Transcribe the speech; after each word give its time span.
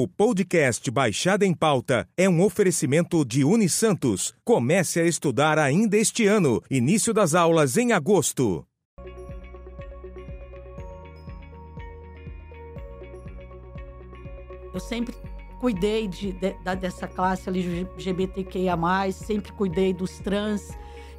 O 0.00 0.06
podcast 0.06 0.88
Baixada 0.92 1.44
em 1.44 1.52
Pauta 1.52 2.08
é 2.16 2.28
um 2.28 2.40
oferecimento 2.44 3.24
de 3.24 3.42
Unisantos. 3.42 4.32
Comece 4.44 5.00
a 5.00 5.04
estudar 5.04 5.58
ainda 5.58 5.96
este 5.96 6.24
ano. 6.24 6.62
Início 6.70 7.12
das 7.12 7.34
aulas 7.34 7.76
em 7.76 7.90
agosto. 7.90 8.64
Eu 14.72 14.78
sempre 14.78 15.16
cuidei 15.58 16.06
de, 16.06 16.30
de, 16.30 16.54
dessa 16.80 17.08
classe 17.08 17.48
LGBTQIA+, 17.48 18.76
sempre 19.10 19.50
cuidei 19.50 19.92
dos 19.92 20.20
trans 20.20 20.62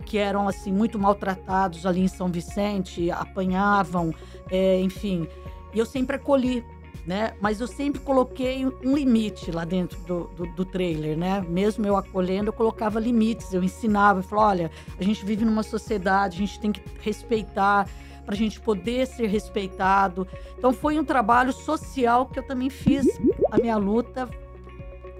que 0.05 0.17
eram 0.17 0.47
assim 0.47 0.71
muito 0.71 0.97
maltratados 0.97 1.85
ali 1.85 1.99
em 1.99 2.07
São 2.07 2.31
Vicente, 2.31 3.11
apanhavam, 3.11 4.13
é, 4.49 4.79
enfim. 4.79 5.27
E 5.73 5.79
eu 5.79 5.85
sempre 5.85 6.15
acolhi 6.15 6.63
né? 7.05 7.33
Mas 7.41 7.59
eu 7.59 7.67
sempre 7.67 8.01
coloquei 8.01 8.65
um 8.65 8.93
limite 8.95 9.51
lá 9.51 9.65
dentro 9.65 9.99
do, 10.01 10.27
do, 10.35 10.45
do, 10.47 10.65
trailer, 10.65 11.17
né? 11.17 11.43
Mesmo 11.47 11.85
eu 11.85 11.95
acolhendo, 11.95 12.49
eu 12.49 12.53
colocava 12.53 12.99
limites, 12.99 13.53
eu 13.53 13.63
ensinava, 13.63 14.19
eu 14.19 14.23
falava, 14.23 14.49
olha, 14.49 14.71
a 14.97 15.03
gente 15.03 15.25
vive 15.25 15.45
numa 15.45 15.63
sociedade, 15.63 16.35
a 16.35 16.39
gente 16.39 16.59
tem 16.59 16.71
que 16.71 16.81
respeitar 17.01 17.87
para 18.25 18.35
a 18.35 18.37
gente 18.37 18.59
poder 18.59 19.07
ser 19.07 19.27
respeitado. 19.27 20.27
Então 20.57 20.71
foi 20.71 20.99
um 20.99 21.03
trabalho 21.03 21.51
social 21.51 22.27
que 22.27 22.37
eu 22.37 22.43
também 22.43 22.69
fiz. 22.69 23.07
A 23.51 23.57
minha 23.57 23.77
luta 23.77 24.29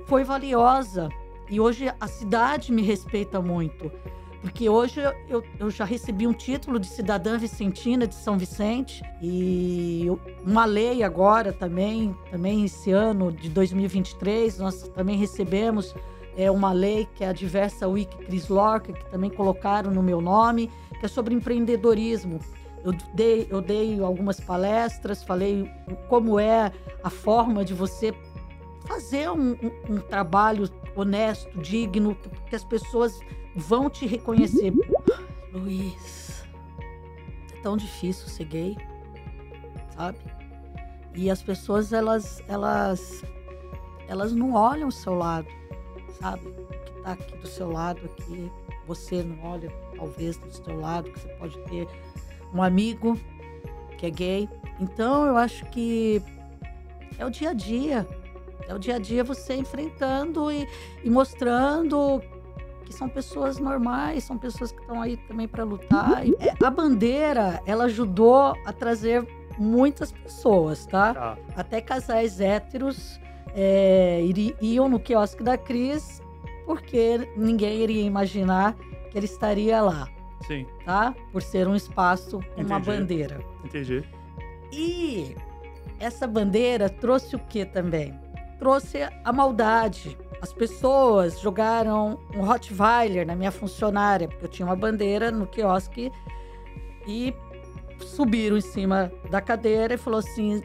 foi 0.05 0.23
valiosa 0.23 1.09
e 1.49 1.59
hoje 1.59 1.91
a 1.99 2.07
cidade 2.07 2.71
me 2.71 2.83
respeita 2.83 3.41
muito. 3.41 3.91
Porque 4.41 4.70
hoje 4.70 5.02
eu, 5.27 5.43
eu 5.59 5.70
já 5.70 5.84
recebi 5.84 6.25
um 6.25 6.31
título 6.31 6.80
de 6.80 6.88
cidadã 6.88 7.38
vicentina 7.38 8.07
de 8.07 8.16
São 8.16 8.38
Vicente 8.38 9.03
e 9.21 10.07
uma 10.45 10.63
lei 10.63 11.03
agora 11.03 11.52
também, 11.52 12.16
também 12.31 12.63
esse 12.63 12.91
ano 12.91 13.33
de 13.33 13.49
2023, 13.49 14.59
nós 14.59 14.83
também 14.95 15.17
recebemos 15.17 15.94
é, 16.38 16.49
uma 16.49 16.71
lei 16.71 17.05
que 17.16 17.23
é 17.23 17.27
a 17.27 17.33
Diversa 17.33 17.86
Wiki 17.86 18.16
Cris 18.25 18.47
Lorca, 18.47 18.94
que 18.94 19.05
também 19.11 19.30
colocaram 19.30 19.91
no 19.91 20.02
meu 20.02 20.22
nome, 20.22 20.72
que 21.00 21.06
é 21.06 21.09
sobre 21.09 21.35
empreendedorismo. 21.35 22.39
Eu 22.85 22.94
dei, 23.13 23.45
eu 23.50 23.61
dei 23.61 24.02
algumas 24.02 24.39
palestras, 24.39 25.22
falei 25.22 25.69
como 26.08 26.39
é 26.39 26.72
a 27.03 27.09
forma 27.09 27.66
de 27.66 27.73
você 27.73 28.13
fazer 28.85 29.30
um, 29.30 29.52
um, 29.52 29.95
um 29.95 29.97
trabalho 30.00 30.69
honesto, 30.95 31.59
digno, 31.59 32.16
que 32.50 32.56
as 32.56 32.63
pessoas 32.63 33.19
vão 33.59 33.89
te 33.89 34.05
reconhecer. 34.07 34.73
Luiz, 35.53 36.43
é 37.53 37.61
tão 37.61 37.75
difícil 37.75 38.27
ser 38.27 38.45
gay, 38.45 38.77
sabe? 39.95 40.17
E 41.16 41.29
as 41.29 41.41
pessoas, 41.41 41.91
elas, 41.91 42.41
elas, 42.47 43.23
elas 44.07 44.33
não 44.33 44.53
olham 44.53 44.88
o 44.88 44.91
seu 44.91 45.13
lado, 45.16 45.47
sabe? 46.19 46.45
Que 46.85 47.01
tá 47.03 47.11
aqui 47.13 47.38
do 47.38 47.47
seu 47.47 47.71
lado, 47.71 47.99
aqui, 48.05 48.51
você 48.88 49.23
não 49.23 49.43
olha, 49.43 49.69
talvez, 49.95 50.38
do 50.38 50.51
seu 50.51 50.79
lado, 50.79 51.11
que 51.11 51.19
você 51.19 51.27
pode 51.35 51.57
ter 51.66 51.88
um 52.53 52.63
amigo 52.63 53.19
que 53.97 54.05
é 54.05 54.09
gay. 54.09 54.49
Então, 54.79 55.25
eu 55.25 55.35
acho 55.35 55.66
que 55.66 56.21
é 57.17 57.25
o 57.25 57.29
dia 57.29 57.49
a 57.49 57.53
dia. 57.53 58.07
É 58.67 58.73
o 58.73 58.79
dia 58.79 58.95
a 58.95 58.99
dia 58.99 59.23
você 59.23 59.55
enfrentando 59.55 60.51
e, 60.51 60.67
e 61.03 61.09
mostrando 61.09 62.21
que 62.89 62.95
são 62.95 63.07
pessoas 63.07 63.59
normais, 63.59 64.23
são 64.23 64.35
pessoas 64.35 64.71
que 64.71 64.81
estão 64.81 64.99
aí 64.99 65.15
também 65.15 65.47
para 65.47 65.63
lutar. 65.63 66.27
E 66.27 66.35
é, 66.39 66.55
a 66.61 66.71
bandeira, 66.71 67.61
ela 67.65 67.85
ajudou 67.85 68.55
a 68.65 68.73
trazer 68.73 69.25
muitas 69.59 70.11
pessoas, 70.11 70.87
tá? 70.87 71.13
tá. 71.13 71.37
Até 71.55 71.81
casais 71.81 72.41
héteros 72.41 73.21
é, 73.53 74.21
iam 74.59 74.89
no 74.89 74.99
quiosque 74.99 75.43
da 75.43 75.55
Cris, 75.55 76.19
porque 76.65 77.29
ninguém 77.37 77.83
iria 77.83 78.01
imaginar 78.01 78.75
que 79.11 79.17
ele 79.17 79.25
estaria 79.25 79.79
lá. 79.81 80.07
Sim. 80.47 80.65
Tá? 80.83 81.13
Por 81.31 81.44
ser 81.44 81.67
um 81.67 81.75
espaço 81.75 82.39
com 82.55 82.61
uma 82.63 82.79
bandeira. 82.79 83.39
Entendi. 83.63 84.03
E 84.72 85.35
essa 85.99 86.25
bandeira 86.25 86.89
trouxe 86.89 87.35
o 87.35 87.39
que 87.39 87.66
também? 87.66 88.19
Trouxe 88.57 88.97
a 89.23 89.31
maldade 89.31 90.17
as 90.41 90.53
pessoas 90.53 91.39
jogaram 91.39 92.19
um 92.33 92.41
Rottweiler 92.41 93.25
na 93.25 93.35
minha 93.35 93.51
funcionária, 93.51 94.27
porque 94.27 94.45
eu 94.45 94.50
tinha 94.50 94.66
uma 94.66 94.75
bandeira 94.75 95.31
no 95.31 95.45
quiosque 95.45 96.11
e 97.07 97.33
subiram 98.00 98.57
em 98.57 98.61
cima 98.61 99.11
da 99.29 99.41
cadeira 99.41 99.95
e 99.95 99.97
falou 99.97 100.19
assim: 100.19 100.63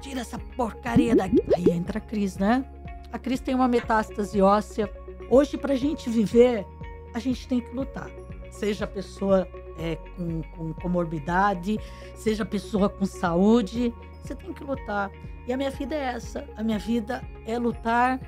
tira 0.00 0.20
essa 0.20 0.38
porcaria 0.56 1.14
daqui. 1.14 1.42
Aí 1.54 1.70
entra 1.70 1.98
a 1.98 2.00
Cris, 2.00 2.38
né? 2.38 2.64
A 3.12 3.18
Cris 3.18 3.40
tem 3.40 3.54
uma 3.54 3.68
metástase 3.68 4.40
óssea. 4.40 4.90
Hoje, 5.30 5.56
pra 5.56 5.74
gente 5.74 6.08
viver, 6.08 6.66
a 7.12 7.18
gente 7.18 7.46
tem 7.46 7.60
que 7.60 7.74
lutar. 7.74 8.10
Seja 8.50 8.84
a 8.84 8.88
pessoa 8.88 9.46
é, 9.78 9.96
com, 10.16 10.42
com 10.56 10.72
comorbidade, 10.74 11.78
seja 12.14 12.42
a 12.42 12.46
pessoa 12.46 12.88
com 12.88 13.04
saúde, 13.04 13.92
você 14.22 14.34
tem 14.34 14.52
que 14.52 14.64
lutar. 14.64 15.10
E 15.46 15.52
a 15.52 15.56
minha 15.56 15.70
vida 15.70 15.94
é 15.94 16.04
essa. 16.04 16.48
A 16.56 16.62
minha 16.62 16.78
vida 16.78 17.22
é 17.46 17.58
lutar 17.58 18.18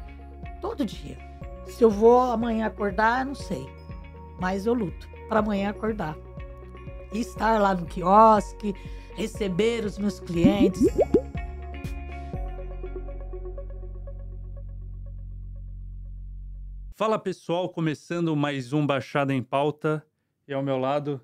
todo 0.61 0.84
dia. 0.84 1.17
Se 1.67 1.83
eu 1.83 1.91
vou 1.91 2.21
amanhã 2.21 2.67
acordar, 2.67 3.25
não 3.25 3.34
sei. 3.34 3.67
Mas 4.41 4.67
eu 4.67 4.75
luto 4.75 5.09
para 5.28 5.41
amanhã 5.41 5.71
acordar. 5.71 6.17
E 7.12 7.21
estar 7.21 7.61
lá 7.61 7.75
no 7.75 7.87
quiosque, 7.87 8.75
receber 9.15 9.84
os 9.84 9.99
meus 9.99 10.21
clientes. 10.21 10.87
Fala 16.95 17.19
pessoal, 17.19 17.69
começando 17.69 18.34
mais 18.34 18.72
um 18.72 18.87
Baixada 18.87 19.34
em 19.34 19.43
Pauta. 19.43 20.06
E 20.49 20.55
ao 20.55 20.62
meu 20.62 20.78
lado, 20.78 21.21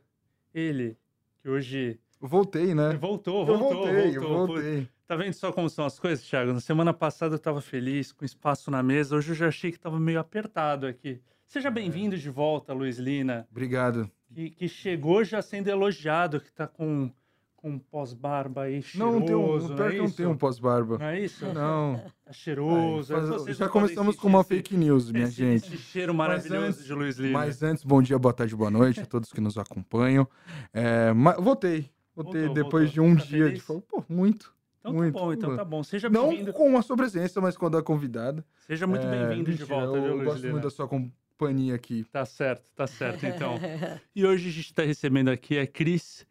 ele, 0.53 0.99
que 1.41 1.49
hoje. 1.49 2.02
Voltei, 2.25 2.73
né? 2.73 2.97
Voltou, 3.01 3.45
voltou, 3.45 3.75
voltei, 3.75 4.17
voltou. 4.17 4.23
Eu 4.23 4.47
voltei. 4.47 4.89
Tá 5.09 5.17
vendo 5.17 5.33
só 5.33 5.53
como 5.53 5.69
são 5.69 5.85
as 5.85 5.99
coisas, 5.99 6.25
Thiago? 6.25 6.53
Na 6.53 6.61
semana 6.61 6.95
passada 6.95 7.35
eu 7.35 7.39
tava 7.39 7.61
feliz, 7.61 8.13
com 8.13 8.25
espaço 8.25 8.71
na 8.71 8.81
mesa. 8.81 9.17
Hoje 9.17 9.33
eu 9.33 9.35
já 9.35 9.49
achei 9.49 9.73
que 9.73 9.79
tava 9.79 9.99
meio 9.99 10.21
apertado 10.21 10.87
aqui. 10.87 11.21
Seja 11.45 11.69
bem-vindo 11.69 12.17
de 12.17 12.31
volta, 12.31 12.73
Luiz 12.73 12.97
Lina. 12.97 13.47
Obrigado. 13.51 14.09
Que, 14.33 14.51
que, 14.51 14.69
chegou 14.69 15.25
já 15.25 15.43
sendo 15.43 15.67
elogiado, 15.67 16.41
que 16.41 16.51
tá 16.53 16.67
com, 16.67 17.11
com 17.57 17.77
pós-barba 17.77 18.63
aí 18.63 18.81
cheiroso, 18.81 19.19
não, 19.19 19.27
tem 19.27 19.35
um, 19.35 19.59
não, 19.59 19.69
não 19.69 19.85
é 19.85 19.97
não 19.97 20.11
tem 20.11 20.27
um 20.27 20.37
pós-barba. 20.37 20.99
Não 20.99 21.07
é 21.07 21.21
isso? 21.21 21.45
Não. 21.53 22.01
Tá 22.25 22.33
cheiroso. 22.33 23.17
Ai, 23.17 23.27
faz, 23.27 23.57
já 23.57 23.69
começamos 23.69 24.15
com 24.15 24.29
uma 24.29 24.45
fake 24.45 24.77
news, 24.77 25.11
minha 25.11 25.25
esse, 25.25 25.35
gente. 25.35 25.75
Esse 25.75 25.77
cheiro 25.77 26.15
maravilhoso 26.15 26.67
antes, 26.67 26.85
de 26.85 26.95
Luiz 26.95 27.19
Lina. 27.19 27.33
Mas 27.33 27.63
antes, 27.65 27.83
bom 27.83 28.01
dia, 28.01 28.17
boa 28.17 28.33
tarde, 28.33 28.55
boa 28.55 28.71
noite 28.71 29.01
a 29.01 29.07
todos 29.07 29.33
que 29.33 29.41
nos 29.41 29.59
acompanham. 29.59 30.27
É, 30.73 31.13
mas, 31.13 31.37
voltei. 31.37 31.91
Voltei 32.15 32.47
voltou, 32.47 32.55
depois 32.55 32.95
voltou. 32.95 33.05
de 33.05 33.13
um 33.13 33.17
tá 33.17 33.25
dia 33.25 33.45
feliz? 33.45 33.59
de 33.59 33.65
fogo. 33.65 33.83
Pô, 33.89 34.05
muito. 34.09 34.55
Então 34.81 34.93
muito, 34.93 35.15
tá 35.15 35.21
bom, 35.21 35.33
então 35.33 35.57
tá 35.57 35.65
bom. 35.65 35.83
Seja 35.85 36.11
bem-vindo. 36.11 36.47
Não 36.47 36.53
com 36.53 36.77
a 36.77 36.83
sua 36.83 36.97
presença, 36.97 37.41
mas 37.41 37.57
com 37.57 37.67
a 37.67 37.69
da 37.69 37.83
convidada. 37.83 38.45
Seja 38.67 38.87
muito 38.87 39.07
é, 39.07 39.11
bem-vindo 39.29 39.53
de 39.53 39.65
volta, 39.65 39.97
eu 39.97 40.03
viu, 40.03 40.19
Eu 40.19 40.25
gosto 40.25 40.49
muito 40.49 40.65
da 40.65 40.71
sua 40.71 40.89
companhia 40.89 41.75
aqui. 41.75 42.05
Tá 42.11 42.25
certo, 42.25 42.69
tá 42.75 42.87
certo, 42.87 43.25
então. 43.25 43.55
e 44.15 44.27
hoje 44.27 44.49
a 44.49 44.53
gente 44.53 44.67
está 44.67 44.83
recebendo 44.83 45.29
aqui 45.29 45.59
a 45.59 45.67
Cris 45.67 46.27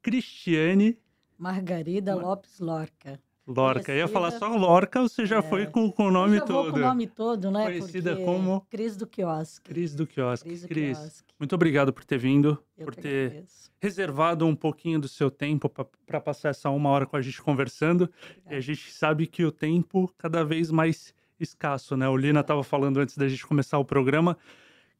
Cristiane... 0.00 0.96
Margarida 1.36 2.14
Lopes 2.14 2.60
Lorca. 2.60 3.20
Lorca. 3.48 3.84
Conhecida... 3.84 3.98
Ia 3.98 4.08
falar 4.08 4.30
só 4.32 4.54
Lorca 4.54 5.00
ou 5.00 5.08
você 5.08 5.24
já 5.24 5.38
é... 5.38 5.42
foi 5.42 5.66
com, 5.66 5.90
com 5.90 6.08
o 6.08 6.10
nome 6.10 6.36
eu 6.36 6.40
já 6.40 6.44
todo? 6.44 6.72
Com 6.72 6.78
o 6.78 6.82
nome 6.82 7.06
todo, 7.06 7.50
né? 7.50 7.64
Conhecida 7.64 8.10
Porque... 8.10 8.24
como? 8.24 8.66
Cris 8.68 8.96
do 8.96 9.06
Quiosque. 9.06 9.70
Cris 9.70 9.94
do 9.94 10.06
Quiosque. 10.06 10.48
Cris, 10.48 10.62
do 10.62 10.68
Cris 10.68 10.98
quiosque. 10.98 11.34
muito 11.38 11.54
obrigado 11.54 11.92
por 11.92 12.04
ter 12.04 12.18
vindo, 12.18 12.62
eu 12.76 12.84
por 12.84 12.94
ter 12.94 13.30
agradeço. 13.30 13.70
reservado 13.80 14.46
um 14.46 14.54
pouquinho 14.54 15.00
do 15.00 15.08
seu 15.08 15.30
tempo 15.30 15.70
para 16.06 16.20
passar 16.20 16.50
essa 16.50 16.68
uma 16.68 16.90
hora 16.90 17.06
com 17.06 17.16
a 17.16 17.22
gente 17.22 17.40
conversando. 17.40 18.10
E 18.50 18.54
a 18.54 18.60
gente 18.60 18.92
sabe 18.92 19.26
que 19.26 19.44
o 19.44 19.50
tempo 19.50 20.12
cada 20.18 20.44
vez 20.44 20.70
mais 20.70 21.14
escasso, 21.40 21.96
né? 21.96 22.08
O 22.08 22.16
Lina 22.16 22.40
estava 22.40 22.62
falando 22.62 23.00
antes 23.00 23.16
da 23.16 23.28
gente 23.28 23.46
começar 23.46 23.78
o 23.78 23.84
programa 23.84 24.36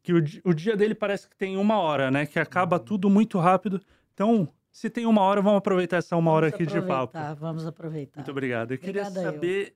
que 0.02 0.12
o, 0.12 0.24
o 0.44 0.54
dia 0.54 0.76
dele 0.76 0.94
parece 0.94 1.28
que 1.28 1.36
tem 1.36 1.56
uma 1.56 1.78
hora, 1.78 2.10
né? 2.10 2.24
Que 2.24 2.38
acaba 2.38 2.78
uhum. 2.78 2.84
tudo 2.84 3.10
muito 3.10 3.38
rápido. 3.38 3.80
Então, 4.14 4.48
se 4.78 4.88
tem 4.88 5.06
uma 5.06 5.22
hora, 5.22 5.42
vamos 5.42 5.58
aproveitar 5.58 5.96
essa 5.96 6.14
uma 6.14 6.30
vamos 6.30 6.36
hora 6.36 6.48
aqui 6.54 6.64
de 6.64 6.80
papo. 6.80 7.18
Vamos 7.40 7.66
aproveitar. 7.66 8.20
Muito 8.20 8.30
obrigado. 8.30 8.70
Eu 8.70 8.76
Obrigada 8.76 9.10
queria 9.10 9.24
saber. 9.24 9.66
Eu. 9.66 9.72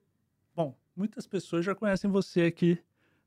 Bom, 0.54 0.76
muitas 0.94 1.26
pessoas 1.26 1.64
já 1.64 1.75
conhecem 1.75 2.08
você 2.08 2.43
aqui 2.43 2.78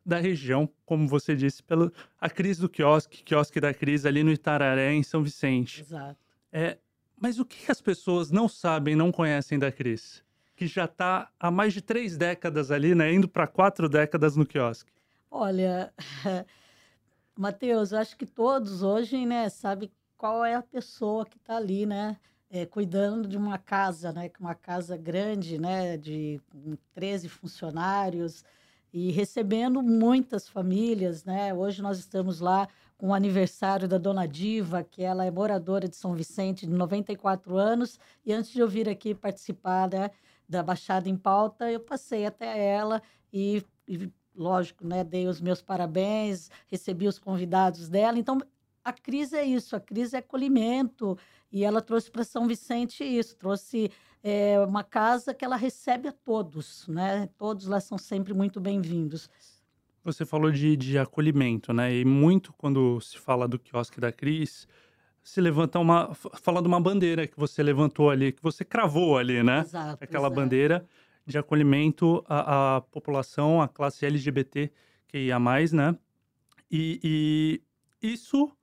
da 0.05 0.17
região, 0.17 0.69
como 0.85 1.05
você 1.05 1.35
disse, 1.35 1.61
pela 1.61 1.91
a 2.17 2.29
Cris 2.29 2.59
do 2.59 2.69
Quiosque, 2.69 3.23
Quiosque 3.23 3.59
da 3.59 3.73
Cris, 3.73 4.05
ali 4.05 4.23
no 4.23 4.31
Itararé, 4.31 4.93
em 4.93 5.03
São 5.03 5.21
Vicente. 5.21 5.81
Exato. 5.81 6.17
É, 6.49 6.77
mas 7.19 7.39
o 7.39 7.45
que 7.45 7.69
as 7.69 7.81
pessoas 7.81 8.31
não 8.31 8.47
sabem, 8.47 8.95
não 8.95 9.11
conhecem 9.11 9.59
da 9.59 9.69
Cris? 9.69 10.23
Que 10.55 10.67
já 10.67 10.85
está 10.85 11.29
há 11.37 11.51
mais 11.51 11.73
de 11.73 11.81
três 11.81 12.15
décadas 12.15 12.71
ali, 12.71 12.95
né? 12.95 13.13
Indo 13.13 13.27
para 13.27 13.47
quatro 13.47 13.89
décadas 13.89 14.37
no 14.37 14.45
quiosque. 14.45 14.93
Olha, 15.29 15.93
Matheus, 17.37 17.91
acho 17.91 18.15
que 18.15 18.25
todos 18.25 18.81
hoje, 18.81 19.25
né, 19.25 19.49
sabem 19.49 19.91
qual 20.17 20.43
é 20.45 20.55
a 20.55 20.61
pessoa 20.61 21.25
que 21.25 21.37
está 21.37 21.57
ali, 21.57 21.85
né? 21.85 22.17
é, 22.49 22.65
cuidando 22.65 23.27
de 23.27 23.37
uma 23.37 23.57
casa, 23.57 24.11
né? 24.11 24.29
Uma 24.39 24.55
casa 24.55 24.95
grande, 24.95 25.57
né? 25.57 25.97
De 25.97 26.39
13 26.93 27.27
funcionários 27.29 28.43
e 28.93 29.11
recebendo 29.11 29.81
muitas 29.83 30.47
famílias, 30.47 31.25
né? 31.25 31.53
Hoje 31.53 31.81
nós 31.81 31.99
estamos 31.99 32.39
lá 32.39 32.67
com 32.97 33.09
o 33.09 33.13
aniversário 33.13 33.89
da 33.89 33.97
Dona 33.97 34.25
Diva, 34.25 34.83
que 34.83 35.03
ela 35.03 35.25
é 35.25 35.31
moradora 35.31 35.87
de 35.87 35.97
São 35.97 36.13
Vicente, 36.13 36.65
de 36.65 36.71
94 36.71 37.57
anos, 37.57 37.99
e 38.25 38.31
antes 38.31 38.51
de 38.51 38.61
eu 38.61 38.69
vir 38.69 38.87
aqui 38.87 39.13
participar 39.13 39.89
né, 39.89 40.11
da 40.47 40.63
Baixada 40.63 41.09
em 41.09 41.17
Pauta, 41.17 41.69
eu 41.69 41.81
passei 41.81 42.25
até 42.25 42.57
ela 42.57 43.01
e, 43.33 43.65
e, 43.85 44.09
lógico, 44.33 44.87
né, 44.87 45.03
dei 45.03 45.27
os 45.27 45.41
meus 45.41 45.61
parabéns, 45.61 46.49
recebi 46.67 47.05
os 47.05 47.19
convidados 47.19 47.89
dela. 47.89 48.17
Então, 48.17 48.37
a 48.85 48.93
crise 48.93 49.35
é 49.35 49.43
isso, 49.43 49.75
a 49.75 49.79
crise 49.79 50.15
é 50.15 50.19
acolhimento, 50.19 51.17
e 51.51 51.63
ela 51.63 51.81
trouxe 51.81 52.11
para 52.11 52.23
São 52.23 52.47
Vicente 52.47 53.03
isso, 53.03 53.35
trouxe 53.35 53.89
é, 54.23 54.59
uma 54.59 54.83
casa 54.83 55.33
que 55.33 55.43
ela 55.43 55.55
recebe 55.55 56.07
a 56.07 56.11
todos, 56.11 56.87
né? 56.87 57.27
Todos 57.35 57.65
lá 57.65 57.79
são 57.79 57.97
sempre 57.97 58.31
muito 58.31 58.61
bem-vindos. 58.61 59.27
Você 60.03 60.23
falou 60.23 60.51
de, 60.51 60.77
de 60.77 60.99
acolhimento, 60.99 61.73
né? 61.73 61.95
E 61.95 62.05
muito 62.05 62.53
quando 62.53 63.01
se 63.01 63.17
fala 63.17 63.47
do 63.47 63.57
quiosque 63.57 63.99
da 63.99 64.11
Cris, 64.11 64.67
se 65.23 65.41
levanta 65.41 65.79
uma. 65.79 66.13
Fala 66.13 66.61
de 66.61 66.67
uma 66.67 66.79
bandeira 66.79 67.25
que 67.25 67.39
você 67.39 67.63
levantou 67.63 68.11
ali, 68.11 68.31
que 68.31 68.43
você 68.43 68.63
cravou 68.63 69.17
ali, 69.17 69.41
né? 69.41 69.61
Exato. 69.61 70.03
Aquela 70.03 70.27
exato. 70.27 70.35
bandeira 70.35 70.85
de 71.25 71.39
acolhimento 71.39 72.23
à, 72.29 72.75
à, 72.75 72.81
população, 72.81 73.59
à 73.59 73.67
classe 73.67 74.05
LGBT 74.05 74.71
que 75.07 75.17
ia 75.17 75.39
mais, 75.39 75.73
né? 75.73 75.97
E, 76.69 76.99
e 78.03 78.13
isso 78.13 78.55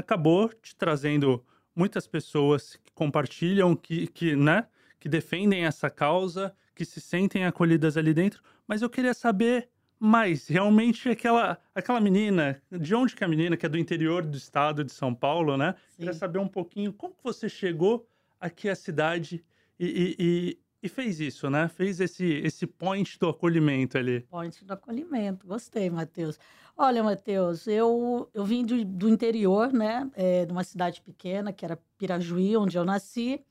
acabou 0.00 0.48
te 0.48 0.74
trazendo 0.74 1.44
muitas 1.74 2.06
pessoas 2.06 2.76
que 2.76 2.92
compartilham, 2.92 3.76
que, 3.76 4.06
que, 4.08 4.34
né, 4.34 4.66
que 4.98 5.08
defendem 5.08 5.64
essa 5.64 5.88
causa, 5.88 6.54
que 6.74 6.84
se 6.84 7.00
sentem 7.00 7.44
acolhidas 7.44 7.96
ali 7.96 8.12
dentro. 8.12 8.42
Mas 8.66 8.82
eu 8.82 8.90
queria 8.90 9.14
saber 9.14 9.68
mas 10.02 10.48
realmente 10.48 11.10
aquela, 11.10 11.58
aquela 11.74 12.00
menina, 12.00 12.62
de 12.72 12.94
onde 12.94 13.14
que 13.14 13.22
é 13.22 13.26
a 13.26 13.28
menina, 13.28 13.54
que 13.54 13.66
é 13.66 13.68
do 13.68 13.76
interior 13.76 14.24
do 14.24 14.34
estado 14.34 14.82
de 14.82 14.92
São 14.92 15.14
Paulo, 15.14 15.58
né? 15.58 15.74
Sim. 15.90 15.98
Queria 15.98 16.14
saber 16.14 16.38
um 16.38 16.48
pouquinho 16.48 16.90
como 16.90 17.12
que 17.14 17.22
você 17.22 17.50
chegou 17.50 18.08
aqui 18.40 18.70
à 18.70 18.74
cidade 18.74 19.44
e, 19.78 20.16
e, 20.18 20.58
e, 20.82 20.88
fez 20.88 21.20
isso, 21.20 21.48
né? 21.50 21.68
Fez 21.68 22.00
esse, 22.00 22.24
esse 22.24 22.66
point 22.66 23.18
do 23.18 23.28
acolhimento 23.28 23.98
ali. 23.98 24.20
Point 24.22 24.64
do 24.64 24.72
acolhimento, 24.72 25.46
gostei, 25.46 25.90
Matheus. 25.90 26.38
Olha, 26.76 27.02
Matheus, 27.02 27.66
eu, 27.66 28.30
eu 28.32 28.44
vim 28.44 28.64
do, 28.64 28.84
do 28.84 29.08
interior, 29.08 29.72
né? 29.72 30.10
É, 30.14 30.46
de 30.46 30.52
uma 30.52 30.64
cidade 30.64 31.00
pequena, 31.02 31.52
que 31.52 31.64
era 31.64 31.78
Pirajuí, 31.98 32.56
onde 32.56 32.76
eu 32.76 32.84
nasci. 32.84 33.44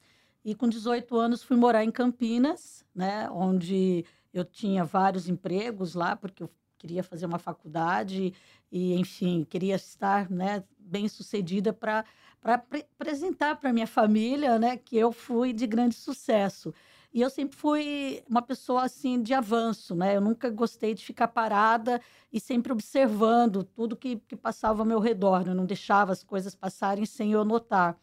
E 0.44 0.56
com 0.56 0.68
18 0.68 1.16
anos 1.16 1.44
fui 1.44 1.58
morar 1.58 1.84
em 1.84 1.92
Campinas, 1.92 2.86
né? 2.96 3.30
Onde 3.32 4.06
eu 4.34 4.46
tinha 4.46 4.84
vários 4.84 5.28
empregos 5.28 5.94
lá, 5.94 6.16
porque 6.16 6.44
eu 6.44 6.50
queria 6.80 7.04
fazer 7.04 7.26
uma 7.26 7.38
faculdade 7.38 8.34
e, 8.72 8.94
enfim, 8.96 9.46
queria 9.48 9.76
estar 9.76 10.30
né, 10.32 10.64
bem 10.78 11.08
sucedida 11.08 11.74
para 11.74 12.06
apresentar 12.42 13.58
para 13.58 13.74
minha 13.74 13.86
família 13.86 14.58
né, 14.58 14.78
que 14.78 14.98
eu 14.98 15.12
fui 15.12 15.52
de 15.52 15.68
grande 15.68 15.96
sucesso. 15.96 16.74
E 17.12 17.22
eu 17.22 17.30
sempre 17.30 17.58
fui 17.58 18.24
uma 18.30 18.42
pessoa 18.42 18.84
assim 18.84 19.22
de 19.22 19.34
avanço, 19.34 19.96
né? 19.96 20.16
Eu 20.16 20.22
nunca 20.22 20.50
gostei 20.50 20.94
de 20.94 21.04
ficar 21.04 21.28
parada 21.28 22.00
e 22.32 22.40
sempre 22.40 22.72
observando 22.72 23.64
tudo 23.64 23.96
que, 23.96 24.18
que 24.28 24.36
passava 24.36 24.82
ao 24.82 24.86
meu 24.86 25.00
redor. 25.00 25.48
Eu 25.48 25.56
não 25.56 25.66
deixava 25.66 26.12
as 26.12 26.24
coisas 26.24 26.54
passarem 26.54 27.06
sem 27.06 27.32
eu 27.32 27.44
notar. 27.44 27.98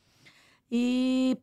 E 0.71 1.39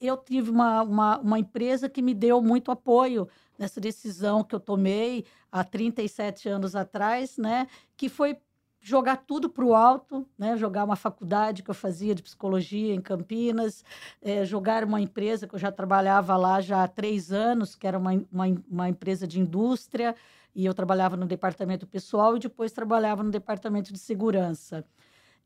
eu 0.00 0.16
tive 0.16 0.50
uma, 0.50 0.82
uma, 0.82 1.18
uma 1.18 1.38
empresa 1.38 1.88
que 1.88 2.00
me 2.00 2.14
deu 2.14 2.40
muito 2.40 2.70
apoio 2.70 3.28
nessa 3.58 3.80
decisão 3.80 4.42
que 4.42 4.54
eu 4.54 4.60
tomei 4.60 5.24
há 5.50 5.62
37 5.62 6.48
anos 6.48 6.74
atrás, 6.74 7.36
né? 7.36 7.68
Que 7.96 8.08
foi 8.08 8.38
jogar 8.82 9.18
tudo 9.18 9.48
para 9.48 9.64
o 9.64 9.74
alto, 9.76 10.26
né? 10.36 10.56
jogar 10.56 10.84
uma 10.84 10.96
faculdade 10.96 11.62
que 11.62 11.70
eu 11.70 11.74
fazia 11.74 12.16
de 12.16 12.22
psicologia 12.22 12.92
em 12.92 13.00
Campinas, 13.00 13.84
é, 14.20 14.44
jogar 14.44 14.82
uma 14.82 15.00
empresa 15.00 15.46
que 15.46 15.54
eu 15.54 15.58
já 15.58 15.70
trabalhava 15.70 16.36
lá 16.36 16.60
já 16.60 16.82
há 16.82 16.88
três 16.88 17.30
anos, 17.30 17.76
que 17.76 17.86
era 17.86 17.96
uma, 17.96 18.10
uma, 18.30 18.46
uma, 18.68 18.88
empresa 18.88 19.24
de 19.26 19.38
indústria, 19.38 20.16
e 20.52 20.66
eu 20.66 20.74
trabalhava 20.74 21.16
no 21.16 21.26
departamento 21.26 21.86
pessoal 21.86 22.36
e 22.36 22.40
depois 22.40 22.72
trabalhava 22.72 23.22
no 23.22 23.30
departamento 23.30 23.92
de 23.92 24.00
segurança. 24.00 24.84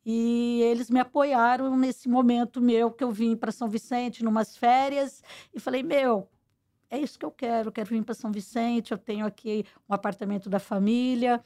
E 0.04 0.62
eles 0.62 0.88
me 0.88 0.98
apoiaram 0.98 1.76
nesse 1.76 2.08
momento 2.08 2.60
meu 2.60 2.90
que 2.90 3.04
eu 3.04 3.12
vim 3.12 3.36
para 3.36 3.52
São 3.52 3.68
Vicente, 3.68 4.24
numas 4.24 4.56
férias, 4.56 5.22
e 5.52 5.60
falei: 5.60 5.82
Meu, 5.82 6.28
é 6.88 6.98
isso 6.98 7.18
que 7.18 7.24
eu 7.24 7.30
quero, 7.30 7.68
eu 7.68 7.72
quero 7.72 7.88
vir 7.88 8.02
para 8.04 8.14
São 8.14 8.32
Vicente, 8.32 8.92
eu 8.92 8.98
tenho 8.98 9.26
aqui 9.26 9.64
um 9.88 9.94
apartamento 9.94 10.48
da 10.48 10.58
família 10.58 11.44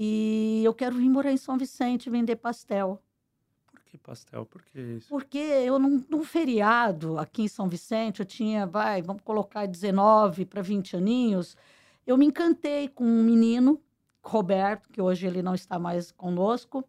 e 0.00 0.62
eu 0.64 0.72
quero 0.72 0.94
vir 0.94 1.10
morar 1.10 1.32
em 1.32 1.36
São 1.36 1.58
Vicente 1.58 2.08
vender 2.08 2.36
pastel. 2.36 3.02
Por 3.66 3.82
que 3.82 3.98
pastel? 3.98 4.46
Por 4.46 4.62
que 4.62 4.78
isso? 4.78 5.08
Porque 5.08 5.38
eu, 5.38 5.76
num, 5.76 6.04
num 6.08 6.22
feriado 6.22 7.18
aqui 7.18 7.42
em 7.42 7.48
São 7.48 7.68
Vicente, 7.68 8.20
eu 8.20 8.26
tinha, 8.26 8.64
vai, 8.64 9.02
vamos 9.02 9.22
colocar 9.22 9.66
19 9.66 10.44
para 10.44 10.62
20 10.62 10.96
aninhos, 10.96 11.56
eu 12.06 12.16
me 12.16 12.24
encantei 12.24 12.88
com 12.88 13.04
um 13.04 13.24
menino, 13.24 13.82
Roberto, 14.22 14.88
que 14.88 15.02
hoje 15.02 15.26
ele 15.26 15.42
não 15.42 15.54
está 15.54 15.80
mais 15.80 16.12
conosco, 16.12 16.84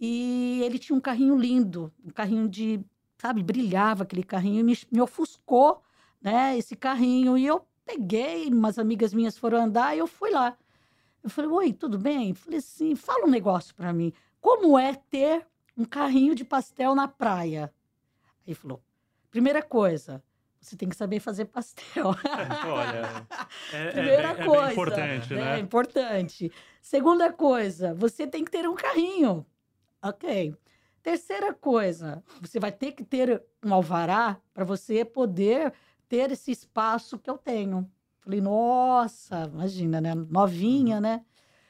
e 0.00 0.60
ele 0.62 0.78
tinha 0.78 0.96
um 0.96 1.00
carrinho 1.00 1.36
lindo, 1.36 1.92
um 2.04 2.10
carrinho 2.10 2.48
de, 2.48 2.80
sabe, 3.18 3.42
brilhava 3.42 4.04
aquele 4.04 4.22
carrinho, 4.22 4.64
me, 4.64 4.78
me 4.90 5.00
ofuscou 5.00 5.82
né, 6.20 6.56
esse 6.56 6.74
carrinho. 6.76 7.36
E 7.36 7.46
eu 7.46 7.66
peguei, 7.84 8.48
umas 8.48 8.78
amigas 8.78 9.12
minhas 9.12 9.36
foram 9.36 9.58
andar 9.58 9.94
e 9.94 9.98
eu 9.98 10.06
fui 10.06 10.30
lá. 10.30 10.56
Eu 11.22 11.30
falei, 11.30 11.50
oi, 11.50 11.72
tudo 11.72 11.98
bem? 11.98 12.30
Eu 12.30 12.34
falei 12.34 12.58
assim, 12.58 12.96
fala 12.96 13.26
um 13.26 13.30
negócio 13.30 13.74
para 13.74 13.92
mim. 13.92 14.12
Como 14.40 14.78
é 14.78 14.94
ter 14.94 15.46
um 15.76 15.84
carrinho 15.84 16.34
de 16.34 16.44
pastel 16.44 16.94
na 16.94 17.06
praia? 17.06 17.72
Aí 18.46 18.54
falou, 18.54 18.82
primeira 19.30 19.62
coisa, 19.62 20.22
você 20.60 20.76
tem 20.76 20.88
que 20.88 20.96
saber 20.96 21.20
fazer 21.20 21.46
pastel. 21.46 22.08
Olha, 22.66 23.26
é, 23.72 23.88
é 23.88 23.90
Primeira 23.92 24.28
é, 24.28 24.44
coisa, 24.44 24.68
é 24.68 24.72
importante, 24.72 25.34
né? 25.34 25.56
É 25.56 25.58
importante. 25.60 26.52
Segunda 26.80 27.32
coisa, 27.32 27.94
você 27.94 28.26
tem 28.26 28.44
que 28.44 28.50
ter 28.50 28.68
um 28.68 28.74
carrinho. 28.74 29.46
Ok. 30.02 30.54
Terceira 31.02 31.52
coisa, 31.52 32.22
você 32.40 32.60
vai 32.60 32.70
ter 32.70 32.92
que 32.92 33.04
ter 33.04 33.42
um 33.64 33.74
alvará 33.74 34.40
para 34.54 34.64
você 34.64 35.04
poder 35.04 35.72
ter 36.08 36.30
esse 36.30 36.52
espaço 36.52 37.18
que 37.18 37.28
eu 37.28 37.36
tenho. 37.36 37.90
Falei, 38.22 38.40
nossa, 38.40 39.50
imagina, 39.52 40.00
né? 40.00 40.14
Novinha, 40.14 41.00
né? 41.00 41.24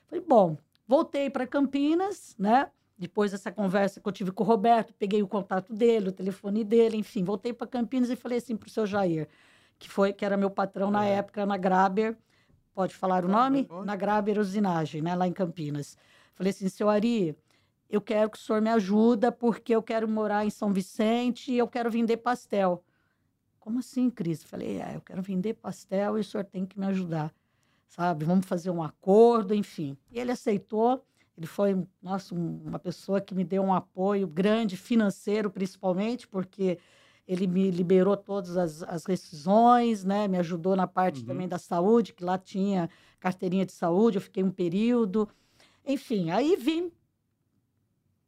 Falei, 0.07 0.23
bom, 0.27 0.59
voltei 0.87 1.31
para 1.31 1.47
Campinas, 1.47 2.37
né? 2.39 2.71
Depois 2.99 3.32
dessa 3.32 3.51
conversa 3.51 4.01
que 4.01 4.06
eu 4.06 4.13
tive 4.13 4.31
com 4.31 4.44
o 4.44 4.47
Roberto, 4.47 4.93
peguei 4.94 5.23
o 5.23 5.27
contato 5.27 5.73
dele, 5.73 6.11
o 6.11 6.13
telefone 6.13 6.63
dele, 6.63 6.99
enfim, 6.99 7.25
voltei 7.25 7.53
para 7.53 7.67
Campinas 7.67 8.11
e 8.11 8.17
falei 8.17 8.39
assim 8.39 8.55
para 8.55 8.67
o 8.67 8.71
seu 8.71 8.87
Jair, 8.87 9.29
que 9.79 9.89
foi 9.89 10.13
que 10.13 10.25
era 10.25 10.37
meu 10.37 10.51
patrão 10.51 10.91
na 10.91 11.06
é. 11.06 11.15
época 11.15 11.47
na 11.47 11.56
Graber, 11.56 12.17
pode 12.75 12.94
falar 12.94 13.25
o 13.25 13.29
nome? 13.29 13.67
Na 13.85 13.97
Graber 13.97 14.39
Usinagem, 14.39 15.01
né, 15.01 15.15
lá 15.15 15.27
em 15.27 15.32
Campinas. 15.32 15.97
Falei 16.35 16.51
assim, 16.51 16.69
seu 16.69 16.89
Ari, 16.89 17.35
eu 17.89 18.01
quero 18.01 18.31
que 18.31 18.37
o 18.37 18.41
senhor 18.41 18.61
me 18.61 18.71
ajuda 18.71 19.32
porque 19.32 19.75
eu 19.75 19.82
quero 19.82 20.06
morar 20.06 20.44
em 20.44 20.51
São 20.51 20.73
Vicente 20.73 21.51
e 21.51 21.59
eu 21.59 21.67
quero 21.67 21.91
vender 21.91 22.19
pastel. 22.19 22.85
Como 23.63 23.79
assim, 23.79 24.11
Cris? 24.11 24.43
Falei, 24.43 24.81
é, 24.81 24.97
eu 24.97 25.01
quero 25.01 25.23
vender 25.23 25.55
pastel 25.55 26.19
e 26.19 26.21
o 26.21 26.25
senhor 26.25 26.45
tem 26.45 26.67
que 26.67 26.77
me 26.77 26.85
ajudar, 26.87 27.33
sabe? 27.87 28.25
Vamos 28.25 28.45
fazer 28.45 28.71
um 28.71 28.83
acordo, 28.83 29.55
enfim. 29.55 29.97
E 30.11 30.19
ele 30.19 30.33
aceitou. 30.33 31.05
Ele 31.39 31.47
foi, 31.47 31.81
nossa, 32.03 32.35
uma 32.35 32.81
pessoa 32.81 33.21
que 33.21 33.33
me 33.37 33.45
deu 33.45 33.63
um 33.63 33.73
apoio 33.73 34.27
grande, 34.27 34.77
financeiro 34.77 35.49
principalmente, 35.49 36.27
porque 36.27 36.77
ele 37.27 37.47
me 37.47 37.71
liberou 37.71 38.17
todas 38.17 38.57
as, 38.57 38.83
as 38.83 39.07
rescisões, 39.07 40.03
né? 40.03 40.27
Me 40.27 40.39
ajudou 40.39 40.75
na 40.75 40.89
parte 40.89 41.21
uhum. 41.21 41.27
também 41.27 41.47
da 41.47 41.57
saúde, 41.57 42.13
que 42.13 42.25
lá 42.25 42.37
tinha 42.37 42.91
carteirinha 43.21 43.65
de 43.65 43.73
saúde, 43.73 44.17
eu 44.17 44.23
fiquei 44.23 44.43
um 44.43 44.51
período. 44.51 45.29
Enfim, 45.87 46.33
aí 46.33 46.57
vim, 46.57 46.91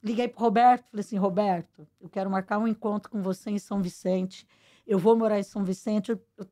liguei 0.00 0.29
para 0.29 0.41
Roberto, 0.41 0.85
falei 0.93 1.00
assim, 1.00 1.17
Roberto, 1.17 1.88
eu 2.00 2.09
quero 2.09 2.31
marcar 2.31 2.59
um 2.59 2.69
encontro 2.69 3.11
com 3.11 3.21
você 3.21 3.50
em 3.50 3.59
São 3.59 3.83
Vicente 3.83 4.47
eu 4.87 4.99
vou 4.99 5.17
morar 5.17 5.38
em 5.38 5.43
São 5.43 5.64
Vicente, 5.64 6.11
eu, 6.11 6.21
eu 6.37 6.47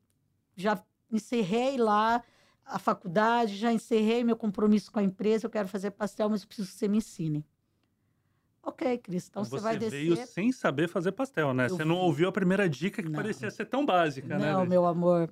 já 0.57 0.83
encerrei 1.11 1.77
lá 1.77 2.23
a 2.65 2.79
faculdade, 2.79 3.57
já 3.57 3.73
encerrei 3.73 4.25
meu 4.25 4.37
compromisso 4.37 4.91
com 4.91 4.99
a 4.99 5.03
empresa, 5.03 5.47
eu 5.47 5.51
quero 5.51 5.69
fazer 5.69 5.91
pastel, 5.91 6.29
mas 6.31 6.45
preciso 6.45 6.69
que 6.69 6.75
você 6.75 6.89
me 6.89 6.99
ensine. 6.99 7.45
Ok, 8.63 8.99
Cris, 8.99 9.29
então 9.29 9.45
você, 9.45 9.59
vai 9.59 9.77
descer. 9.77 9.91
Você 9.91 10.15
veio 10.15 10.27
sem 10.27 10.53
saber 10.53 10.89
fazer 10.89 11.13
pastel, 11.13 11.53
né? 11.53 11.67
Eu 11.67 11.71
você 11.71 11.85
não 11.85 11.97
ouviu 11.97 12.29
a 12.29 12.33
primeira 12.33 12.69
dica 12.69 13.03
que 13.03 13.09
não. 13.09 13.17
parecia 13.17 13.51
ser 13.51 13.67
tão 13.67 13.85
básica, 13.85 14.39
não, 14.39 14.39
né? 14.39 14.53
Não, 14.53 14.65
meu 14.65 14.87
amor. 14.87 15.29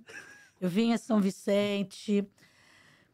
Eu 0.61 0.69
vim 0.69 0.93
a 0.93 0.99
São 0.99 1.21
Vicente, 1.21 2.29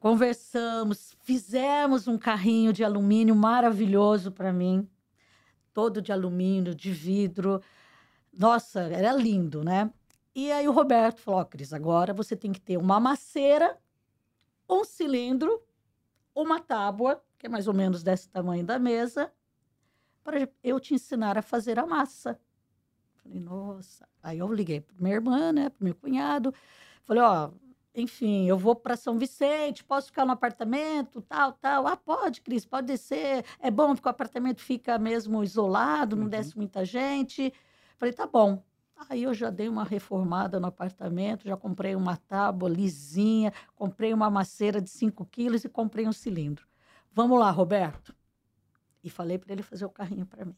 conversamos, 0.00 1.14
fizemos 1.22 2.08
um 2.08 2.16
carrinho 2.16 2.72
de 2.72 2.82
alumínio 2.82 3.36
maravilhoso 3.36 4.32
para 4.32 4.52
mim, 4.52 4.88
todo 5.72 6.00
de 6.00 6.10
alumínio, 6.10 6.74
de 6.74 6.90
vidro. 6.90 7.60
Nossa, 8.36 8.80
era 8.82 9.12
lindo, 9.12 9.64
né? 9.64 9.90
E 10.34 10.52
aí 10.52 10.68
o 10.68 10.72
Roberto 10.72 11.20
falou: 11.20 11.40
oh, 11.40 11.46
Cris, 11.46 11.72
agora 11.72 12.12
você 12.12 12.36
tem 12.36 12.52
que 12.52 12.60
ter 12.60 12.76
uma 12.76 13.00
maceira, 13.00 13.78
um 14.68 14.84
cilindro, 14.84 15.62
uma 16.34 16.60
tábua, 16.60 17.24
que 17.38 17.46
é 17.46 17.48
mais 17.48 17.66
ou 17.66 17.72
menos 17.72 18.02
desse 18.02 18.28
tamanho 18.28 18.64
da 18.64 18.78
mesa, 18.78 19.32
para 20.22 20.46
eu 20.62 20.78
te 20.78 20.92
ensinar 20.92 21.38
a 21.38 21.42
fazer 21.42 21.78
a 21.78 21.86
massa. 21.86 22.38
Falei, 23.14 23.40
nossa. 23.40 24.06
Aí 24.22 24.38
eu 24.38 24.52
liguei 24.52 24.80
para 24.80 24.94
minha 24.98 25.14
irmã, 25.14 25.52
né, 25.52 25.70
para 25.70 25.82
meu 25.82 25.94
cunhado. 25.94 26.52
Falei, 27.04 27.22
ó, 27.22 27.50
enfim, 27.94 28.46
eu 28.46 28.58
vou 28.58 28.74
para 28.74 28.96
São 28.96 29.18
Vicente, 29.18 29.82
posso 29.82 30.08
ficar 30.08 30.26
no 30.26 30.32
apartamento, 30.32 31.22
tal, 31.22 31.52
tal. 31.52 31.86
Ah, 31.86 31.96
pode, 31.96 32.42
Cris, 32.42 32.66
pode 32.66 32.88
descer. 32.88 33.42
É 33.58 33.70
bom 33.70 33.94
porque 33.94 34.08
o 34.08 34.10
apartamento 34.10 34.60
fica 34.60 34.98
mesmo 34.98 35.42
isolado, 35.42 36.14
não 36.14 36.24
uhum. 36.24 36.28
desce 36.28 36.54
muita 36.54 36.84
gente. 36.84 37.52
Falei, 37.98 38.12
tá 38.12 38.26
bom. 38.26 38.62
Aí 39.08 39.24
eu 39.24 39.34
já 39.34 39.50
dei 39.50 39.68
uma 39.68 39.84
reformada 39.84 40.58
no 40.58 40.66
apartamento, 40.66 41.46
já 41.46 41.56
comprei 41.56 41.94
uma 41.94 42.16
tábua 42.16 42.68
lisinha, 42.68 43.52
comprei 43.74 44.12
uma 44.14 44.30
maceira 44.30 44.80
de 44.80 44.88
5 44.88 45.24
quilos 45.26 45.64
e 45.64 45.68
comprei 45.68 46.08
um 46.08 46.12
cilindro. 46.12 46.66
Vamos 47.12 47.38
lá, 47.38 47.50
Roberto. 47.50 48.14
E 49.04 49.10
falei 49.10 49.38
para 49.38 49.52
ele 49.52 49.62
fazer 49.62 49.84
o 49.84 49.90
carrinho 49.90 50.26
para 50.26 50.44
mim. 50.44 50.56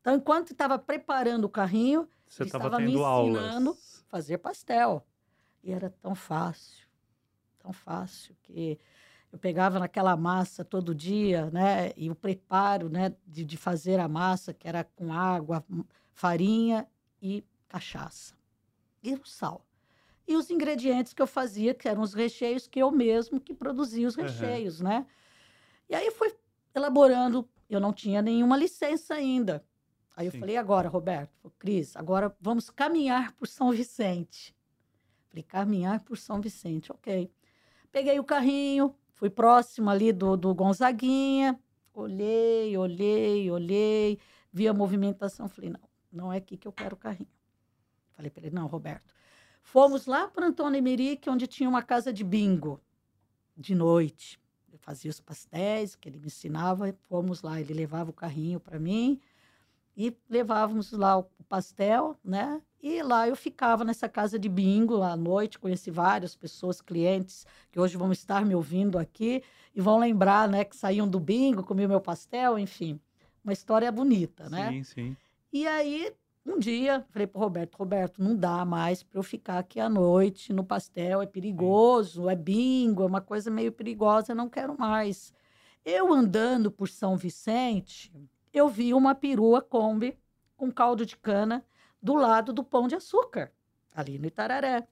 Então, 0.00 0.14
enquanto 0.14 0.52
estava 0.52 0.78
preparando 0.78 1.44
o 1.44 1.48
carrinho, 1.48 2.08
Você 2.26 2.44
estava 2.44 2.78
me 2.78 2.94
ensinando 2.94 3.70
a 3.70 4.04
fazer 4.08 4.38
pastel. 4.38 5.04
E 5.62 5.70
era 5.70 5.90
tão 5.90 6.14
fácil, 6.14 6.88
tão 7.58 7.72
fácil 7.72 8.36
que 8.42 8.78
eu 9.32 9.38
pegava 9.38 9.78
naquela 9.78 10.16
massa 10.16 10.64
todo 10.64 10.94
dia, 10.94 11.50
né? 11.50 11.92
E 11.96 12.10
o 12.10 12.14
preparo, 12.14 12.88
né, 12.88 13.14
de, 13.26 13.44
de 13.44 13.56
fazer 13.56 14.00
a 14.00 14.08
massa, 14.08 14.52
que 14.52 14.66
era 14.66 14.82
com 14.82 15.12
água, 15.12 15.64
farinha 16.12 16.86
e 17.20 17.44
cachaça 17.68 18.34
e 19.02 19.14
o 19.14 19.24
sal. 19.24 19.66
E 20.26 20.36
os 20.36 20.50
ingredientes 20.50 21.12
que 21.12 21.20
eu 21.20 21.26
fazia, 21.26 21.74
que 21.74 21.88
eram 21.88 22.02
os 22.02 22.14
recheios 22.14 22.66
que 22.68 22.78
eu 22.78 22.90
mesmo 22.90 23.40
que 23.40 23.52
produzia 23.52 24.06
os 24.06 24.14
recheios, 24.14 24.80
uhum. 24.80 24.88
né? 24.88 25.06
E 25.88 25.94
aí 25.94 26.10
fui 26.10 26.32
elaborando, 26.74 27.48
eu 27.68 27.80
não 27.80 27.92
tinha 27.92 28.22
nenhuma 28.22 28.56
licença 28.56 29.14
ainda. 29.14 29.64
Aí 30.16 30.30
Sim. 30.30 30.36
eu 30.36 30.40
falei, 30.40 30.56
agora, 30.56 30.88
Roberto, 30.88 31.52
Cris, 31.58 31.96
agora 31.96 32.34
vamos 32.40 32.70
caminhar 32.70 33.32
por 33.32 33.48
São 33.48 33.72
Vicente. 33.72 34.54
Falei, 35.28 35.42
caminhar 35.42 36.00
por 36.00 36.16
São 36.16 36.40
Vicente, 36.40 36.92
ok. 36.92 37.30
Peguei 37.90 38.18
o 38.20 38.24
carrinho, 38.24 38.94
fui 39.14 39.28
próximo 39.28 39.90
ali 39.90 40.12
do, 40.12 40.36
do 40.36 40.54
Gonzaguinha, 40.54 41.58
olhei, 41.92 42.76
olhei, 42.76 43.50
olhei, 43.50 44.18
vi 44.52 44.68
a 44.68 44.74
movimentação, 44.74 45.48
falei, 45.48 45.70
não, 45.70 45.80
não 46.12 46.32
é 46.32 46.36
aqui 46.36 46.56
que 46.56 46.68
eu 46.68 46.72
quero 46.72 46.94
o 46.94 46.98
carrinho. 46.98 47.30
Falei 48.12 48.30
para 48.30 48.46
ele, 48.46 48.54
não, 48.54 48.66
Roberto. 48.66 49.14
Fomos 49.62 50.06
lá 50.06 50.28
para 50.28 50.46
Antônio 50.46 50.78
Emerick, 50.78 51.28
onde 51.30 51.46
tinha 51.46 51.68
uma 51.68 51.82
casa 51.82 52.12
de 52.12 52.24
bingo, 52.24 52.80
de 53.56 53.74
noite. 53.74 54.40
Eu 54.72 54.78
fazia 54.78 55.10
os 55.10 55.20
pastéis 55.20 55.94
que 55.94 56.08
ele 56.08 56.18
me 56.18 56.26
ensinava, 56.26 56.94
fomos 57.08 57.42
lá, 57.42 57.60
ele 57.60 57.72
levava 57.72 58.10
o 58.10 58.14
carrinho 58.14 58.58
para 58.58 58.78
mim 58.78 59.20
e 59.96 60.16
levávamos 60.28 60.92
lá 60.92 61.18
o 61.18 61.24
pastel, 61.48 62.16
né? 62.24 62.60
E 62.82 63.02
lá 63.02 63.28
eu 63.28 63.36
ficava 63.36 63.84
nessa 63.84 64.08
casa 64.08 64.38
de 64.38 64.48
bingo 64.48 65.02
à 65.02 65.16
noite, 65.16 65.58
conheci 65.58 65.90
várias 65.90 66.34
pessoas, 66.34 66.80
clientes, 66.80 67.46
que 67.70 67.78
hoje 67.78 67.96
vão 67.96 68.10
estar 68.10 68.44
me 68.44 68.54
ouvindo 68.54 68.98
aqui 68.98 69.42
e 69.74 69.80
vão 69.80 69.98
lembrar, 69.98 70.48
né, 70.48 70.64
que 70.64 70.76
saíam 70.76 71.06
do 71.06 71.20
bingo, 71.20 71.62
comiam 71.62 71.88
meu 71.88 72.00
pastel, 72.00 72.58
enfim. 72.58 72.98
Uma 73.44 73.52
história 73.52 73.90
bonita, 73.92 74.48
né? 74.48 74.70
Sim, 74.70 74.82
sim. 74.82 75.16
E 75.52 75.66
aí 75.66 76.14
um 76.44 76.58
dia, 76.58 77.06
falei 77.10 77.26
para 77.26 77.40
Roberto, 77.40 77.76
Roberto, 77.76 78.22
não 78.22 78.36
dá 78.36 78.64
mais 78.64 79.02
para 79.02 79.18
eu 79.18 79.22
ficar 79.22 79.58
aqui 79.58 79.78
à 79.78 79.88
noite 79.88 80.52
no 80.52 80.64
pastel, 80.64 81.22
é 81.22 81.26
perigoso, 81.26 82.28
é 82.28 82.34
bingo, 82.34 83.04
é 83.04 83.06
uma 83.06 83.20
coisa 83.20 83.48
meio 83.48 83.70
perigosa, 83.70 84.34
não 84.34 84.48
quero 84.48 84.76
mais. 84.76 85.32
Eu 85.84 86.12
andando 86.12 86.70
por 86.70 86.88
São 86.88 87.16
Vicente, 87.16 88.12
eu 88.52 88.68
vi 88.68 88.92
uma 88.92 89.14
perua 89.14 89.62
Kombi 89.62 90.18
com 90.56 90.70
caldo 90.72 91.06
de 91.06 91.16
cana 91.16 91.64
do 92.02 92.14
lado 92.14 92.52
do 92.52 92.64
Pão 92.64 92.88
de 92.88 92.96
Açúcar, 92.96 93.52
ali 93.94 94.18
no 94.18 94.26
Itararé. 94.26 94.88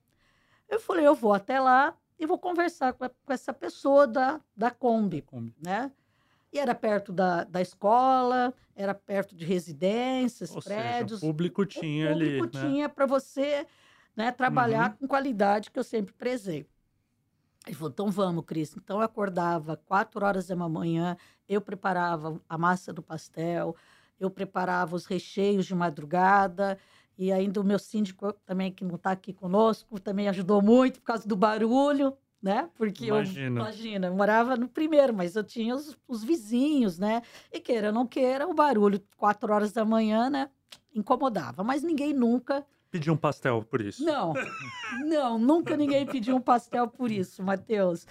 Eu 0.69 0.79
falei, 0.79 1.05
eu 1.05 1.17
vou 1.17 1.33
até 1.33 1.59
lá 1.59 1.97
e 2.17 2.27
vou 2.27 2.39
conversar 2.39 2.93
com, 2.93 3.05
essa 3.29 3.53
pessoa 3.53 4.07
da, 4.07 4.41
da 4.57 4.71
Kombi, 4.71 5.21
Kombi. 5.21 5.57
né? 5.61 5.91
E 6.53 6.59
era 6.59 6.75
perto 6.75 7.13
da, 7.13 7.45
da 7.45 7.61
escola, 7.61 8.53
era 8.75 8.95
perto 8.95 9.37
de 9.37 9.45
residências, 9.45 10.55
Ou 10.55 10.63
prédios. 10.63 11.21
Seja, 11.21 11.31
o 11.31 11.35
público 11.35 11.65
tinha 11.65 12.07
o 12.07 12.13
público 12.13 12.31
ali. 12.31 12.37
O 12.37 12.43
público 12.43 12.65
né? 12.65 12.71
tinha 12.71 12.89
para 12.89 13.07
você 13.07 13.67
né, 14.17 14.33
trabalhar 14.33 14.91
uhum. 14.91 14.97
com 14.97 15.09
qualidade 15.09 15.71
que 15.71 15.79
eu 15.79 15.85
sempre 15.85 16.13
prezei. 16.13 16.67
Ele 17.67 17.77
falou, 17.77 17.91
então 17.91 18.11
vamos, 18.11 18.45
Cris. 18.45 18.75
Então 18.77 18.99
eu 18.99 19.03
acordava 19.03 19.77
quatro 19.77 20.25
horas 20.25 20.47
da 20.47 20.57
manhã, 20.57 21.17
eu 21.49 21.61
preparava 21.61 22.41
a 22.49 22.59
massa 22.59 22.93
do 22.93 23.03
pastel, 23.03 23.77
eu 24.19 24.31
preparava 24.31 24.97
os 24.97 25.07
recheios 25.07 25.67
de 25.67 25.75
madrugada, 25.75 26.79
e 27.19 27.31
ainda 27.31 27.61
o 27.61 27.65
meu 27.65 27.79
síndico 27.79 28.33
também, 28.47 28.73
que 28.73 28.85
não 28.85 28.97
está 28.97 29.11
aqui 29.11 29.33
conosco, 29.33 30.01
também 30.01 30.29
ajudou 30.29 30.63
muito 30.63 31.01
por 31.01 31.07
causa 31.07 31.29
do 31.29 31.37
barulho, 31.37 32.17
né? 32.43 32.69
Porque 32.75 33.07
imagina. 33.07 33.61
eu, 33.61 33.65
imagina, 33.65 34.07
eu 34.07 34.15
morava 34.15 34.57
no 34.57 34.69
primeiro, 34.69 35.15
mas 35.15 35.37
eu 35.37 35.45
tinha 35.45 35.75
os, 35.75 35.97
os, 36.09 36.25
vizinhos, 36.25 36.99
né? 36.99 37.23
E 37.53 37.61
queira 37.61 37.89
ou 37.89 37.93
não 37.93 38.07
queira, 38.07 38.49
o 38.49 38.55
barulho, 38.55 39.03
quatro 39.17 39.53
horas 39.53 39.73
da 39.73 39.85
manhã, 39.85 40.31
né? 40.31 40.49
Incomodava. 40.95 41.63
Mas 41.63 41.83
ninguém 41.83 42.13
nunca. 42.13 42.67
Pediu 42.91 43.13
um 43.13 43.17
pastel 43.17 43.63
por 43.63 43.81
isso. 43.81 44.05
Não, 44.05 44.33
não, 45.07 45.39
nunca 45.39 45.77
ninguém 45.77 46.07
pediu 46.07 46.35
um 46.35 46.41
pastel 46.41 46.89
por 46.89 47.11
isso, 47.11 47.43
Matheus. 47.43 48.07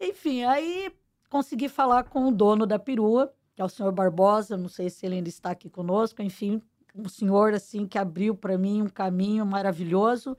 Enfim, 0.00 0.44
aí 0.44 0.92
consegui 1.30 1.68
falar 1.68 2.04
com 2.04 2.26
o 2.26 2.32
dono 2.32 2.66
da 2.66 2.78
perua, 2.78 3.32
que 3.54 3.62
é 3.62 3.64
o 3.64 3.68
senhor 3.68 3.92
Barbosa, 3.92 4.56
não 4.56 4.68
sei 4.68 4.90
se 4.90 5.06
ele 5.06 5.16
ainda 5.16 5.28
está 5.28 5.50
aqui 5.50 5.70
conosco, 5.70 6.20
enfim, 6.20 6.60
um 6.94 7.08
senhor 7.08 7.54
assim 7.54 7.86
que 7.86 7.96
abriu 7.96 8.34
para 8.34 8.58
mim 8.58 8.82
um 8.82 8.88
caminho 8.88 9.46
maravilhoso. 9.46 10.36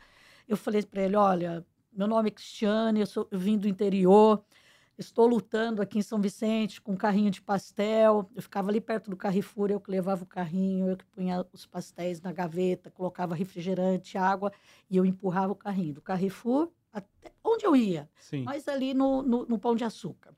Eu 0.47 0.57
falei 0.57 0.83
para 0.83 1.03
ele, 1.03 1.15
olha, 1.15 1.65
meu 1.91 2.07
nome 2.07 2.29
é 2.29 2.31
Cristiane, 2.31 2.99
eu, 2.99 3.05
sou, 3.05 3.27
eu 3.31 3.39
vim 3.39 3.57
do 3.57 3.67
interior, 3.67 4.43
estou 4.97 5.27
lutando 5.27 5.81
aqui 5.81 5.97
em 5.99 6.01
São 6.01 6.19
Vicente 6.19 6.81
com 6.81 6.93
um 6.93 6.97
carrinho 6.97 7.31
de 7.31 7.41
pastel. 7.41 8.29
Eu 8.35 8.41
ficava 8.41 8.69
ali 8.69 8.81
perto 8.81 9.09
do 9.09 9.15
Carrefour, 9.15 9.71
eu 9.71 9.79
que 9.79 9.89
levava 9.89 10.23
o 10.23 10.27
carrinho, 10.27 10.89
eu 10.89 10.97
que 10.97 11.05
punha 11.05 11.45
os 11.53 11.65
pastéis 11.65 12.21
na 12.21 12.31
gaveta, 12.31 12.91
colocava 12.91 13.33
refrigerante, 13.35 14.17
água 14.17 14.51
e 14.89 14.97
eu 14.97 15.05
empurrava 15.05 15.53
o 15.53 15.55
carrinho 15.55 15.93
do 15.93 16.01
Carrefour 16.01 16.69
até 16.91 17.31
onde 17.43 17.65
eu 17.65 17.75
ia, 17.75 18.09
Sim. 18.19 18.43
mas 18.43 18.67
ali 18.67 18.93
no, 18.93 19.21
no, 19.21 19.45
no 19.45 19.59
Pão 19.59 19.75
de 19.75 19.83
Açúcar. 19.83 20.35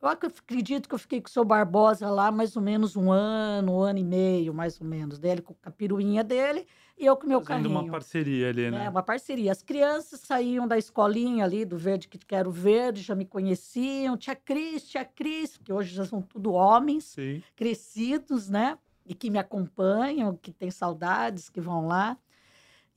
Eu 0.00 0.08
acredito 0.08 0.88
que 0.88 0.94
eu 0.94 0.98
fiquei 0.98 1.20
com 1.20 1.28
o 1.28 1.30
seu 1.30 1.44
Barbosa 1.44 2.08
lá 2.08 2.30
mais 2.32 2.56
ou 2.56 2.62
menos 2.62 2.96
um 2.96 3.12
ano, 3.12 3.74
um 3.74 3.80
ano 3.80 3.98
e 3.98 4.04
meio, 4.04 4.54
mais 4.54 4.80
ou 4.80 4.86
menos, 4.86 5.18
dele 5.18 5.42
com 5.42 5.54
a 5.62 5.70
piruinha 5.70 6.24
dele 6.24 6.66
e 6.98 7.04
eu 7.04 7.16
com 7.16 7.26
o 7.26 7.28
meu 7.28 7.40
Fazendo 7.40 7.64
carrinho. 7.64 7.82
uma 7.82 7.90
parceria 7.90 8.48
ali, 8.48 8.70
né? 8.70 8.86
É, 8.86 8.88
uma 8.88 9.02
parceria. 9.02 9.52
As 9.52 9.62
crianças 9.62 10.20
saíam 10.20 10.66
da 10.66 10.78
escolinha 10.78 11.44
ali, 11.44 11.66
do 11.66 11.76
Verde 11.76 12.08
que 12.08 12.18
Quero 12.18 12.50
Verde, 12.50 13.02
já 13.02 13.14
me 13.14 13.26
conheciam. 13.26 14.16
Tia 14.16 14.34
Cris, 14.34 14.88
tia 14.88 15.04
Cris, 15.04 15.58
que 15.58 15.72
hoje 15.72 15.94
já 15.94 16.04
são 16.06 16.22
tudo 16.22 16.52
homens, 16.52 17.04
Sim. 17.04 17.42
crescidos, 17.54 18.48
né? 18.48 18.78
E 19.04 19.14
que 19.14 19.30
me 19.30 19.38
acompanham, 19.38 20.34
que 20.36 20.50
têm 20.52 20.70
saudades, 20.70 21.50
que 21.50 21.60
vão 21.60 21.86
lá. 21.86 22.18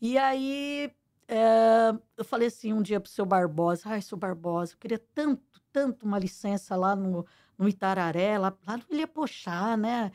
E 0.01 0.17
aí, 0.17 0.91
é, 1.27 1.93
eu 2.17 2.25
falei 2.25 2.48
assim 2.50 2.74
um 2.74 2.81
dia 2.81 3.00
para 3.00 3.07
o 3.07 3.12
seu 3.12 3.25
Barbosa, 3.25 3.83
ai, 3.86 4.01
seu 4.01 4.17
Barbosa, 4.17 4.74
eu 4.74 4.77
queria 4.77 5.01
tanto 5.15 5.52
tanto 5.74 6.06
uma 6.06 6.20
licença 6.20 6.75
lá 6.75 6.96
no, 6.96 7.25
no 7.58 7.68
Itararé, 7.68 8.38
lá, 8.38 8.56
lá 8.65 8.77
no 8.77 8.84
Ilha 8.89 9.08
Pochá, 9.08 9.75
né? 9.75 10.12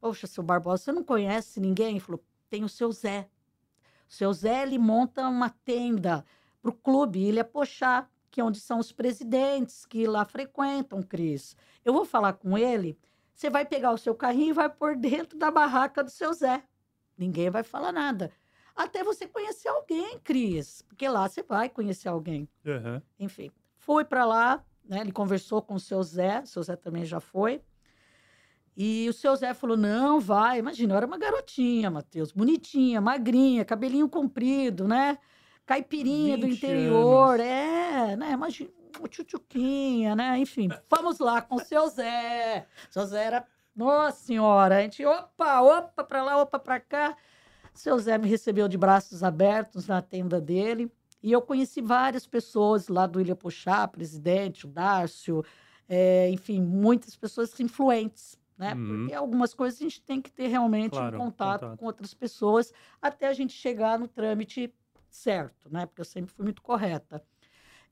Poxa, 0.00 0.26
seu 0.26 0.42
Barbosa, 0.42 0.84
você 0.84 0.92
não 0.92 1.02
conhece 1.02 1.60
ninguém? 1.60 1.90
Ele 1.90 2.00
falou, 2.00 2.24
tem 2.48 2.62
o 2.62 2.68
seu 2.68 2.92
Zé. 2.92 3.28
O 4.08 4.12
seu 4.12 4.32
Zé, 4.32 4.62
ele 4.62 4.78
monta 4.78 5.28
uma 5.28 5.50
tenda 5.50 6.24
para 6.62 6.70
o 6.70 6.74
clube 6.74 7.18
Ilha 7.18 7.44
Pochá, 7.44 8.08
que 8.30 8.40
é 8.40 8.44
onde 8.44 8.60
são 8.60 8.78
os 8.78 8.92
presidentes 8.92 9.84
que 9.84 10.06
lá 10.06 10.24
frequentam, 10.24 11.02
Cris. 11.02 11.56
Eu 11.84 11.92
vou 11.92 12.04
falar 12.04 12.34
com 12.34 12.56
ele, 12.56 12.98
você 13.34 13.50
vai 13.50 13.64
pegar 13.64 13.92
o 13.92 13.98
seu 13.98 14.14
carrinho 14.14 14.50
e 14.50 14.52
vai 14.52 14.68
por 14.68 14.96
dentro 14.96 15.36
da 15.36 15.50
barraca 15.50 16.02
do 16.02 16.10
seu 16.10 16.32
Zé. 16.32 16.62
Ninguém 17.18 17.50
vai 17.50 17.62
falar 17.62 17.92
nada. 17.92 18.30
Até 18.74 19.04
você 19.04 19.26
conhecer 19.26 19.68
alguém, 19.68 20.18
Cris, 20.18 20.82
porque 20.82 21.08
lá 21.08 21.28
você 21.28 21.42
vai 21.42 21.68
conhecer 21.68 22.08
alguém. 22.08 22.48
Uhum. 22.64 23.00
Enfim, 23.18 23.50
fui 23.76 24.04
para 24.04 24.24
lá, 24.24 24.64
né? 24.88 25.00
Ele 25.00 25.12
conversou 25.12 25.62
com 25.62 25.74
o 25.74 25.80
seu 25.80 26.02
Zé, 26.02 26.40
o 26.40 26.46
seu 26.46 26.62
Zé 26.62 26.76
também 26.76 27.04
já 27.04 27.20
foi. 27.20 27.60
E 28.76 29.08
o 29.08 29.12
seu 29.12 29.34
Zé 29.36 29.54
falou: 29.54 29.76
não, 29.76 30.20
vai. 30.20 30.58
Imagina, 30.58 30.94
eu 30.94 30.96
era 30.96 31.06
uma 31.06 31.18
garotinha, 31.18 31.90
Matheus, 31.90 32.32
bonitinha, 32.32 33.00
magrinha, 33.00 33.64
cabelinho 33.64 34.08
comprido, 34.08 34.88
né? 34.88 35.18
Caipirinha 35.64 36.36
do 36.36 36.46
interior, 36.46 37.40
anos. 37.40 37.46
é, 37.46 38.16
né? 38.16 38.32
Imagina, 38.32 38.70
tchutchuquinha, 39.08 40.14
né? 40.14 40.38
Enfim, 40.38 40.68
vamos 40.90 41.18
lá 41.18 41.40
com 41.40 41.56
o 41.56 41.60
seu 41.60 41.88
Zé. 41.88 42.66
O 42.90 42.92
seu 42.92 43.06
Zé 43.06 43.24
era, 43.24 43.46
nossa 43.74 44.18
senhora, 44.18 44.76
a 44.78 44.82
gente, 44.82 45.04
opa, 45.04 45.60
opa, 45.62 46.04
pra 46.04 46.22
lá, 46.22 46.42
opa, 46.42 46.58
pra 46.58 46.80
cá. 46.80 47.16
O 47.74 47.78
seu 47.78 47.98
Zé 47.98 48.18
me 48.18 48.28
recebeu 48.28 48.68
de 48.68 48.76
braços 48.76 49.22
abertos 49.22 49.86
na 49.86 50.02
tenda 50.02 50.40
dele. 50.40 50.92
E 51.24 51.32
eu 51.32 51.40
conheci 51.40 51.80
várias 51.80 52.26
pessoas 52.26 52.88
lá 52.88 53.06
do 53.06 53.18
Ilha 53.18 53.34
Pochá, 53.34 53.88
presidente, 53.88 54.66
o 54.66 54.68
Dárcio, 54.68 55.42
é, 55.88 56.28
enfim, 56.28 56.60
muitas 56.60 57.16
pessoas 57.16 57.58
influentes, 57.58 58.38
né? 58.58 58.74
Uhum. 58.74 58.98
Porque 58.98 59.14
algumas 59.14 59.54
coisas 59.54 59.80
a 59.80 59.84
gente 59.84 60.02
tem 60.02 60.20
que 60.20 60.30
ter 60.30 60.48
realmente 60.48 60.90
claro, 60.90 61.16
contato, 61.16 61.60
contato, 61.62 61.78
com 61.78 61.86
outras 61.86 62.12
pessoas 62.12 62.74
até 63.00 63.26
a 63.26 63.32
gente 63.32 63.54
chegar 63.54 63.98
no 63.98 64.06
trâmite 64.06 64.70
certo, 65.08 65.72
né? 65.72 65.86
Porque 65.86 66.02
eu 66.02 66.04
sempre 66.04 66.30
fui 66.30 66.44
muito 66.44 66.60
correta. 66.60 67.24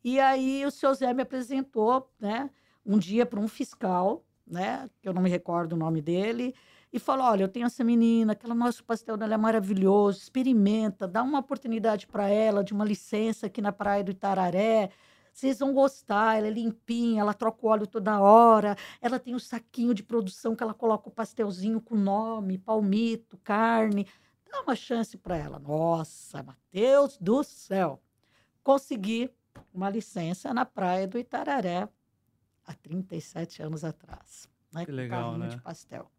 E 0.04 0.20
aí 0.20 0.66
o 0.66 0.70
seu 0.70 0.92
Zé 0.92 1.14
me 1.14 1.22
apresentou, 1.22 2.12
né? 2.20 2.50
Um 2.84 2.98
dia 2.98 3.24
para 3.24 3.40
um 3.40 3.48
fiscal, 3.48 4.26
né? 4.46 4.90
Que 5.00 5.08
eu 5.08 5.14
não 5.14 5.22
me 5.22 5.30
recordo 5.30 5.72
o 5.72 5.78
nome 5.78 6.02
dele 6.02 6.54
e 6.92 6.98
falou: 6.98 7.26
olha, 7.26 7.44
eu 7.44 7.48
tenho 7.48 7.66
essa 7.66 7.82
menina, 7.82 8.32
aquela 8.32 8.54
nosso 8.54 8.84
pastel 8.84 9.16
dela 9.16 9.34
é 9.34 9.36
maravilhoso, 9.36 10.18
experimenta, 10.18 11.08
dá 11.08 11.22
uma 11.22 11.38
oportunidade 11.38 12.06
para 12.06 12.28
ela 12.28 12.62
de 12.62 12.72
uma 12.72 12.84
licença 12.84 13.46
aqui 13.46 13.62
na 13.62 13.72
praia 13.72 14.04
do 14.04 14.10
Itararé. 14.10 14.90
Vocês 15.32 15.60
vão 15.60 15.72
gostar, 15.72 16.36
ela 16.36 16.48
é 16.48 16.50
limpinha, 16.50 17.22
ela 17.22 17.32
troca 17.32 17.66
o 17.66 17.70
óleo 17.70 17.86
toda 17.86 18.20
hora, 18.20 18.76
ela 19.00 19.18
tem 19.18 19.34
um 19.34 19.38
saquinho 19.38 19.94
de 19.94 20.02
produção 20.02 20.54
que 20.54 20.62
ela 20.62 20.74
coloca 20.74 21.08
o 21.08 21.12
pastelzinho 21.12 21.80
com 21.80 21.94
nome, 21.94 22.58
palmito, 22.58 23.38
carne. 23.38 24.06
Dá 24.50 24.60
uma 24.60 24.76
chance 24.76 25.16
para 25.16 25.38
ela. 25.38 25.58
Nossa, 25.58 26.42
Mateus 26.42 27.16
do 27.16 27.42
céu! 27.42 27.98
Consegui 28.62 29.30
uma 29.72 29.88
licença 29.88 30.52
na 30.52 30.66
praia 30.66 31.08
do 31.08 31.18
Itararé 31.18 31.88
há 32.66 32.74
37 32.74 33.62
anos 33.62 33.82
atrás. 33.84 34.46
Né, 34.70 34.84
que 34.84 34.92
legal, 34.92 35.38
né? 35.38 35.48
de 35.48 35.60
pastel. 35.62 36.10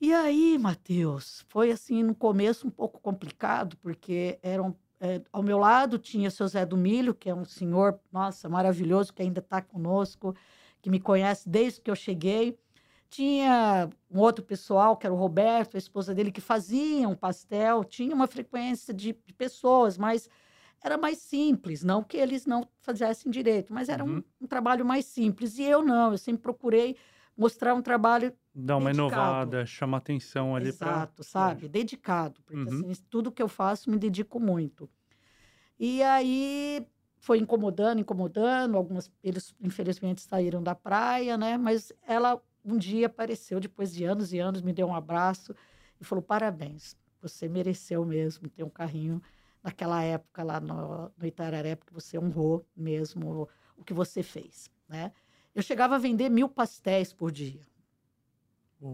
E 0.00 0.12
aí, 0.12 0.58
Matheus, 0.58 1.44
foi 1.48 1.70
assim 1.70 2.02
no 2.02 2.14
começo 2.14 2.66
um 2.66 2.70
pouco 2.70 3.00
complicado, 3.00 3.76
porque 3.78 4.38
eram 4.42 4.76
é, 5.00 5.20
ao 5.32 5.42
meu 5.42 5.58
lado 5.58 5.98
tinha 5.98 6.30
seu 6.30 6.48
Zé 6.48 6.64
do 6.64 6.76
Milho, 6.76 7.14
que 7.14 7.28
é 7.28 7.34
um 7.34 7.44
senhor, 7.44 8.00
nossa, 8.10 8.48
maravilhoso, 8.48 9.12
que 9.12 9.22
ainda 9.22 9.40
está 9.40 9.60
conosco, 9.60 10.34
que 10.80 10.88
me 10.88 10.98
conhece 10.98 11.48
desde 11.48 11.80
que 11.80 11.90
eu 11.90 11.96
cheguei. 11.96 12.58
Tinha 13.08 13.88
um 14.10 14.18
outro 14.18 14.44
pessoal, 14.44 14.96
que 14.96 15.06
era 15.06 15.14
o 15.14 15.18
Roberto, 15.18 15.76
a 15.76 15.78
esposa 15.78 16.14
dele, 16.14 16.32
que 16.32 16.40
fazia 16.40 17.08
um 17.08 17.14
pastel. 17.14 17.84
Tinha 17.84 18.14
uma 18.14 18.26
frequência 18.26 18.92
de, 18.92 19.16
de 19.24 19.34
pessoas, 19.34 19.96
mas 19.96 20.28
era 20.82 20.96
mais 20.96 21.18
simples. 21.18 21.84
Não 21.84 22.02
que 22.02 22.16
eles 22.16 22.46
não 22.46 22.66
fizessem 22.80 23.30
direito, 23.30 23.72
mas 23.72 23.88
era 23.88 24.04
uhum. 24.04 24.18
um, 24.40 24.44
um 24.44 24.46
trabalho 24.46 24.84
mais 24.84 25.04
simples. 25.04 25.58
E 25.58 25.62
eu 25.62 25.82
não, 25.82 26.12
eu 26.12 26.18
sempre 26.18 26.42
procurei 26.42 26.96
mostrar 27.36 27.74
um 27.74 27.82
trabalho 27.82 28.32
Dar 28.54 28.76
uma 28.76 28.90
dedicado. 28.90 29.12
inovada, 29.12 29.66
chamar 29.66 29.98
atenção 29.98 30.56
ali 30.56 30.72
para... 30.72 30.90
Exato, 30.90 31.14
pra... 31.16 31.24
sabe? 31.24 31.68
Dedicado, 31.68 32.40
porque 32.42 32.68
uhum. 32.68 32.90
assim, 32.90 33.02
tudo 33.10 33.30
que 33.30 33.42
eu 33.42 33.48
faço 33.48 33.90
me 33.90 33.98
dedico 33.98 34.40
muito. 34.40 34.88
E 35.78 36.02
aí 36.02 36.86
foi 37.18 37.38
incomodando, 37.38 37.98
incomodando, 37.98 38.76
algumas 38.76 39.10
eles 39.22 39.54
infelizmente 39.60 40.22
saíram 40.22 40.62
da 40.62 40.74
praia, 40.74 41.36
né? 41.36 41.58
Mas 41.58 41.92
ela 42.06 42.40
um 42.64 42.76
dia 42.76 43.06
apareceu 43.06 43.60
depois 43.60 43.92
de 43.92 44.04
anos 44.04 44.32
e 44.32 44.38
anos, 44.38 44.62
me 44.62 44.72
deu 44.72 44.86
um 44.86 44.94
abraço 44.94 45.54
e 46.00 46.04
falou: 46.04 46.22
"Parabéns, 46.22 46.96
você 47.20 47.48
mereceu 47.48 48.04
mesmo 48.04 48.48
ter 48.48 48.64
um 48.64 48.70
carrinho 48.70 49.22
naquela 49.62 50.02
época 50.02 50.42
lá 50.42 50.60
no, 50.60 51.12
no 51.16 51.26
Itararé, 51.26 51.76
porque 51.76 51.92
você 51.92 52.18
honrou 52.18 52.66
mesmo 52.76 53.48
o 53.76 53.84
que 53.84 53.92
você 53.92 54.22
fez, 54.22 54.70
né?" 54.88 55.12
Eu 55.56 55.62
chegava 55.62 55.94
a 55.94 55.98
vender 55.98 56.28
mil 56.28 56.50
pastéis 56.50 57.14
por 57.14 57.32
dia. 57.32 57.66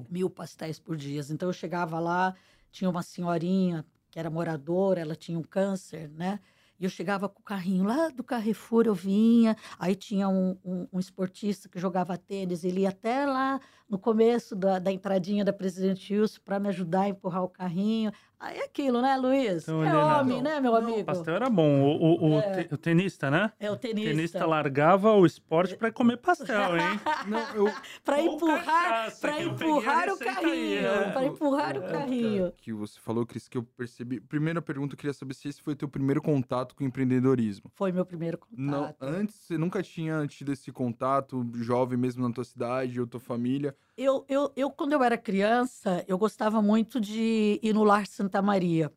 Mil 0.09 0.31
pastéis 0.31 0.79
por 0.79 0.97
dia. 0.97 1.21
Então 1.29 1.49
eu 1.49 1.53
chegava 1.53 1.99
lá, 1.99 2.37
tinha 2.71 2.89
uma 2.89 3.03
senhorinha 3.03 3.85
que 4.09 4.17
era 4.17 4.31
moradora, 4.31 5.01
ela 5.01 5.17
tinha 5.17 5.37
um 5.37 5.43
câncer, 5.43 6.09
né? 6.11 6.39
E 6.79 6.85
eu 6.85 6.91
chegava 6.91 7.29
com 7.29 7.41
o 7.41 7.43
carrinho 7.43 7.83
lá 7.83 8.11
do 8.11 8.23
Carrefour, 8.23 8.87
eu 8.87 8.95
vinha. 8.95 9.57
Aí 9.77 9.97
tinha 9.97 10.29
um, 10.29 10.57
um, 10.65 10.87
um 10.93 11.01
esportista 11.01 11.69
que 11.69 11.81
jogava 11.81 12.17
tênis, 12.17 12.63
ele 12.63 12.83
ia 12.83 12.91
até 12.91 13.27
lá 13.27 13.61
no 13.93 13.99
começo 13.99 14.57
da, 14.57 14.79
da 14.79 14.91
entradinha 14.91 15.45
da 15.45 15.53
Presidente 15.53 16.19
Wilson 16.19 16.41
para 16.43 16.59
me 16.59 16.69
ajudar 16.71 17.03
a 17.03 17.09
empurrar 17.11 17.45
o 17.45 17.49
carrinho. 17.49 18.11
Aí 18.41 18.59
é 18.59 18.65
aquilo, 18.65 19.01
né, 19.01 19.17
Luiz? 19.17 19.63
Então, 19.63 19.85
é 19.85 19.95
homem, 19.95 20.43
né, 20.43 20.59
meu 20.59 20.75
amigo? 20.75 21.01
o 21.01 21.05
pastel 21.05 21.37
era 21.37 21.49
bom. 21.49 21.83
O, 21.83 22.31
o, 22.31 22.41
é. 22.41 22.67
o, 22.73 22.77
tenista, 22.77 23.31
né? 23.31 23.53
É, 23.61 23.71
o 23.71 23.77
tenista. 23.77 24.11
O 24.11 24.17
tenista 24.17 24.47
largava 24.47 25.13
o 25.13 25.25
esporte 25.25 25.77
para 25.77 25.93
comer 25.93 26.17
pastel, 26.17 26.77
hein? 26.77 26.83
para 28.03 28.21
empurrar, 28.21 29.21
pra 29.21 29.43
empurrar 29.43 30.09
o 30.09 30.19
carrinho. 30.19 30.87
É. 30.87 31.11
Para 31.13 31.25
empurrar 31.27 31.79
o 31.79 31.83
carrinho. 31.83 32.53
Que 32.57 32.73
você 32.73 32.99
falou, 32.99 33.25
Cris, 33.25 33.47
que 33.47 33.59
eu 33.59 33.63
percebi. 33.63 34.19
Primeira 34.19 34.61
pergunta, 34.61 34.95
eu 34.95 34.99
queria 34.99 35.15
saber 35.15 35.35
se 35.35 35.49
esse 35.49 35.63
foi 35.63 35.75
o 35.75 35.77
teu 35.77 35.89
primeiro 35.89 36.21
contato 36.21 36.75
com 36.75 36.83
empreendedorismo. 36.83 37.71
Foi 37.77 37.93
meu 37.93 38.07
primeiro 38.07 38.39
contato. 38.39 38.57
Não, 38.59 38.95
antes, 38.99 39.37
você 39.37 39.57
nunca 39.57 39.83
tinha 39.85 40.27
tido 40.27 40.51
esse 40.51 40.73
contato, 40.73 41.47
jovem 41.57 41.99
mesmo 41.99 42.27
na 42.27 42.35
tua 42.35 42.45
cidade 42.45 42.99
ou 42.99 43.07
tua 43.07 43.21
família? 43.21 43.77
Eu, 43.97 44.25
eu, 44.29 44.53
eu, 44.57 44.71
quando 44.71 44.93
eu 44.93 45.03
era 45.03 45.19
criança, 45.19 46.05
eu 46.09 46.17
gostava 46.17 46.63
muito 46.63 47.01
de 47.01 47.61
ir 47.63 47.75
no 47.75 47.85
Lar 47.85 48.07
Santa 48.07 48.41
Maria. 48.41 48.93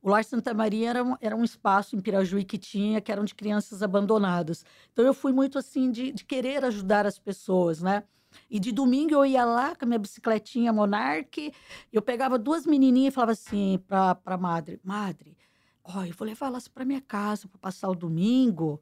O 0.00 0.08
Lar 0.08 0.24
Santa 0.24 0.52
Maria 0.52 0.90
era 0.90 1.04
um, 1.04 1.16
era 1.20 1.36
um 1.36 1.44
espaço 1.44 1.94
em 1.94 2.00
Pirajuí 2.00 2.44
que 2.44 2.58
tinha, 2.58 3.00
que 3.00 3.12
eram 3.12 3.24
de 3.24 3.34
crianças 3.34 3.82
abandonadas. 3.82 4.64
Então, 4.92 5.04
eu 5.04 5.14
fui 5.14 5.32
muito 5.32 5.58
assim 5.58 5.90
de, 5.90 6.12
de 6.12 6.24
querer 6.24 6.64
ajudar 6.64 7.06
as 7.06 7.18
pessoas, 7.18 7.82
né? 7.82 8.02
E 8.50 8.58
de 8.58 8.72
domingo 8.72 9.12
eu 9.14 9.26
ia 9.26 9.44
lá 9.44 9.76
com 9.76 9.84
a 9.84 9.88
minha 9.88 9.98
bicicletinha 9.98 10.72
Monarch, 10.72 11.52
eu 11.92 12.02
pegava 12.02 12.38
duas 12.38 12.66
menininhas 12.66 13.12
e 13.12 13.14
falava 13.14 13.32
assim 13.32 13.78
para 13.86 14.18
a 14.24 14.36
madre: 14.38 14.80
Madre, 14.82 15.36
ó, 15.84 16.04
eu 16.04 16.14
vou 16.14 16.26
levar 16.26 16.46
elas 16.46 16.66
para 16.66 16.84
minha 16.84 17.00
casa 17.00 17.46
para 17.46 17.58
passar 17.58 17.90
o 17.90 17.94
domingo 17.94 18.80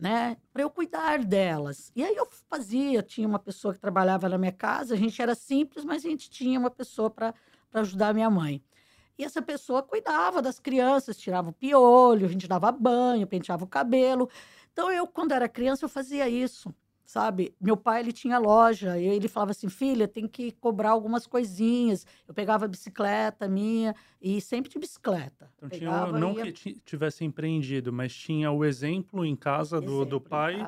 né, 0.00 0.36
para 0.52 0.62
eu 0.62 0.70
cuidar 0.70 1.22
delas. 1.22 1.92
E 1.94 2.02
aí 2.02 2.16
eu 2.16 2.26
fazia, 2.48 3.02
tinha 3.02 3.28
uma 3.28 3.38
pessoa 3.38 3.74
que 3.74 3.80
trabalhava 3.80 4.28
na 4.28 4.38
minha 4.38 4.52
casa, 4.52 4.94
a 4.94 4.96
gente 4.96 5.20
era 5.20 5.34
simples, 5.34 5.84
mas 5.84 6.04
a 6.04 6.08
gente 6.08 6.30
tinha 6.30 6.58
uma 6.58 6.70
pessoa 6.70 7.10
para 7.10 7.34
ajudar 7.74 8.14
minha 8.14 8.30
mãe. 8.30 8.64
E 9.18 9.24
essa 9.24 9.42
pessoa 9.42 9.82
cuidava 9.82 10.40
das 10.40 10.58
crianças, 10.58 11.18
tirava 11.18 11.50
o 11.50 11.52
piolho, 11.52 12.26
a 12.26 12.30
gente 12.30 12.48
dava 12.48 12.72
banho, 12.72 13.26
penteava 13.26 13.64
o 13.64 13.68
cabelo. 13.68 14.30
Então 14.72 14.90
eu, 14.90 15.06
quando 15.06 15.32
era 15.32 15.46
criança, 15.46 15.84
eu 15.84 15.88
fazia 15.90 16.26
isso 16.26 16.74
sabe? 17.10 17.52
Meu 17.60 17.76
pai, 17.76 18.02
ele 18.02 18.12
tinha 18.12 18.38
loja, 18.38 18.96
e 18.96 19.04
ele 19.04 19.26
falava 19.26 19.50
assim, 19.50 19.68
filha, 19.68 20.06
tem 20.06 20.28
que 20.28 20.52
cobrar 20.52 20.90
algumas 20.90 21.26
coisinhas. 21.26 22.06
Eu 22.26 22.32
pegava 22.32 22.66
a 22.66 22.68
bicicleta 22.68 23.48
minha, 23.48 23.96
e 24.22 24.40
sempre 24.40 24.70
de 24.70 24.78
bicicleta. 24.78 25.50
Então, 25.56 25.68
tinha, 25.68 26.06
não 26.12 26.38
ia... 26.38 26.52
que 26.52 26.74
tivesse 26.84 27.24
empreendido, 27.24 27.92
mas 27.92 28.14
tinha 28.14 28.52
o 28.52 28.64
exemplo 28.64 29.24
em 29.24 29.34
casa 29.34 29.80
do, 29.80 30.04
do 30.04 30.20
pai, 30.20 30.64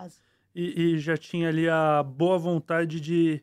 e, 0.53 0.95
e, 0.95 0.99
já 0.99 1.17
tinha 1.17 1.49
ali 1.49 1.69
a 1.69 2.03
boa 2.03 2.37
vontade 2.39 3.01
de, 3.01 3.41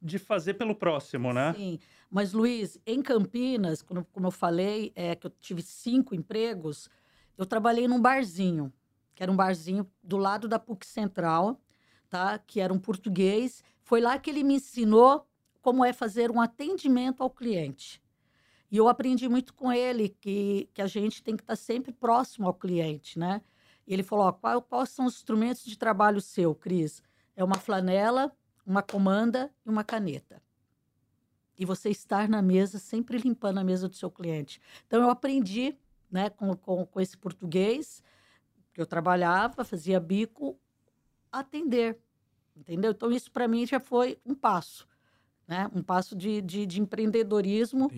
de 0.00 0.16
fazer 0.16 0.54
pelo 0.54 0.76
próximo, 0.76 1.32
né? 1.32 1.52
Sim, 1.54 1.80
mas 2.08 2.32
Luiz, 2.32 2.78
em 2.86 3.02
Campinas, 3.02 3.82
como, 3.82 4.04
como 4.12 4.28
eu 4.28 4.30
falei, 4.30 4.92
é, 4.94 5.16
que 5.16 5.26
eu 5.26 5.32
tive 5.40 5.60
cinco 5.60 6.14
empregos, 6.14 6.88
eu 7.36 7.44
trabalhei 7.44 7.88
num 7.88 8.00
barzinho, 8.00 8.72
que 9.16 9.24
era 9.24 9.32
um 9.32 9.36
barzinho 9.36 9.84
do 10.04 10.16
lado 10.16 10.46
da 10.46 10.60
PUC 10.60 10.86
Central, 10.86 11.60
tá? 12.08 12.38
Que 12.38 12.60
era 12.60 12.72
um 12.72 12.78
português. 12.78 13.62
Foi 13.82 14.00
lá 14.00 14.18
que 14.18 14.30
ele 14.30 14.42
me 14.42 14.54
ensinou 14.54 15.26
como 15.60 15.84
é 15.84 15.92
fazer 15.92 16.30
um 16.30 16.40
atendimento 16.40 17.22
ao 17.22 17.30
cliente. 17.30 18.02
E 18.70 18.76
eu 18.76 18.88
aprendi 18.88 19.28
muito 19.28 19.54
com 19.54 19.72
ele 19.72 20.08
que, 20.08 20.68
que 20.74 20.82
a 20.82 20.86
gente 20.86 21.22
tem 21.22 21.36
que 21.36 21.42
estar 21.42 21.56
sempre 21.56 21.92
próximo 21.92 22.46
ao 22.46 22.54
cliente, 22.54 23.18
né? 23.18 23.40
E 23.86 23.94
ele 23.94 24.02
falou: 24.02 24.30
qual, 24.32 24.60
quais 24.60 24.90
são 24.90 25.06
os 25.06 25.14
instrumentos 25.14 25.64
de 25.64 25.78
trabalho 25.78 26.20
seu, 26.20 26.54
Cris? 26.54 27.02
É 27.34 27.42
uma 27.42 27.56
flanela, 27.56 28.30
uma 28.66 28.82
comanda 28.82 29.50
e 29.64 29.70
uma 29.70 29.82
caneta. 29.82 30.42
E 31.58 31.64
você 31.64 31.90
estar 31.90 32.28
na 32.28 32.42
mesa, 32.42 32.78
sempre 32.78 33.18
limpando 33.18 33.58
a 33.58 33.64
mesa 33.64 33.88
do 33.88 33.96
seu 33.96 34.10
cliente. 34.10 34.60
Então, 34.86 35.00
eu 35.00 35.10
aprendi 35.10 35.76
né, 36.10 36.30
com, 36.30 36.54
com, 36.54 36.86
com 36.86 37.00
esse 37.00 37.16
português, 37.16 38.02
que 38.72 38.80
eu 38.80 38.86
trabalhava, 38.86 39.64
fazia 39.64 39.98
bico, 39.98 40.58
atender, 41.32 41.98
entendeu? 42.56 42.92
Então, 42.92 43.10
isso 43.10 43.30
para 43.30 43.48
mim 43.48 43.66
já 43.66 43.80
foi 43.80 44.18
um 44.24 44.34
passo, 44.34 44.86
né? 45.46 45.70
Um 45.74 45.82
passo 45.82 46.16
de, 46.16 46.40
de, 46.40 46.66
de 46.66 46.80
empreendedorismo 46.80 47.90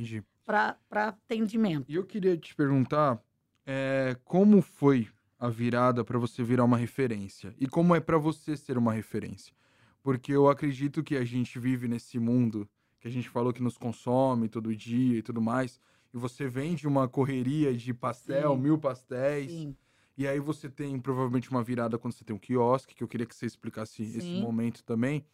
para 0.45 0.79
atendimento. 0.93 1.87
E 1.89 1.95
eu 1.95 2.05
queria 2.05 2.37
te 2.37 2.55
perguntar 2.55 3.23
é, 3.67 4.17
como 4.25 4.61
foi 4.61 5.09
a 5.39 5.49
virada 5.49 6.05
para 6.05 6.19
você 6.19 6.43
virar 6.43 6.65
uma 6.65 6.77
referência? 6.77 7.55
E 7.59 7.67
como 7.67 7.95
é 7.95 8.01
para 8.01 8.19
você 8.19 8.57
ser 8.57 8.77
uma 8.77 8.93
referência? 8.93 9.55
Porque 10.03 10.33
eu 10.33 10.49
acredito 10.49 11.03
que 11.03 11.17
a 11.17 11.25
gente 11.25 11.59
vive 11.59 11.89
nesse 11.89 12.19
mundo 12.19 12.69
que 12.99 13.09
a 13.09 13.11
gente 13.11 13.29
falou 13.31 13.53
que 13.53 13.63
nos 13.63 13.79
consome 13.79 14.49
todo 14.49 14.77
dia 14.77 15.19
e 15.19 15.23
tudo 15.23 15.41
mais, 15.41 15.81
e 16.13 16.19
você 16.19 16.47
vende 16.47 16.87
uma 16.87 17.09
correria 17.09 17.75
de 17.75 17.95
pastel, 17.95 18.55
Sim. 18.55 18.61
mil 18.61 18.79
pastéis. 18.79 19.51
Sim 19.51 19.75
e 20.17 20.27
aí 20.27 20.39
você 20.39 20.69
tem 20.69 20.99
provavelmente 21.01 21.51
uma 21.51 21.63
virada 21.63 21.99
quando 21.99 22.15
você 22.15 22.25
tem 22.25 22.35
um 22.35 22.39
quiosque, 22.39 22.95
que 22.95 23.03
eu 23.03 23.09
queria 23.09 23.27
que 23.27 23.35
você 23.35 23.47
explicasse 23.47 24.05
Sim. 24.05 24.19
esse 24.19 24.41
momento 24.41 24.83
também. 24.85 25.25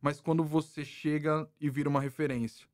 Mas 0.00 0.20
quando 0.20 0.44
você 0.44 0.84
chega 0.84 1.48
e 1.60 1.68
vira 1.68 1.88
uma 1.88 2.00
referência. 2.00 2.66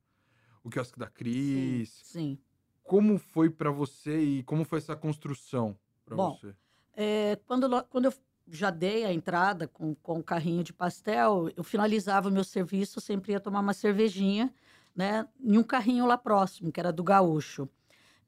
O 0.63 0.69
quiosque 0.69 0.99
da 0.99 1.07
Cris. 1.07 1.89
Sim. 2.03 2.19
Sim. 2.19 2.39
como 2.83 3.17
foi 3.17 3.49
para 3.49 3.71
você 3.71 4.19
e 4.19 4.43
como 4.43 4.63
foi 4.63 4.77
essa 4.77 4.95
construção 4.95 5.77
para 6.05 6.15
você? 6.15 6.55
É, 6.95 7.37
quando, 7.45 7.83
quando 7.85 8.05
eu 8.05 8.13
já 8.47 8.69
dei 8.69 9.03
a 9.05 9.11
entrada 9.11 9.67
com, 9.67 9.95
com 9.95 10.19
o 10.19 10.23
carrinho 10.23 10.63
de 10.63 10.71
pastel, 10.71 11.49
eu 11.55 11.63
finalizava 11.63 12.29
o 12.29 12.31
meu 12.31 12.43
serviço, 12.43 13.01
sempre 13.01 13.31
ia 13.31 13.39
tomar 13.39 13.59
uma 13.59 13.73
cervejinha, 13.73 14.53
né? 14.95 15.27
Em 15.39 15.57
um 15.57 15.63
carrinho 15.63 16.05
lá 16.05 16.17
próximo, 16.17 16.71
que 16.71 16.79
era 16.79 16.93
do 16.93 17.03
Gaúcho. 17.03 17.67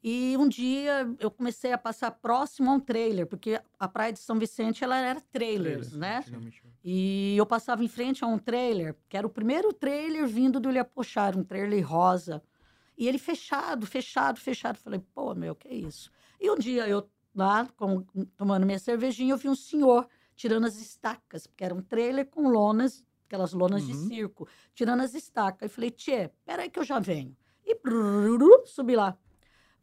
E 0.03 0.35
um 0.37 0.47
dia 0.47 1.07
eu 1.19 1.29
comecei 1.31 1.71
a 1.73 1.77
passar 1.77 2.11
próximo 2.11 2.69
a 2.69 2.73
um 2.75 2.79
trailer, 2.79 3.25
porque 3.27 3.59
a 3.79 3.87
Praia 3.87 4.13
de 4.13 4.19
São 4.19 4.37
Vicente 4.37 4.83
ela 4.83 4.97
era 4.97 5.19
trailers, 5.19 5.89
Trailers, 5.89 5.93
né? 5.93 6.17
Antigamente. 6.19 6.63
E 6.83 7.35
eu 7.35 7.45
passava 7.45 7.83
em 7.83 7.87
frente 7.87 8.23
a 8.23 8.27
um 8.27 8.37
trailer, 8.37 8.95
que 9.09 9.17
era 9.17 9.25
o 9.27 9.29
primeiro 9.29 9.73
trailer 9.73 10.25
vindo 10.27 10.59
do 10.59 10.69
Ilhapochar, 10.69 11.37
um 11.37 11.43
trailer 11.43 11.85
rosa. 11.85 12.41
E 12.97 13.07
ele 13.07 13.17
fechado, 13.17 13.85
fechado, 13.85 14.39
fechado. 14.39 14.77
Falei, 14.77 15.01
pô, 15.13 15.35
meu, 15.35 15.53
que 15.55 15.67
isso? 15.67 16.09
E 16.39 16.49
um 16.49 16.55
dia 16.57 16.87
eu 16.87 17.09
lá, 17.35 17.67
com- 17.75 18.03
tomando 18.37 18.65
minha 18.65 18.79
cervejinha, 18.79 19.33
eu 19.33 19.37
vi 19.37 19.49
um 19.49 19.55
senhor 19.55 20.07
tirando 20.35 20.65
as 20.65 20.77
estacas, 20.79 21.45
porque 21.47 21.63
era 21.63 21.73
um 21.75 21.81
trailer 21.81 22.25
com 22.27 22.47
lonas, 22.47 23.03
aquelas 23.25 23.53
lonas 23.53 23.83
de 23.83 23.93
Uhum. 23.93 24.07
circo, 24.07 24.47
tirando 24.73 25.01
as 25.01 25.13
estacas. 25.13 25.63
Eu 25.63 25.69
falei, 25.69 25.91
tchê, 25.91 26.31
peraí 26.45 26.69
que 26.69 26.79
eu 26.79 26.83
já 26.83 26.99
venho. 26.99 27.35
E 27.65 27.75
subi 28.65 28.95
lá. 28.95 29.17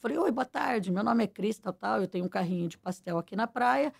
Falei, 0.04 0.18
oi, 0.18 0.30
boa 0.30 0.44
tarde, 0.44 0.92
meu 0.92 1.02
nome 1.02 1.24
é 1.24 1.26
Cris, 1.26 1.58
tal, 1.58 1.72
tal, 1.72 2.02
eu 2.02 2.06
tenho 2.06 2.26
um 2.26 2.28
carrinho 2.28 2.68
de 2.68 2.76
pastel 2.76 3.16
aqui 3.16 3.34
na 3.34 3.46
praia. 3.46 3.90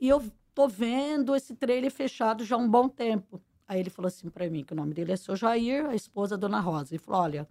E 0.00 0.08
eu 0.08 0.22
tô 0.54 0.68
vendo 0.68 1.34
esse 1.34 1.52
trailer 1.52 1.90
fechado 1.90 2.44
já 2.44 2.54
há 2.54 2.58
um 2.60 2.70
bom 2.70 2.88
tempo. 2.88 3.42
Aí 3.66 3.80
ele 3.80 3.90
falou 3.90 4.06
assim 4.06 4.30
para 4.30 4.48
mim, 4.48 4.62
que 4.62 4.72
o 4.72 4.76
nome 4.76 4.94
dele 4.94 5.10
é 5.10 5.16
seu 5.16 5.34
Jair, 5.34 5.86
a 5.86 5.96
esposa 5.96 6.38
da 6.38 6.46
Dona 6.46 6.60
Rosa. 6.60 6.94
Ele 6.94 7.02
falou, 7.02 7.22
olha, 7.22 7.48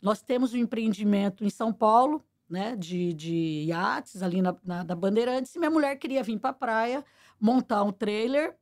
nós 0.00 0.22
temos 0.22 0.54
um 0.54 0.56
empreendimento 0.56 1.44
em 1.44 1.50
São 1.50 1.72
Paulo, 1.72 2.24
né, 2.48 2.76
de, 2.76 3.12
de 3.12 3.64
iates 3.66 4.22
ali 4.22 4.40
na, 4.40 4.54
na, 4.64 4.94
Bandeirantes, 4.94 5.52
e 5.52 5.58
minha 5.58 5.68
mulher 5.68 5.96
queria 5.96 6.22
vir 6.22 6.38
para 6.38 6.50
a 6.50 6.52
praia, 6.52 7.04
montar 7.40 7.82
um 7.82 7.90
trailer, 7.90 8.56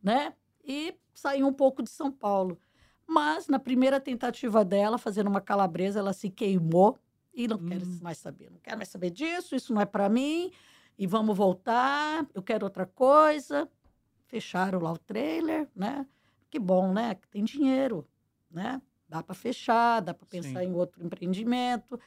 né, 0.00 0.32
e 0.64 0.94
sair 1.12 1.42
um 1.42 1.52
pouco 1.52 1.82
de 1.82 1.90
São 1.90 2.12
Paulo. 2.12 2.60
Mas 3.08 3.48
na 3.48 3.58
primeira 3.58 3.98
tentativa 3.98 4.64
dela, 4.64 4.98
fazendo 4.98 5.26
uma 5.26 5.40
calabresa, 5.40 5.98
ela 5.98 6.12
se 6.12 6.30
queimou 6.30 6.96
e 7.36 7.46
não 7.46 7.58
quero 7.58 7.84
Hum. 7.86 7.98
mais 8.02 8.16
saber, 8.16 8.50
não 8.50 8.58
quero 8.58 8.78
mais 8.78 8.88
saber 8.88 9.10
disso, 9.10 9.54
isso 9.54 9.72
não 9.74 9.80
é 9.82 9.84
para 9.84 10.08
mim, 10.08 10.50
e 10.98 11.06
vamos 11.06 11.36
voltar, 11.36 12.26
eu 12.34 12.42
quero 12.42 12.64
outra 12.64 12.86
coisa. 12.86 13.68
Fecharam 14.24 14.80
lá 14.80 14.92
o 14.92 14.98
trailer, 14.98 15.68
né? 15.76 16.06
Que 16.50 16.58
bom, 16.58 16.92
né? 16.92 17.14
Que 17.14 17.28
tem 17.28 17.44
dinheiro, 17.44 18.08
né? 18.50 18.80
Dá 19.08 19.22
para 19.22 19.34
fechar, 19.34 20.00
dá 20.00 20.14
para 20.14 20.26
pensar 20.26 20.60
Sim. 20.60 20.68
em 20.70 20.74
outro 20.74 21.04
empreendimento. 21.04 22.00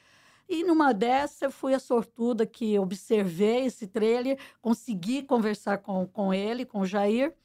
E 0.50 0.64
numa 0.64 0.92
dessa, 0.92 1.46
eu 1.46 1.52
fui 1.52 1.76
a 1.76 1.80
sortuda 1.80 2.46
que 2.46 2.78
observei 2.80 3.66
esse 3.66 3.86
trailer, 3.88 4.40
consegui 4.60 5.22
conversar 5.22 5.78
com, 5.78 6.08
com 6.08 6.34
ele, 6.34 6.66
com 6.66 6.80
o 6.82 6.86
Jair, 6.88 7.36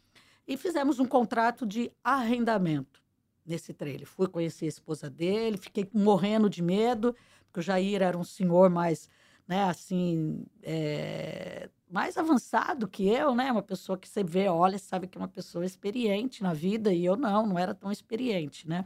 e 0.49 0.57
fizemos 0.57 0.99
um 0.99 1.05
contrato 1.07 1.67
de 1.67 1.93
arrendamento 2.03 3.03
nesse 3.45 3.75
trailer. 3.75 4.07
Fui 4.07 4.27
conhecer 4.27 4.65
a 4.65 4.69
esposa 4.69 5.11
dele, 5.11 5.59
fiquei 5.59 5.89
morrendo 5.93 6.49
de 6.49 6.63
medo, 6.63 7.15
porque 7.55 7.61
o 7.61 7.63
Jair 7.63 8.03
era 8.03 8.19
um 8.19 8.25
senhor 8.25 8.69
mais, 8.69 9.09
né, 9.47 9.63
assim, 9.65 10.45
é, 10.61 11.71
mais 11.89 12.19
avançado 12.19 12.89
que 12.89 13.07
eu, 13.09 13.33
né? 13.33 13.53
Uma 13.53 13.63
pessoa 13.63 13.97
que 13.97 14.09
você 14.09 14.25
vê, 14.25 14.49
olha, 14.49 14.77
sabe 14.77 15.07
que 15.07 15.17
é 15.17 15.21
uma 15.21 15.29
pessoa 15.29 15.65
experiente 15.65 16.43
na 16.43 16.53
vida, 16.53 16.93
e 16.93 17.05
eu 17.05 17.17
não, 17.17 17.47
não 17.47 17.59
era 17.59 17.73
tão 17.73 17.93
experiente, 17.93 18.69
né? 18.69 18.85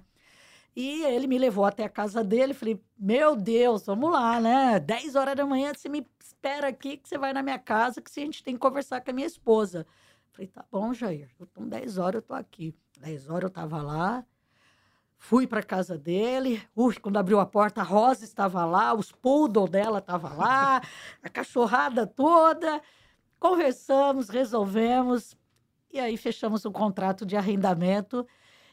E 0.77 1.03
ele 1.05 1.27
me 1.27 1.39
levou 1.39 1.65
até 1.65 1.85
a 1.85 1.89
casa 1.89 2.23
dele, 2.23 2.53
falei, 2.53 2.79
meu 2.99 3.35
Deus, 3.35 3.87
vamos 3.87 4.13
lá, 4.13 4.39
né? 4.39 4.79
10 4.79 5.17
horas 5.17 5.35
da 5.35 5.47
manhã, 5.47 5.73
você 5.75 5.89
me 5.89 6.07
espera 6.21 6.69
aqui 6.69 6.99
que 6.99 7.09
você 7.09 7.17
vai 7.17 7.33
na 7.33 7.43
minha 7.43 7.59
casa, 7.59 8.03
que 8.03 8.11
a 8.21 8.25
gente 8.25 8.45
tem 8.45 8.55
que 8.55 8.61
conversar 8.61 9.01
com 9.01 9.11
a 9.11 9.15
minha 9.15 9.27
esposa. 9.27 9.87
Falei, 10.31 10.47
tá 10.49 10.65
bom, 10.71 10.93
Jair, 10.93 11.31
então 11.41 11.67
10 11.67 11.97
horas 11.99 12.17
eu 12.17 12.23
tô 12.23 12.35
aqui. 12.35 12.75
10 13.01 13.31
horas 13.31 13.45
eu 13.45 13.51
tava 13.51 13.83
lá, 13.83 14.25
fui 15.19 15.47
para 15.47 15.63
casa 15.63 15.99
dele. 15.99 16.63
Ui, 16.75 16.95
quando 16.95 17.19
abriu 17.19 17.41
a 17.41 17.45
porta, 17.45 17.81
a 17.81 17.85
Rosa 17.85 18.25
estava 18.25 18.65
lá, 18.65 18.95
os 18.95 19.13
poodle 19.13 19.69
dela 19.69 19.99
estavam 19.99 20.37
lá, 20.39 20.81
a 21.23 21.29
cachorrada 21.29 22.07
toda. 22.07 22.81
Conversamos, 23.39 24.29
resolvemos, 24.29 25.37
e 25.93 26.01
aí 26.01 26.17
fechamos 26.17 26.65
um 26.65 26.73
contrato 26.73 27.27
de 27.27 27.37
arrendamento. 27.37 28.27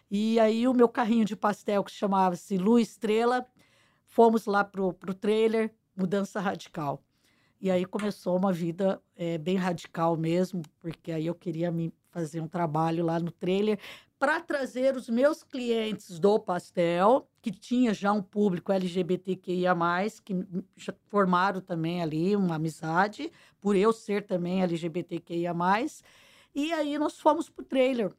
E 0.09 0.39
aí 0.39 0.67
o 0.67 0.73
meu 0.73 0.87
carrinho 0.87 1.25
de 1.25 1.35
pastel, 1.35 1.83
que 1.83 1.91
chamava-se 1.91 2.57
Lu 2.57 2.79
Estrela, 2.79 3.45
fomos 4.05 4.45
lá 4.45 4.63
pro, 4.63 4.93
pro 4.93 5.13
trailer, 5.13 5.73
Mudança 5.95 6.39
Radical. 6.39 7.03
E 7.59 7.71
aí 7.71 7.85
começou 7.85 8.37
uma 8.37 8.53
vida 8.53 9.01
eh, 9.15 9.37
bem 9.37 9.55
radical 9.55 10.15
mesmo, 10.15 10.61
porque 10.79 11.11
aí 11.11 11.25
eu 11.25 11.33
queria 11.33 11.71
me 11.71 11.91
fazer 12.11 12.39
um 12.41 12.47
trabalho 12.47 13.03
lá 13.03 13.19
no 13.19 13.31
trailer 13.31 13.79
para 14.25 14.41
trazer 14.41 14.95
os 14.95 15.07
meus 15.07 15.43
clientes 15.43 16.17
do 16.17 16.39
pastel, 16.39 17.29
que 17.43 17.51
tinha 17.51 17.93
já 17.93 18.11
um 18.11 18.23
público 18.23 18.71
LGBTQIA+, 18.71 19.75
que 20.23 20.33
formaram 21.05 21.61
também 21.61 22.01
ali 22.01 22.35
uma 22.35 22.55
amizade, 22.55 23.31
por 23.61 23.75
eu 23.75 23.93
ser 23.93 24.25
também 24.25 24.63
LGBTQIA+. 24.63 25.53
E 26.55 26.73
aí 26.73 26.97
nós 26.97 27.19
fomos 27.19 27.51
pro 27.51 27.63
trailer. 27.63 28.11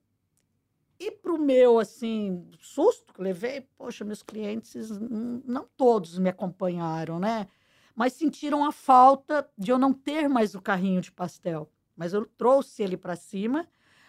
E 0.97 1.11
pro 1.11 1.37
meu, 1.37 1.81
assim, 1.81 2.49
susto 2.61 3.13
que 3.13 3.21
levei, 3.21 3.63
poxa, 3.77 4.05
meus 4.05 4.23
clientes, 4.23 4.89
não 5.01 5.69
todos 5.77 6.21
me 6.21 6.31
acompanharam, 6.31 7.19
né? 7.19 7.49
Mas 7.97 8.13
sentiram 8.13 8.65
a 8.65 8.71
falta 8.71 9.51
de 9.59 9.73
eu 9.73 9.77
não 9.77 9.93
ter 9.93 10.29
mais 10.29 10.55
o 10.55 10.63
carrinho 10.63 11.01
de 11.01 11.11
pastel. 11.11 11.69
Mas 11.97 12.13
eu 12.13 12.25
trouxe 12.39 12.85
ele 12.85 12.97
para 12.97 13.17
cima, 13.17 13.67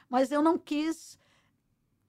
mas 0.08 0.32
eu 0.32 0.44
não 0.44 0.60
quis 0.60 1.18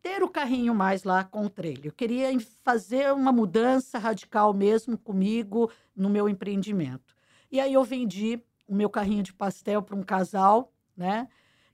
ter 0.02 0.22
o 0.22 0.28
carrinho 0.28 0.74
mais 0.74 1.04
lá 1.04 1.24
com 1.24 1.44
o 1.46 1.50
trailer. 1.50 1.86
Eu 1.86 1.92
queria 1.92 2.28
fazer 2.64 3.12
uma 3.12 3.32
mudança 3.32 3.98
radical 3.98 4.52
mesmo 4.54 4.96
comigo 4.96 5.70
no 5.94 6.08
meu 6.08 6.28
empreendimento. 6.28 7.14
E 7.50 7.58
aí 7.60 7.72
eu 7.74 7.82
vendi 7.84 8.40
o 8.66 8.74
meu 8.74 8.88
carrinho 8.90 9.22
de 9.22 9.32
pastel 9.32 9.82
para 9.82 9.96
um 9.96 10.02
casal, 10.02 10.72
né? 10.96 11.28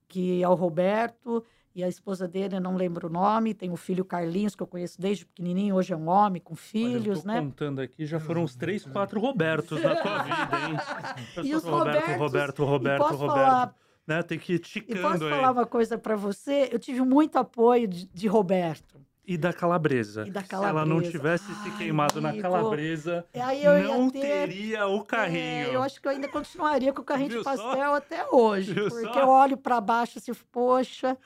Que 0.08 0.42
é 0.42 0.48
o 0.48 0.54
Roberto 0.54 1.44
e 1.74 1.82
a 1.82 1.88
esposa 1.88 2.28
dele, 2.28 2.54
eu 2.54 2.60
não 2.60 2.76
lembro 2.76 3.08
o 3.08 3.10
nome, 3.10 3.52
tem 3.52 3.72
o 3.72 3.76
filho 3.76 4.04
Carlinhos, 4.04 4.54
que 4.54 4.62
eu 4.62 4.66
conheço 4.66 5.00
desde 5.00 5.26
pequenininho, 5.26 5.74
hoje 5.74 5.92
é 5.92 5.96
um 5.96 6.08
homem 6.08 6.40
com 6.40 6.52
Olha, 6.54 6.60
eu 6.60 6.62
filhos, 6.62 7.24
né? 7.24 7.40
contando 7.40 7.80
aqui, 7.80 8.06
já 8.06 8.20
foram 8.20 8.44
uns 8.44 8.54
três, 8.54 8.84
quatro 8.86 9.18
Robertos 9.18 9.82
na 9.82 9.96
tua 9.96 10.22
vida, 10.22 10.68
hein? 10.68 11.46
E 11.48 11.52
os 11.52 11.64
Roberto, 11.64 12.06
Robertos- 12.16 12.16
Roberto, 12.16 12.64
Roberto, 12.64 13.02
Roberto. 13.16 13.26
falar, 13.26 13.74
Né? 14.06 14.22
Tem 14.22 14.38
que 14.38 14.54
ir 14.54 14.56
e 14.56 14.58
posso 14.60 14.70
ticando 14.70 15.24
aí. 15.26 15.30
falar 15.30 15.50
uma 15.52 15.66
coisa 15.66 15.96
para 15.96 16.14
você? 16.16 16.68
Eu 16.70 16.78
tive 16.78 17.00
muito 17.00 17.36
apoio 17.38 17.88
de, 17.88 18.06
de 18.06 18.26
Roberto. 18.28 19.00
E 19.26 19.38
da 19.38 19.54
calabresa. 19.54 20.26
E 20.26 20.30
da 20.30 20.44
Se 20.44 20.54
ela 20.54 20.72
não 20.84 20.84
calabresa. 21.00 21.10
tivesse 21.10 21.46
se 21.46 21.68
Ai, 21.70 21.78
queimado 21.78 22.20
na 22.20 22.28
amigo. 22.28 22.42
calabresa, 22.42 23.24
aí 23.32 23.64
eu 23.64 23.82
não 23.84 24.10
ter... 24.10 24.20
teria 24.20 24.86
o 24.86 25.02
carrinho. 25.02 25.38
É, 25.40 25.74
eu 25.74 25.82
acho 25.82 25.98
que 25.98 26.06
eu 26.06 26.12
ainda 26.12 26.28
continuaria 26.28 26.92
com 26.92 27.00
o 27.00 27.04
carrinho 27.04 27.30
Viu 27.30 27.38
de 27.38 27.44
só? 27.44 27.56
pastel 27.56 27.94
até 27.94 28.26
hoje. 28.30 28.74
Viu 28.74 28.90
porque 28.90 29.14
só? 29.14 29.20
eu 29.20 29.28
olho 29.28 29.56
para 29.56 29.80
baixo 29.80 30.18
assim, 30.18 30.32
poxa, 30.52 31.16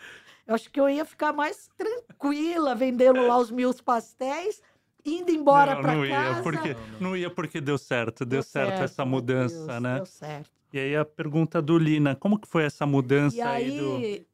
eu 0.47 0.55
acho 0.55 0.71
que 0.71 0.79
eu 0.81 0.88
ia 0.88 1.05
ficar 1.05 1.33
mais 1.33 1.69
tranquila 1.77 2.73
vendendo 2.77 3.27
lá 3.27 3.37
os 3.37 3.51
meus 3.51 3.81
pastéis, 3.81 4.62
indo 5.05 5.33
embora 5.33 5.75
não, 5.75 5.83
para 5.83 5.95
não 5.97 6.09
casa. 6.09 6.37
ia, 6.37 6.43
porque 6.45 6.77
não 7.01 7.17
ia 7.17 7.31
porque 7.31 7.61
deu 7.61 7.77
certo, 7.79 8.25
deu, 8.25 8.38
Deu 8.38 8.43
certo, 8.45 8.81
essa 8.85 9.05
meu 9.05 9.11
mudança, 9.14 9.67
Deus, 9.67 9.83
né? 9.83 9.97
Deu 9.97 10.07
certo. 10.07 10.58
E 10.72 10.78
aí 10.78 10.96
a 10.96 11.04
pergunta 11.04 11.62
do 11.62 11.78
Lina, 11.78 12.14
como 12.14 12.38
que 12.38 12.46
foi 12.46 12.64
essa 12.64 12.85
mudança 12.87 13.37
E 13.37 13.40
aí 13.40 13.70
do 13.70 13.96
aí, 13.96 14.26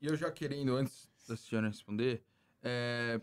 E 0.00 0.06
eu 0.06 0.16
já 0.16 0.30
querendo, 0.30 0.74
antes 0.74 1.08
da 1.28 1.36
senhora 1.36 1.68
responder, 1.68 2.22
é, 2.62 3.20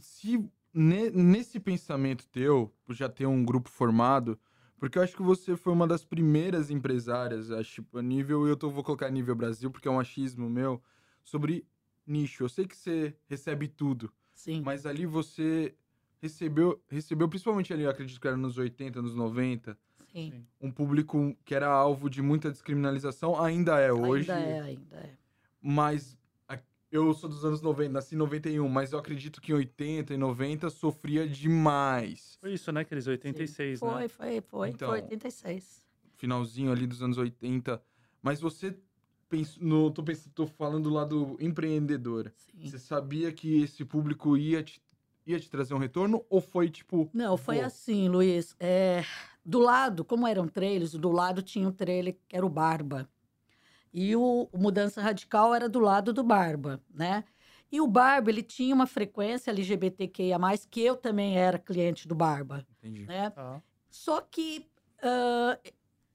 se 0.00 0.38
ne- 0.72 1.10
nesse 1.10 1.60
pensamento 1.60 2.26
teu, 2.28 2.72
já 2.90 3.08
ter 3.08 3.26
um 3.26 3.44
grupo 3.44 3.68
formado, 3.68 4.38
porque 4.78 4.98
eu 4.98 5.02
acho 5.02 5.14
que 5.14 5.22
você 5.22 5.56
foi 5.56 5.72
uma 5.72 5.86
das 5.86 6.04
primeiras 6.04 6.70
empresárias, 6.70 7.50
acho, 7.50 7.74
tipo, 7.74 7.98
a 7.98 8.02
nível, 8.02 8.46
eu 8.46 8.56
tô, 8.56 8.70
vou 8.70 8.82
colocar 8.82 9.10
nível 9.10 9.34
Brasil, 9.34 9.70
porque 9.70 9.86
é 9.86 9.90
um 9.90 10.00
achismo 10.00 10.48
meu, 10.48 10.82
sobre 11.22 11.66
nicho. 12.06 12.42
Eu 12.42 12.48
sei 12.48 12.66
que 12.66 12.76
você 12.76 13.14
recebe 13.28 13.68
tudo, 13.68 14.12
sim, 14.32 14.60
mas 14.62 14.86
ali 14.86 15.06
você 15.06 15.74
recebeu, 16.20 16.82
recebeu 16.88 17.28
principalmente 17.28 17.72
ali, 17.72 17.82
eu 17.82 17.90
acredito 17.90 18.20
que 18.20 18.26
era 18.26 18.36
nos 18.36 18.56
80, 18.58 19.02
nos 19.02 19.14
90, 19.14 19.78
sim. 20.12 20.46
um 20.60 20.70
público 20.70 21.36
que 21.44 21.54
era 21.54 21.68
alvo 21.68 22.08
de 22.08 22.22
muita 22.22 22.50
descriminalização, 22.50 23.40
ainda 23.40 23.78
é 23.80 23.92
hoje 23.92 24.30
Ainda 24.30 24.44
é, 24.44 24.60
ainda 24.60 24.96
é. 24.96 25.10
mas 25.60 26.18
eu 26.92 27.14
sou 27.14 27.28
dos 27.28 27.42
anos 27.42 27.62
90, 27.62 27.90
nasci 27.90 28.14
em 28.14 28.18
91, 28.18 28.68
mas 28.68 28.92
eu 28.92 28.98
acredito 28.98 29.40
que 29.40 29.50
em 29.50 29.54
80 29.54 30.12
e 30.12 30.16
90 30.18 30.68
sofria 30.68 31.26
demais. 31.26 32.36
Foi 32.38 32.52
isso, 32.52 32.70
né? 32.70 32.82
Aqueles 32.82 33.06
86, 33.06 33.80
Foi, 33.80 34.02
né? 34.02 34.08
foi, 34.08 34.40
foi. 34.42 34.68
Então, 34.68 34.90
foi 34.90 35.00
86. 35.00 35.82
Finalzinho 36.16 36.70
ali 36.70 36.86
dos 36.86 37.02
anos 37.02 37.16
80. 37.16 37.82
Mas 38.20 38.40
você 38.40 38.76
pensou, 39.26 39.62
no, 39.62 39.90
tô, 39.90 40.02
pensando, 40.02 40.32
tô 40.34 40.46
falando 40.46 40.90
lá 40.90 41.06
do 41.06 41.38
empreendedor. 41.40 42.30
Sim. 42.36 42.68
Você 42.68 42.78
sabia 42.78 43.32
que 43.32 43.62
esse 43.62 43.86
público 43.86 44.36
ia 44.36 44.62
te, 44.62 44.78
ia 45.26 45.40
te 45.40 45.48
trazer 45.48 45.72
um 45.72 45.78
retorno? 45.78 46.22
Ou 46.28 46.42
foi 46.42 46.68
tipo. 46.68 47.08
Não, 47.14 47.38
foi 47.38 47.56
vou? 47.56 47.64
assim, 47.64 48.06
Luiz. 48.10 48.54
É, 48.60 49.02
do 49.44 49.58
lado, 49.58 50.04
como 50.04 50.26
eram 50.26 50.46
trailers, 50.48 50.92
do 50.92 51.10
lado 51.10 51.42
tinha 51.42 51.66
um 51.68 51.72
trailer 51.72 52.16
que 52.28 52.36
era 52.36 52.44
o 52.46 52.48
Barba. 52.48 53.08
E 53.92 54.16
o, 54.16 54.48
o 54.50 54.58
Mudança 54.58 55.02
Radical 55.02 55.54
era 55.54 55.68
do 55.68 55.78
lado 55.78 56.12
do 56.12 56.22
Barba, 56.22 56.80
né? 56.92 57.24
E 57.70 57.80
o 57.80 57.86
Barba, 57.86 58.30
ele 58.30 58.42
tinha 58.42 58.74
uma 58.74 58.86
frequência 58.86 59.50
LGBTQIA+, 59.50 60.38
que 60.70 60.80
eu 60.82 60.96
também 60.96 61.36
era 61.38 61.58
cliente 61.58 62.06
do 62.06 62.14
Barba, 62.14 62.66
Entendi. 62.78 63.06
né? 63.06 63.30
Tá. 63.30 63.62
Só 63.90 64.20
que 64.20 64.66
ah, 65.02 65.58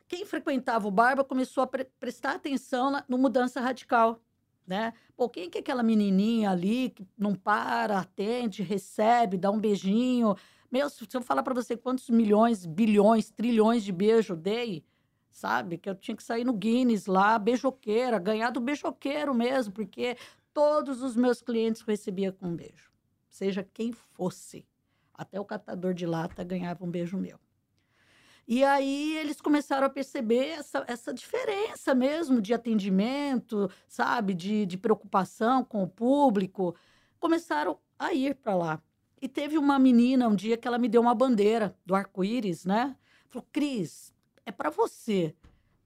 quem 0.07 0.25
frequentava 0.25 0.87
o 0.87 0.91
Barba 0.91 1.23
começou 1.23 1.63
a 1.63 1.67
pre- 1.67 1.89
prestar 1.99 2.35
atenção 2.35 2.89
na- 2.91 3.03
no 3.07 3.17
Mudança 3.17 3.59
Radical, 3.59 4.21
né? 4.65 4.93
Pô, 5.15 5.27
quem 5.29 5.49
que 5.49 5.57
é 5.57 5.61
aquela 5.61 5.83
menininha 5.83 6.51
ali 6.51 6.89
que 6.91 7.07
não 7.17 7.33
para, 7.35 7.99
atende, 7.99 8.63
recebe, 8.63 9.37
dá 9.37 9.51
um 9.51 9.59
beijinho? 9.59 10.35
Meu, 10.71 10.89
se 10.89 11.07
eu 11.13 11.21
falar 11.21 11.43
para 11.43 11.53
você 11.53 11.77
quantos 11.77 12.09
milhões, 12.09 12.65
bilhões, 12.65 13.29
trilhões 13.29 13.83
de 13.83 13.91
beijo 13.91 14.35
dei, 14.35 14.83
sabe? 15.29 15.77
Que 15.77 15.89
eu 15.89 15.95
tinha 15.95 16.15
que 16.15 16.23
sair 16.23 16.43
no 16.43 16.53
Guinness 16.53 17.05
lá, 17.05 17.39
beijoqueira, 17.39 18.19
ganhar 18.19 18.49
do 18.49 18.59
beijoqueiro 18.59 19.33
mesmo, 19.33 19.73
porque 19.73 20.17
todos 20.53 21.01
os 21.01 21.15
meus 21.15 21.41
clientes 21.41 21.81
recebiam 21.81 22.33
com 22.33 22.47
um 22.47 22.55
beijo. 22.55 22.91
Seja 23.29 23.63
quem 23.63 23.93
fosse. 23.93 24.67
Até 25.13 25.39
o 25.39 25.45
catador 25.45 25.93
de 25.93 26.05
lata 26.05 26.43
ganhava 26.43 26.83
um 26.83 26.91
beijo 26.91 27.17
meu. 27.17 27.39
E 28.47 28.63
aí 28.63 29.17
eles 29.17 29.41
começaram 29.41 29.85
a 29.85 29.89
perceber 29.89 30.47
essa, 30.47 30.83
essa 30.87 31.13
diferença 31.13 31.93
mesmo 31.93 32.41
de 32.41 32.53
atendimento, 32.53 33.69
sabe? 33.87 34.33
De, 34.33 34.65
de 34.65 34.77
preocupação 34.77 35.63
com 35.63 35.83
o 35.83 35.87
público. 35.87 36.75
Começaram 37.19 37.77
a 37.99 38.13
ir 38.13 38.35
para 38.35 38.55
lá. 38.55 38.83
E 39.21 39.27
teve 39.27 39.57
uma 39.57 39.79
menina 39.79 40.27
um 40.27 40.35
dia 40.35 40.57
que 40.57 40.67
ela 40.67 40.77
me 40.77 40.87
deu 40.87 41.01
uma 41.01 41.15
bandeira 41.15 41.75
do 41.85 41.95
arco-íris, 41.95 42.65
né? 42.65 42.95
Falou, 43.27 43.47
Cris, 43.51 44.13
é 44.45 44.51
para 44.51 44.69
você. 44.69 45.35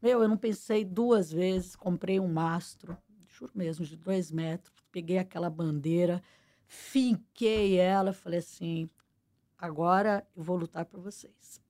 Meu, 0.02 0.22
eu 0.22 0.28
não 0.28 0.38
pensei 0.38 0.84
duas 0.84 1.32
vezes, 1.32 1.76
comprei 1.76 2.20
um 2.20 2.28
mastro, 2.28 2.98
juro 3.28 3.52
mesmo, 3.56 3.86
de 3.86 3.96
dois 3.96 4.32
metros, 4.32 4.74
peguei 4.91 5.17
aquela 5.17 5.50
bandeira, 5.50 6.22
finquei 6.67 7.78
ela, 7.78 8.12
falei 8.12 8.39
assim, 8.39 8.89
agora 9.58 10.28
eu 10.36 10.44
vou 10.44 10.58
lutar 10.58 10.86
por 10.86 11.00
vocês. 11.00 11.62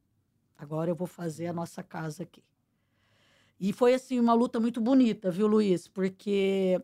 Agora 0.58 0.90
eu 0.90 0.96
vou 0.96 1.08
fazer 1.08 1.48
a 1.48 1.54
nossa 1.54 1.84
casa 1.84 2.24
aqui. 2.24 2.44
E 3.60 3.72
foi 3.72 3.94
assim 3.94 4.20
uma 4.20 4.34
luta 4.34 4.60
muito 4.60 4.82
bonita, 4.82 5.30
viu, 5.30 5.46
Luiz? 5.46 5.88
Porque 5.88 6.82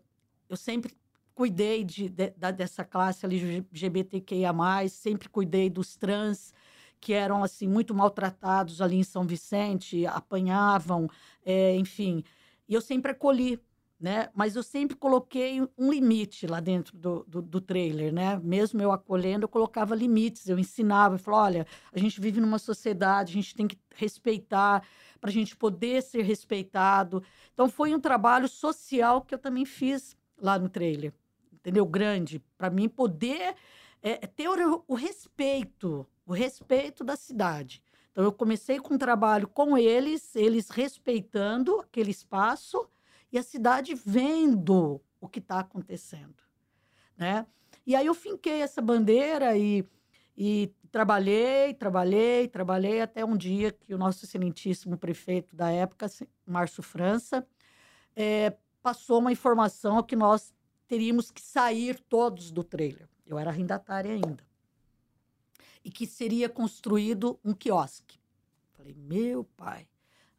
eu 0.48 0.56
sempre 0.56 0.96
cuidei 1.38 1.84
de, 1.84 2.10
de- 2.10 2.32
da- 2.32 2.50
dessa 2.50 2.84
classe 2.84 3.24
LGBTQIA+, 3.24 4.52
sempre 4.90 5.30
cuidei 5.30 5.70
dos 5.70 5.96
trans 5.96 6.52
que 7.00 7.14
eram 7.14 7.44
assim 7.44 7.68
muito 7.68 7.94
maltratados 7.94 8.82
ali 8.82 8.96
em 8.98 9.04
São 9.04 9.24
Vicente, 9.24 10.04
apanhavam, 10.08 11.08
é, 11.46 11.76
enfim. 11.76 12.24
E 12.68 12.74
eu 12.74 12.82
sempre 12.82 13.12
acolhi, 13.12 13.60
né? 14.00 14.30
Mas 14.34 14.56
eu 14.56 14.64
sempre 14.64 14.96
coloquei 14.98 15.62
um 15.78 15.92
limite 15.92 16.48
lá 16.48 16.60
dentro 16.60 16.98
do, 16.98 17.24
do, 17.28 17.40
do 17.40 17.62
trailer, 17.62 18.12
né? 18.12 18.40
Mesmo 18.44 18.82
eu 18.82 18.92
acolhendo, 18.92 19.44
eu 19.46 19.50
colocava 19.50 19.94
limites, 19.94 20.50
eu 20.50 20.58
ensinava, 20.58 21.14
eu 21.16 21.20
falava, 21.20 21.44
olha, 21.46 21.68
a 21.94 22.00
gente 22.00 22.20
vive 22.20 22.42
numa 22.42 22.58
sociedade, 22.58 23.30
a 23.32 23.36
gente 23.36 23.54
tem 23.54 23.68
que 23.68 23.78
respeitar 23.96 24.82
para 25.22 25.30
a 25.30 25.34
gente 25.34 25.56
poder 25.56 26.02
ser 26.02 26.24
respeitado. 26.24 27.22
Então 27.54 27.70
foi 27.70 27.94
um 27.94 28.00
trabalho 28.00 28.48
social 28.48 29.22
que 29.22 29.36
eu 29.36 29.40
também 29.40 29.66
fiz 29.66 30.18
lá 30.42 30.58
no 30.60 30.70
trailer, 30.70 31.14
entendeu? 31.68 31.86
Grande, 31.86 32.42
para 32.58 32.70
mim 32.70 32.88
poder 32.88 33.54
é, 34.02 34.16
ter 34.26 34.48
o, 34.48 34.86
o 34.88 34.96
respeito, 34.96 36.08
o 36.26 36.32
respeito 36.32 37.04
da 37.04 37.18
cidade. 37.18 37.84
Então 38.10 38.24
eu 38.24 38.32
comecei 38.32 38.80
com 38.80 38.94
um 38.94 38.98
trabalho 38.98 39.50
com 39.50 39.78
eles, 39.78 40.34
eles 40.34 40.70
respeitando 40.70 41.82
aquele 41.82 42.10
espaço 42.10 42.90
e 43.30 43.38
a 43.38 43.44
cidade 43.44 43.94
vendo 43.94 45.02
o 45.20 45.28
que 45.28 45.40
está 45.40 45.60
acontecendo, 45.60 46.42
né? 47.18 47.46
E 47.86 47.96
aí 47.96 48.06
eu 48.06 48.14
finquei 48.14 48.62
essa 48.62 48.82
bandeira 48.82 49.58
e, 49.58 49.86
e 50.38 50.74
trabalhei, 50.90 51.74
trabalhei, 51.74 52.48
trabalhei 52.48 53.02
até 53.02 53.26
um 53.26 53.36
dia 53.36 53.74
que 53.74 53.94
o 53.94 53.98
nosso 53.98 54.24
excelentíssimo 54.24 54.98
prefeito 54.98 55.54
da 55.54 55.70
época, 55.70 56.08
Márcio 56.46 56.82
França, 56.82 57.46
eh, 58.16 58.56
passou 58.82 59.20
uma 59.20 59.32
informação 59.32 60.02
que 60.02 60.16
nós 60.16 60.54
teríamos 60.88 61.30
que 61.30 61.42
sair 61.42 62.00
todos 62.00 62.52
do 62.52 62.64
trailer. 62.64 63.08
Eu 63.26 63.38
era 63.38 63.50
arrendatária 63.50 64.14
ainda. 64.14 64.46
E 65.84 65.92
que 65.92 66.08
seria 66.08 66.50
construído 66.50 67.40
um 67.44 67.54
quiosque. 67.54 68.20
Falei, 68.74 68.94
meu 68.94 69.44
pai, 69.44 69.88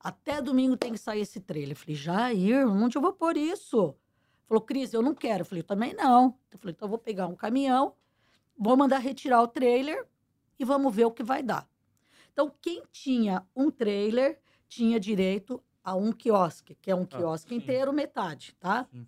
até 0.00 0.40
domingo 0.40 0.76
tem 0.76 0.92
que 0.92 0.98
sair 0.98 1.20
esse 1.20 1.40
trailer. 1.40 1.76
Falei, 1.76 1.94
Jair, 1.94 2.66
onde 2.66 2.96
eu 2.96 3.02
vou 3.02 3.12
pôr 3.12 3.36
isso? 3.36 3.94
Falou, 4.46 4.62
Cris, 4.62 4.94
eu 4.94 5.02
não 5.02 5.14
quero. 5.14 5.44
Falei, 5.44 5.60
eu 5.60 5.66
também 5.66 5.94
não. 5.94 6.34
Eu 6.50 6.58
falei, 6.58 6.72
então 6.74 6.86
eu 6.86 6.90
vou 6.90 6.98
pegar 6.98 7.26
um 7.26 7.36
caminhão, 7.36 7.94
vou 8.56 8.76
mandar 8.76 8.98
retirar 8.98 9.42
o 9.42 9.48
trailer 9.48 10.06
e 10.58 10.64
vamos 10.64 10.94
ver 10.94 11.04
o 11.04 11.10
que 11.10 11.22
vai 11.22 11.42
dar. 11.42 11.68
Então, 12.32 12.52
quem 12.60 12.82
tinha 12.90 13.44
um 13.54 13.70
trailer 13.70 14.40
tinha 14.68 14.98
direito 14.98 15.62
a 15.82 15.94
um 15.94 16.12
quiosque, 16.12 16.76
que 16.80 16.90
é 16.90 16.94
um 16.94 17.04
quiosque 17.04 17.50
sim. 17.50 17.56
inteiro, 17.56 17.92
metade, 17.92 18.54
tá? 18.60 18.86
Sim. 18.90 19.06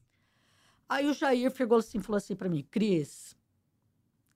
Aí 0.91 1.07
o 1.07 1.15
Jair 1.15 1.53
pegou 1.53 1.79
assim, 1.79 2.01
falou 2.01 2.17
assim 2.17 2.35
para 2.35 2.49
mim, 2.49 2.67
Cris, 2.69 3.37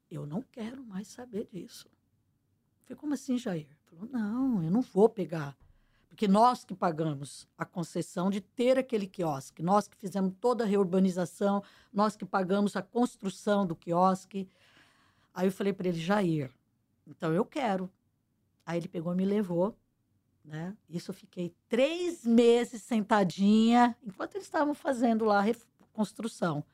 eu 0.08 0.24
não 0.24 0.40
quero 0.40 0.84
mais 0.84 1.08
saber 1.08 1.48
disso. 1.52 1.88
Eu 1.88 2.84
Falei, 2.84 3.00
como 3.00 3.14
assim, 3.14 3.36
Jair? 3.36 3.66
Falou, 3.86 4.08
não, 4.08 4.62
eu 4.62 4.70
não 4.70 4.80
vou 4.80 5.08
pegar. 5.08 5.56
Porque 6.08 6.28
nós 6.28 6.64
que 6.64 6.72
pagamos 6.72 7.48
a 7.58 7.64
concessão 7.64 8.30
de 8.30 8.40
ter 8.40 8.78
aquele 8.78 9.08
quiosque, 9.08 9.64
nós 9.64 9.88
que 9.88 9.96
fizemos 9.96 10.32
toda 10.40 10.62
a 10.62 10.66
reurbanização, 10.66 11.60
nós 11.92 12.14
que 12.14 12.24
pagamos 12.24 12.76
a 12.76 12.82
construção 12.82 13.66
do 13.66 13.74
quiosque. 13.74 14.48
Aí 15.34 15.48
eu 15.48 15.52
falei 15.52 15.72
para 15.72 15.88
ele, 15.88 15.98
Jair, 15.98 16.52
então 17.04 17.34
eu 17.34 17.44
quero. 17.44 17.90
Aí 18.64 18.78
ele 18.78 18.86
pegou 18.86 19.12
e 19.12 19.16
me 19.16 19.24
levou, 19.24 19.76
né? 20.44 20.76
Isso 20.88 21.10
eu 21.10 21.14
fiquei 21.16 21.52
três 21.68 22.24
meses 22.24 22.80
sentadinha, 22.82 23.96
enquanto 24.06 24.36
eles 24.36 24.46
estavam 24.46 24.72
fazendo 24.72 25.24
lá 25.24 25.40
construção, 25.94 26.64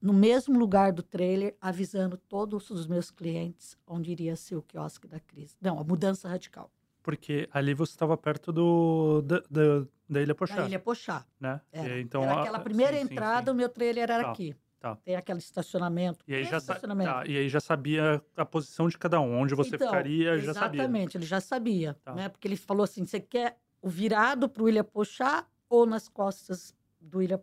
no 0.00 0.12
mesmo 0.12 0.58
lugar 0.58 0.92
do 0.92 1.02
trailer, 1.02 1.56
avisando 1.60 2.16
todos 2.16 2.70
os 2.70 2.86
meus 2.86 3.10
clientes 3.10 3.76
onde 3.86 4.10
iria 4.10 4.34
ser 4.36 4.56
o 4.56 4.62
quiosque 4.62 5.06
da 5.06 5.20
crise. 5.20 5.56
Não, 5.60 5.78
a 5.78 5.84
mudança 5.84 6.28
radical. 6.28 6.70
Porque 7.02 7.48
ali 7.52 7.72
você 7.72 7.92
estava 7.92 8.16
perto 8.16 8.52
do, 8.52 9.22
da, 9.22 9.38
da, 9.50 9.86
da 10.08 10.22
Ilha 10.22 10.34
Pochá, 10.34 10.56
Da 10.56 10.66
Ilha 10.66 10.80
Pochá. 10.80 11.24
né? 11.40 11.60
Era, 11.72 12.00
então, 12.00 12.22
era 12.24 12.40
aquela 12.42 12.58
primeira 12.58 12.96
sim, 12.98 13.06
sim, 13.06 13.12
entrada, 13.12 13.50
sim. 13.50 13.54
o 13.54 13.54
meu 13.54 13.68
trailer 13.68 14.10
era 14.10 14.24
Tá, 14.24 14.30
aqui. 14.32 14.56
tá. 14.80 14.96
Tem 14.96 15.14
aquele 15.16 15.38
estacionamento. 15.38 16.24
E 16.26 16.34
aí, 16.34 16.44
já 16.44 16.56
estacionamento. 16.58 17.10
tá, 17.12 17.26
e 17.26 17.36
aí 17.38 17.48
já 17.48 17.60
sabia 17.60 18.20
a 18.36 18.44
posição 18.44 18.88
de 18.88 18.98
cada 18.98 19.20
um, 19.20 19.38
onde 19.38 19.54
você 19.54 19.76
Então, 19.76 19.86
ficaria, 19.88 20.36
já 20.38 20.52
sabia. 20.52 20.80
Exatamente, 20.80 21.16
ele 21.16 21.24
já 21.26 21.40
sabia. 21.40 21.94
Tá. 22.04 22.12
Né? 22.14 22.28
Porque 22.28 22.46
ele 22.48 22.56
falou 22.56 22.82
assim: 22.84 23.04
você 23.04 23.20
quer 23.20 23.56
o 23.80 23.88
virado 23.88 24.48
para 24.48 24.62
o 24.64 24.68
Ilha 24.68 24.82
Pochá 24.84 25.46
ou 25.68 25.86
nas 25.86 26.08
costas 26.08 26.74
do 27.00 27.22
Ilha 27.22 27.40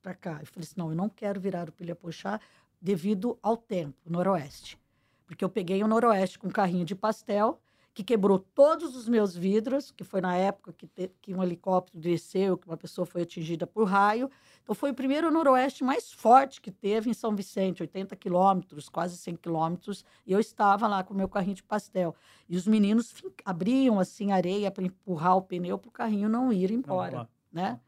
para 0.00 0.14
cá? 0.14 0.38
Eu 0.40 0.46
falei 0.46 0.64
assim: 0.64 0.74
não, 0.76 0.90
eu 0.90 0.96
não 0.96 1.08
quero 1.08 1.40
virado 1.40 1.72
para 1.72 1.82
o 1.82 1.86
Ilha 1.86 1.94
Pochá 1.94 2.40
devido 2.80 3.38
ao 3.42 3.56
tempo, 3.56 3.96
noroeste. 4.08 4.78
Porque 5.26 5.44
eu 5.44 5.48
peguei 5.48 5.82
o 5.82 5.88
noroeste 5.88 6.38
com 6.38 6.48
um 6.48 6.50
carrinho 6.50 6.84
de 6.84 6.94
pastel, 6.94 7.60
que 7.92 8.02
quebrou 8.02 8.38
todos 8.38 8.96
os 8.96 9.08
meus 9.08 9.36
vidros, 9.36 9.90
que 9.90 10.02
foi 10.04 10.20
na 10.20 10.36
época 10.36 10.72
que, 10.72 10.86
te- 10.86 11.10
que 11.20 11.34
um 11.34 11.42
helicóptero 11.42 12.00
desceu, 12.00 12.56
que 12.56 12.66
uma 12.66 12.76
pessoa 12.76 13.04
foi 13.04 13.22
atingida 13.22 13.66
por 13.66 13.84
raio. 13.84 14.30
Então, 14.62 14.74
foi 14.74 14.90
o 14.92 14.94
primeiro 14.94 15.30
noroeste 15.30 15.82
mais 15.84 16.10
forte 16.12 16.60
que 16.60 16.70
teve 16.70 17.10
em 17.10 17.14
São 17.14 17.34
Vicente, 17.34 17.82
80 17.82 18.14
quilômetros, 18.16 18.88
quase 18.88 19.16
100 19.16 19.36
quilômetros, 19.36 20.04
e 20.26 20.32
eu 20.32 20.38
estava 20.40 20.86
lá 20.88 21.02
com 21.02 21.12
o 21.12 21.16
meu 21.16 21.28
carrinho 21.28 21.56
de 21.56 21.62
pastel. 21.64 22.14
E 22.48 22.56
os 22.56 22.66
meninos 22.66 23.12
abriam, 23.44 23.98
assim, 23.98 24.30
areia 24.32 24.70
para 24.70 24.84
empurrar 24.84 25.36
o 25.36 25.42
pneu 25.42 25.76
para 25.76 25.88
o 25.88 25.92
carrinho 25.92 26.28
não 26.28 26.52
ir 26.52 26.70
Não, 26.70 26.78
embora, 26.78 27.16
lá. 27.18 27.28
né? 27.52 27.80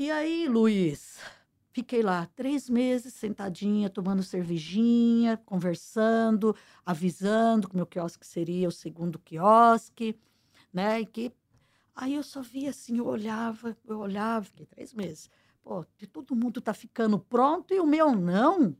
E 0.00 0.10
aí, 0.10 0.48
Luiz, 0.48 1.18
fiquei 1.74 2.00
lá 2.00 2.26
três 2.34 2.70
meses 2.70 3.12
sentadinha, 3.12 3.90
tomando 3.90 4.22
cervejinha, 4.22 5.36
conversando, 5.44 6.56
avisando 6.86 7.68
que 7.68 7.76
meu 7.76 7.84
quiosque 7.84 8.26
seria 8.26 8.66
o 8.66 8.72
segundo 8.72 9.18
quiosque, 9.18 10.18
né? 10.72 11.02
E 11.02 11.04
que 11.04 11.30
aí 11.94 12.14
eu 12.14 12.22
só 12.22 12.40
via 12.40 12.70
assim, 12.70 12.96
eu 12.96 13.06
olhava, 13.06 13.76
eu 13.86 13.98
olhava, 13.98 14.46
fiquei 14.46 14.64
três 14.64 14.94
meses. 14.94 15.28
Pô, 15.62 15.84
todo 16.10 16.34
mundo 16.34 16.62
tá 16.62 16.72
ficando 16.72 17.18
pronto 17.18 17.74
e 17.74 17.78
o 17.78 17.86
meu 17.86 18.12
não. 18.16 18.74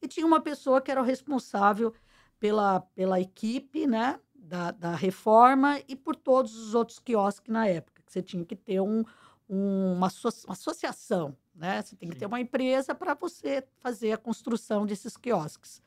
E 0.00 0.06
tinha 0.06 0.24
uma 0.24 0.40
pessoa 0.40 0.80
que 0.80 0.92
era 0.92 1.02
o 1.02 1.04
responsável 1.04 1.92
pela, 2.38 2.78
pela 2.94 3.20
equipe, 3.20 3.84
né? 3.84 4.20
Da, 4.32 4.70
da 4.70 4.94
reforma 4.94 5.80
e 5.88 5.96
por 5.96 6.14
todos 6.14 6.54
os 6.54 6.72
outros 6.72 7.00
quiosques 7.00 7.52
na 7.52 7.66
época, 7.66 8.00
que 8.06 8.12
você 8.12 8.22
tinha 8.22 8.44
que 8.44 8.54
ter 8.54 8.80
um- 8.80 9.04
uma, 9.48 10.08
uma 10.44 10.52
associação, 10.52 11.36
né? 11.54 11.82
Você 11.82 11.96
tem 11.96 12.08
que 12.08 12.14
Sim. 12.14 12.20
ter 12.20 12.26
uma 12.26 12.40
empresa 12.40 12.94
para 12.94 13.14
você 13.14 13.64
fazer 13.78 14.12
a 14.12 14.18
construção 14.18 14.84
desses 14.86 15.16
quiosques. 15.16 15.80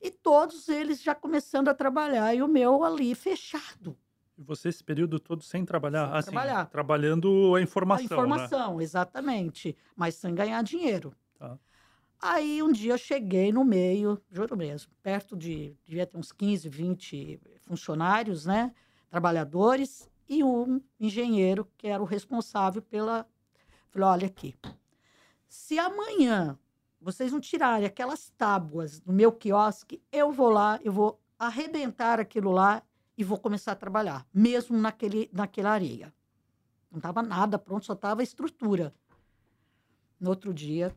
E 0.00 0.10
todos 0.10 0.68
eles 0.68 1.02
já 1.02 1.14
começando 1.14 1.68
a 1.68 1.74
trabalhar 1.74 2.34
e 2.34 2.42
o 2.42 2.48
meu 2.48 2.84
ali 2.84 3.14
fechado. 3.14 3.96
E 4.38 4.42
você 4.42 4.68
esse 4.68 4.84
período 4.84 5.18
todo 5.18 5.42
sem 5.42 5.64
trabalhar? 5.64 6.08
Sem 6.08 6.18
assim, 6.18 6.30
trabalhar. 6.30 6.66
Trabalhando 6.66 7.54
a 7.54 7.58
A 7.58 7.62
informação, 7.62 8.02
né? 8.02 8.04
informação, 8.04 8.80
exatamente, 8.80 9.76
mas 9.96 10.14
sem 10.14 10.34
ganhar 10.34 10.62
dinheiro. 10.62 11.14
Tá. 11.38 11.58
Aí 12.20 12.62
um 12.62 12.72
dia 12.72 12.92
eu 12.92 12.98
cheguei 12.98 13.52
no 13.52 13.64
meio, 13.64 14.20
juro 14.30 14.56
mesmo, 14.56 14.90
perto 15.02 15.36
de, 15.36 15.76
devia 15.84 16.06
ter 16.06 16.16
uns 16.16 16.32
15, 16.32 16.68
20 16.68 17.40
funcionários, 17.60 18.46
né? 18.46 18.72
Trabalhadores, 19.10 20.10
e 20.28 20.42
um 20.42 20.80
engenheiro 20.98 21.68
que 21.76 21.86
era 21.86 22.02
o 22.02 22.06
responsável 22.06 22.82
pela. 22.82 23.26
Falei: 23.90 24.08
olha 24.08 24.26
aqui, 24.26 24.54
se 25.48 25.78
amanhã 25.78 26.58
vocês 27.00 27.32
não 27.32 27.40
tirarem 27.40 27.86
aquelas 27.86 28.30
tábuas 28.30 29.00
do 29.00 29.12
meu 29.12 29.32
quiosque, 29.32 30.02
eu 30.10 30.32
vou 30.32 30.50
lá, 30.50 30.80
eu 30.82 30.92
vou 30.92 31.20
arrebentar 31.38 32.18
aquilo 32.18 32.50
lá 32.50 32.82
e 33.16 33.24
vou 33.24 33.38
começar 33.38 33.72
a 33.72 33.76
trabalhar, 33.76 34.26
mesmo 34.32 34.76
naquele, 34.76 35.30
naquela 35.32 35.70
areia. 35.70 36.12
Não 36.90 36.98
estava 36.98 37.22
nada 37.22 37.58
pronto, 37.58 37.86
só 37.86 37.92
estava 37.92 38.22
a 38.22 38.24
estrutura. 38.24 38.94
No 40.18 40.30
outro 40.30 40.52
dia, 40.52 40.94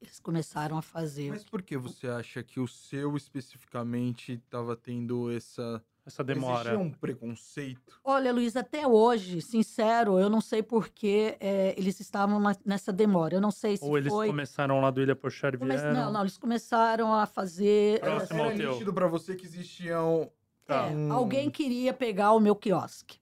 eles 0.00 0.20
começaram 0.20 0.76
a 0.76 0.82
fazer. 0.82 1.30
Mas 1.30 1.44
por 1.44 1.62
que 1.62 1.76
você 1.76 2.08
acha 2.08 2.42
que 2.42 2.60
o 2.60 2.68
seu 2.68 3.16
especificamente 3.16 4.32
estava 4.32 4.76
tendo 4.76 5.30
essa. 5.30 5.82
Essa 6.06 6.22
demora. 6.22 6.58
Existia 6.70 6.78
um 6.78 6.90
preconceito? 6.90 7.98
Olha, 8.04 8.30
Luiz, 8.32 8.56
até 8.56 8.86
hoje, 8.86 9.40
sincero, 9.40 10.18
eu 10.18 10.28
não 10.28 10.40
sei 10.40 10.62
por 10.62 10.88
que 10.90 11.34
eh, 11.40 11.74
eles 11.78 11.98
estavam 11.98 12.38
na- 12.38 12.54
nessa 12.64 12.92
demora. 12.92 13.34
Eu 13.36 13.40
não 13.40 13.50
sei 13.50 13.76
se 13.78 13.84
Ou 13.84 13.96
eles 13.96 14.12
foi. 14.12 14.26
começaram 14.26 14.80
lá 14.82 14.90
do 14.90 15.00
Ilha 15.00 15.16
Pochar 15.16 15.54
e 15.54 15.58
Come- 15.58 15.74
vieram? 15.74 15.94
Não, 15.94 16.12
não, 16.12 16.20
eles 16.20 16.36
começaram 16.36 17.14
a 17.14 17.24
fazer. 17.24 18.00
Próximo 18.00 18.40
Era 18.42 18.54
teu. 18.56 18.72
nítido 18.72 18.92
pra 18.92 19.06
você 19.06 19.34
que 19.34 19.46
existiam. 19.46 20.30
Tá. 20.66 20.88
É, 20.88 20.94
Hum. 20.94 21.12
Alguém 21.12 21.50
queria 21.50 21.92
pegar 21.94 22.32
o 22.32 22.40
meu 22.40 22.54
quiosque. 22.54 23.18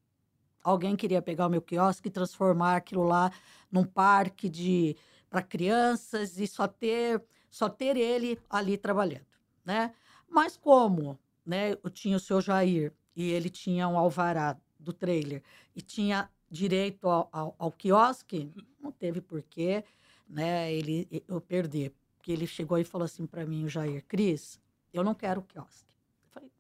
Alguém 0.65 0.95
queria 0.97 1.23
pegar 1.23 1.47
o 1.47 1.51
meu 1.51 1.63
quiosque 1.63 2.09
e 2.09 2.11
transformar 2.11 2.77
aquilo 2.77 3.05
lá 3.05 3.31
num 3.71 3.85
parque 3.85 4.49
de 4.49 4.97
para 5.31 5.43
crianças 5.43 6.39
e 6.39 6.47
só 6.47 6.67
ter 6.67 7.23
só 7.51 7.69
ter 7.69 7.97
ele 7.97 8.39
ali 8.49 8.77
trabalhando, 8.79 9.27
né? 9.65 9.93
Mas 10.29 10.57
como, 10.57 11.19
né? 11.45 11.73
Eu 11.73 11.91
tinha 11.91 12.17
o 12.17 12.21
seu 12.21 12.41
Jair 12.41 12.93
e 13.15 13.31
ele 13.31 13.51
tinha 13.51 13.89
um 13.89 13.99
alvará 13.99 14.57
do 14.79 14.93
trailer 14.93 15.43
e 15.75 15.81
tinha 15.81 16.31
direito 16.51 17.09
ao, 17.09 17.29
ao, 17.33 17.55
ao 17.59 17.73
quiosque, 17.73 18.53
não 18.81 18.93
teve 18.93 19.21
porquê, 19.21 19.85
né? 20.29 20.73
Ele 20.73 21.09
eu 21.29 21.41
perder, 21.41 21.95
porque 22.17 22.33
ele 22.33 22.47
chegou 22.47 22.79
e 22.79 22.85
falou 22.85 23.05
assim 23.05 23.27
para 23.27 23.47
mim, 23.47 23.65
o 23.65 23.69
Jair, 23.69 24.05
Cris, 24.07 24.61
eu 24.93 25.03
não 25.03 25.15
quero 25.15 25.41
o 25.41 25.45
quiosque. 25.45 25.91
Eu 26.25 26.31
falei, 26.31 26.51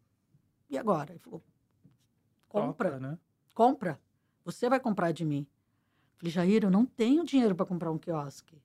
e 0.71 0.79
agora? 0.79 1.12
Ele 1.12 1.18
falou, 1.18 1.42
compra, 2.49 2.90
Toca, 2.92 3.01
né? 3.01 3.18
compra. 3.55 4.01
Você 4.45 4.68
vai 4.68 4.81
comprar 4.81 5.12
de 5.12 5.25
mim. 5.25 5.47
Falei, 6.16 6.33
Jair, 6.33 6.64
eu 6.64 6.71
não 6.71 6.85
tenho 6.85 7.25
dinheiro 7.25 7.55
para 7.55 7.66
comprar 7.66 7.90
um 7.90 7.99
quiosque. 7.99 8.61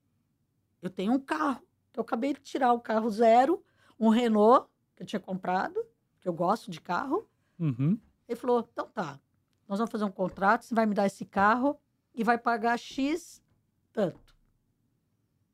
Eu 0.82 0.89
tenho 0.89 1.12
um 1.13 1.19
carro, 1.19 1.67
eu 1.93 2.01
acabei 2.01 2.34
de 2.34 2.39
tirar 2.39 2.73
o 2.73 2.80
carro 2.80 3.10
zero, 3.10 3.63
um 3.99 4.10
Renault, 4.10 4.69
que 4.95 5.03
eu 5.03 5.08
tinha 5.08 5.19
comprado, 5.19 5.84
que 6.27 6.29
eu 6.29 6.33
gosto 6.33 6.69
de 6.69 6.81
carro. 6.81 7.25
Uhum. 7.57 7.97
Ele 8.27 8.35
falou, 8.37 8.67
então 8.69 8.85
tá, 8.89 9.17
nós 9.65 9.79
vamos 9.79 9.89
fazer 9.89 10.03
um 10.03 10.11
contrato, 10.11 10.65
você 10.65 10.75
vai 10.75 10.85
me 10.85 10.93
dar 10.93 11.05
esse 11.07 11.23
carro 11.25 11.79
e 12.13 12.21
vai 12.21 12.37
pagar 12.37 12.77
X 12.77 13.41
tanto. 13.93 14.35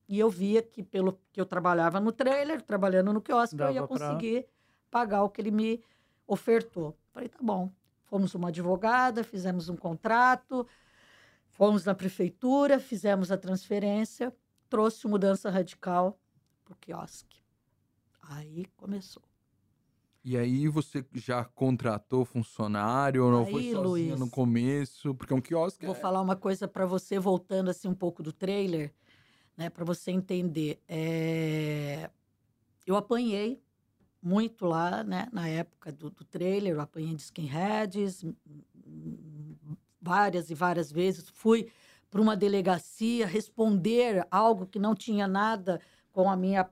E 0.07 0.17
eu 0.17 0.29
via 0.31 0.63
que 0.63 0.81
pelo 0.81 1.19
que 1.31 1.39
eu 1.39 1.45
trabalhava 1.45 1.99
no 1.99 2.11
trailer, 2.11 2.59
trabalhando 2.61 3.13
no 3.13 3.21
quiosque, 3.21 3.55
eu 3.61 3.67
ia 3.67 3.73
Dava 3.81 3.87
pra- 3.87 3.97
conseguir 3.99 4.47
pagar 4.89 5.23
o 5.23 5.29
que 5.29 5.41
ele 5.41 5.51
me 5.51 5.83
ofertou. 6.25 6.97
Falei, 7.11 7.29
tá 7.29 7.37
bom. 7.41 7.71
Fomos 8.05 8.33
uma 8.33 8.47
advogada, 8.49 9.23
fizemos 9.23 9.69
um 9.69 9.75
contrato, 9.75 10.67
fomos 11.49 11.85
na 11.85 11.93
prefeitura, 11.93 12.79
fizemos 12.79 13.31
a 13.31 13.37
transferência, 13.37 14.35
trouxe 14.69 15.07
mudança 15.07 15.49
radical 15.51 16.19
para 16.65 16.73
o 16.73 16.77
quiosque. 16.77 17.43
Aí 18.21 18.65
começou. 18.75 19.21
E 20.23 20.37
aí 20.37 20.67
você 20.69 21.05
já 21.13 21.43
contratou 21.43 22.23
funcionário 22.23 23.25
ou 23.25 23.31
não 23.31 23.45
foi 23.45 23.63
Aí, 23.63 23.71
sozinha 23.71 24.15
Luiz. 24.15 24.19
no 24.19 24.29
começo? 24.29 25.13
Porque 25.15 25.33
um 25.33 25.41
quiosque 25.41 25.85
Vou 25.85 25.95
é... 25.95 25.99
falar 25.99 26.21
uma 26.21 26.35
coisa 26.35 26.67
para 26.67 26.85
você, 26.85 27.19
voltando 27.19 27.69
assim 27.69 27.87
um 27.89 27.93
pouco 27.95 28.23
do 28.23 28.31
trailer, 28.31 28.93
né, 29.57 29.69
para 29.69 29.83
você 29.83 30.11
entender. 30.11 30.81
É, 30.87 32.09
Eu 32.85 32.95
apanhei 32.95 33.61
muito 34.21 34.65
lá, 34.65 35.03
né, 35.03 35.27
na 35.31 35.47
época 35.49 35.91
do, 35.91 36.09
do 36.09 36.23
trailer, 36.23 36.73
eu 36.73 36.81
apanhei 36.81 37.13
de 37.15 37.21
skinheads, 37.23 38.23
várias 40.01 40.49
e 40.49 40.55
várias 40.55 40.91
vezes. 40.91 41.29
Fui 41.29 41.69
para 42.09 42.21
uma 42.21 42.35
delegacia 42.37 43.25
responder 43.27 44.25
algo 44.31 44.65
que 44.67 44.79
não 44.79 44.95
tinha 44.95 45.27
nada 45.27 45.81
com 46.11 46.29
a 46.29 46.35
minha, 46.37 46.69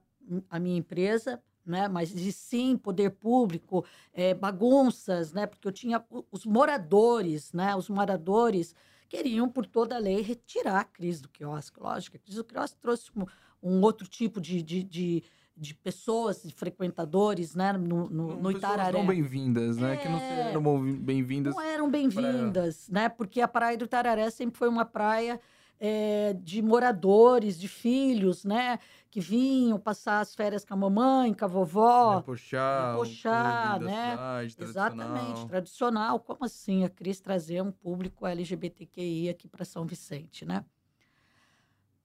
a 0.49 0.59
minha 0.59 0.77
empresa, 0.77 1.41
né? 1.65 1.87
Mas 1.87 2.13
de 2.13 2.31
sim 2.31 2.77
poder 2.77 3.11
público, 3.11 3.85
eh, 4.13 4.33
bagunças, 4.33 5.31
né? 5.33 5.45
Porque 5.45 5.67
eu 5.67 5.71
tinha 5.71 6.03
os 6.31 6.45
moradores, 6.45 7.53
né? 7.53 7.75
Os 7.75 7.89
moradores 7.89 8.75
queriam, 9.07 9.49
por 9.49 9.65
toda 9.65 9.95
a 9.95 9.99
lei, 9.99 10.21
retirar 10.21 10.79
a 10.79 10.83
crise 10.85 11.21
do 11.21 11.29
quiosque. 11.29 11.79
Lógico, 11.79 12.15
a 12.17 12.19
crise 12.19 12.37
do 12.37 12.43
quiosque 12.45 12.77
trouxe 12.79 13.11
um, 13.15 13.25
um 13.61 13.81
outro 13.81 14.07
tipo 14.07 14.39
de, 14.39 14.61
de, 14.63 14.81
de, 14.83 15.23
de 15.55 15.75
pessoas, 15.75 16.41
de 16.43 16.53
frequentadores, 16.53 17.53
né? 17.53 17.73
No, 17.73 18.09
no, 18.09 18.27
Não, 18.27 18.35
no 18.37 18.51
Itararé. 18.51 18.97
não 18.97 19.05
bem-vindas, 19.05 19.77
né? 19.77 19.97
Que 19.97 20.07
não 20.07 20.17
É. 20.17 20.49
eram 20.51 20.97
bem-vindas. 20.97 21.53
Não 21.53 21.61
eram 21.61 21.89
bem-vindas, 21.91 22.89
né? 22.89 23.09
Porque 23.09 23.41
a 23.41 23.47
Praia 23.47 23.77
do 23.77 23.87
Tararé 23.87 24.29
sempre 24.29 24.57
foi 24.57 24.69
uma 24.69 24.85
praia 24.85 25.39
eh, 25.83 26.35
de 26.41 26.61
moradores, 26.61 27.59
de 27.59 27.67
filhos, 27.67 28.45
né? 28.45 28.79
Que 29.11 29.19
vinham 29.19 29.77
passar 29.77 30.21
as 30.21 30.33
férias 30.33 30.63
com 30.63 30.73
a 30.73 30.77
mamãe, 30.77 31.33
com 31.33 31.43
a 31.43 31.47
vovó. 31.47 32.15
Repochar, 32.19 32.93
Repochar, 32.93 33.79
né? 33.81 34.11
cidade, 34.11 34.55
Exatamente, 34.57 35.45
tradicional. 35.47 36.19
Como 36.21 36.45
assim 36.45 36.85
a 36.85 36.89
Cris 36.89 37.19
trazer 37.19 37.61
um 37.61 37.73
público 37.73 38.25
LGBTQI 38.25 39.27
aqui 39.27 39.49
para 39.49 39.65
São 39.65 39.85
Vicente, 39.85 40.45
né? 40.45 40.63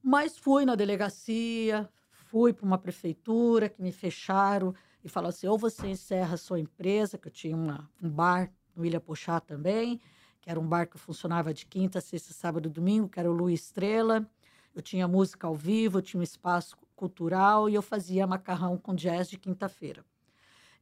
Mas 0.03 0.37
fui 0.37 0.64
na 0.64 0.75
delegacia, 0.75 1.88
fui 2.11 2.53
para 2.53 2.66
uma 2.66 2.77
prefeitura 2.77 3.69
que 3.69 3.81
me 3.81 3.92
fecharam 3.92 4.75
e 5.05 5.09
falaram 5.09 5.29
assim: 5.31 5.47
ou 5.47 5.57
você 5.57 5.87
encerra 5.87 6.35
a 6.35 6.37
sua 6.37 6.59
empresa, 6.59 7.16
que 7.16 7.29
eu 7.29 7.33
tinha 7.33 7.57
uma, 7.57 7.88
um 8.03 8.11
bar 8.11 8.53
no 8.75 8.85
Ilha 8.85 9.01
Pochá 9.01 9.38
também, 9.38 10.01
que 10.40 10.51
era 10.51 10.59
um 10.59 10.66
bar 10.66 10.88
que 10.88 10.99
funcionava 10.99 11.55
de 11.55 11.66
quinta, 11.66 12.01
sexta, 12.01 12.35
sábado 12.35 12.69
e 12.69 12.73
domingo, 12.73 13.09
que 13.09 13.21
era 13.21 13.31
o 13.31 13.33
Lu 13.33 13.49
Estrela. 13.49 14.29
Eu 14.75 14.83
tinha 14.83 15.09
música 15.09 15.47
ao 15.47 15.55
vivo, 15.55 15.99
eu 15.99 16.03
tinha 16.03 16.21
um 16.21 16.25
espaço 16.25 16.77
cultural 16.96 17.68
e 17.68 17.74
eu 17.74 17.82
fazia 17.82 18.26
macarrão 18.26 18.76
com 18.76 18.94
jazz 18.94 19.28
de 19.28 19.38
quinta-feira. 19.38 20.04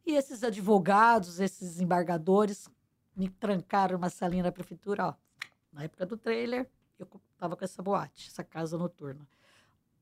E 0.06 0.14
esses 0.14 0.44
advogados, 0.44 1.40
esses 1.40 1.80
embargadores, 1.80 2.68
me 3.16 3.28
trancaram 3.28 3.94
numa 3.94 4.10
salinha 4.10 4.42
da 4.42 4.52
prefeitura, 4.52 5.08
ó. 5.08 5.14
Na 5.72 5.84
época 5.84 6.06
do 6.06 6.16
trailer, 6.16 6.70
eu 6.98 7.08
estava 7.32 7.56
com 7.56 7.64
essa 7.64 7.82
boate, 7.82 8.28
essa 8.28 8.44
casa 8.44 8.78
noturna. 8.78 9.26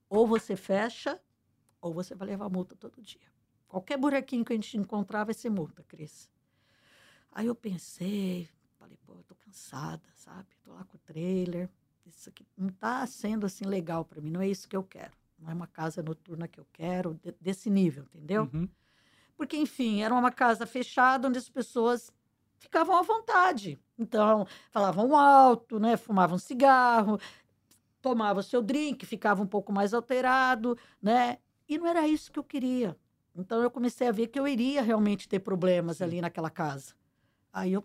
Ou 0.08 0.26
você 0.26 0.54
fecha, 0.54 1.20
ou 1.80 1.94
você 1.94 2.14
vai 2.14 2.28
levar 2.28 2.48
multa 2.50 2.76
todo 2.76 3.00
dia. 3.00 3.32
Qualquer 3.66 3.96
buraquinho 3.96 4.44
que 4.44 4.52
a 4.52 4.56
gente 4.56 4.76
encontrar 4.76 5.24
vai 5.24 5.34
ser 5.34 5.48
multa, 5.50 5.82
Cris. 5.82 6.30
Aí 7.30 7.46
eu 7.46 7.54
pensei, 7.54 8.48
falei, 8.78 8.98
pô, 9.06 9.14
eu 9.14 9.22
tô 9.22 9.34
cansada, 9.34 10.06
sabe? 10.14 10.48
Tô 10.62 10.74
lá 10.74 10.84
com 10.84 10.96
o 10.96 11.00
trailer. 11.00 11.70
Isso 12.04 12.28
aqui 12.28 12.46
não 12.56 12.68
tá 12.68 13.06
sendo 13.06 13.46
assim 13.46 13.64
legal 13.64 14.04
para 14.04 14.20
mim, 14.20 14.30
não 14.30 14.42
é 14.42 14.48
isso 14.48 14.68
que 14.68 14.76
eu 14.76 14.82
quero. 14.82 15.21
Não 15.42 15.50
é 15.50 15.54
uma 15.54 15.66
casa 15.66 16.02
noturna 16.02 16.46
que 16.46 16.60
eu 16.60 16.66
quero, 16.72 17.14
de- 17.14 17.34
desse 17.40 17.68
nível, 17.68 18.04
entendeu? 18.14 18.48
Uhum. 18.54 18.68
Porque, 19.36 19.56
enfim, 19.56 20.02
era 20.02 20.14
uma 20.14 20.30
casa 20.30 20.64
fechada 20.66 21.26
onde 21.26 21.38
as 21.38 21.48
pessoas 21.48 22.12
ficavam 22.56 22.96
à 22.96 23.02
vontade. 23.02 23.76
Então, 23.98 24.46
falavam 24.70 25.16
alto, 25.16 25.80
né? 25.80 25.96
fumavam 25.96 26.38
cigarro, 26.38 27.18
tomavam 28.00 28.40
seu 28.40 28.62
drink, 28.62 29.04
ficava 29.04 29.42
um 29.42 29.46
pouco 29.46 29.72
mais 29.72 29.92
alterado, 29.92 30.78
né? 31.02 31.38
E 31.68 31.76
não 31.76 31.88
era 31.88 32.06
isso 32.06 32.30
que 32.30 32.38
eu 32.38 32.44
queria. 32.44 32.96
Então, 33.34 33.60
eu 33.62 33.70
comecei 33.70 34.06
a 34.06 34.12
ver 34.12 34.28
que 34.28 34.38
eu 34.38 34.46
iria 34.46 34.80
realmente 34.80 35.28
ter 35.28 35.40
problemas 35.40 35.96
Sim. 35.96 36.04
ali 36.04 36.20
naquela 36.20 36.50
casa. 36.50 36.94
Aí 37.52 37.72
eu 37.72 37.84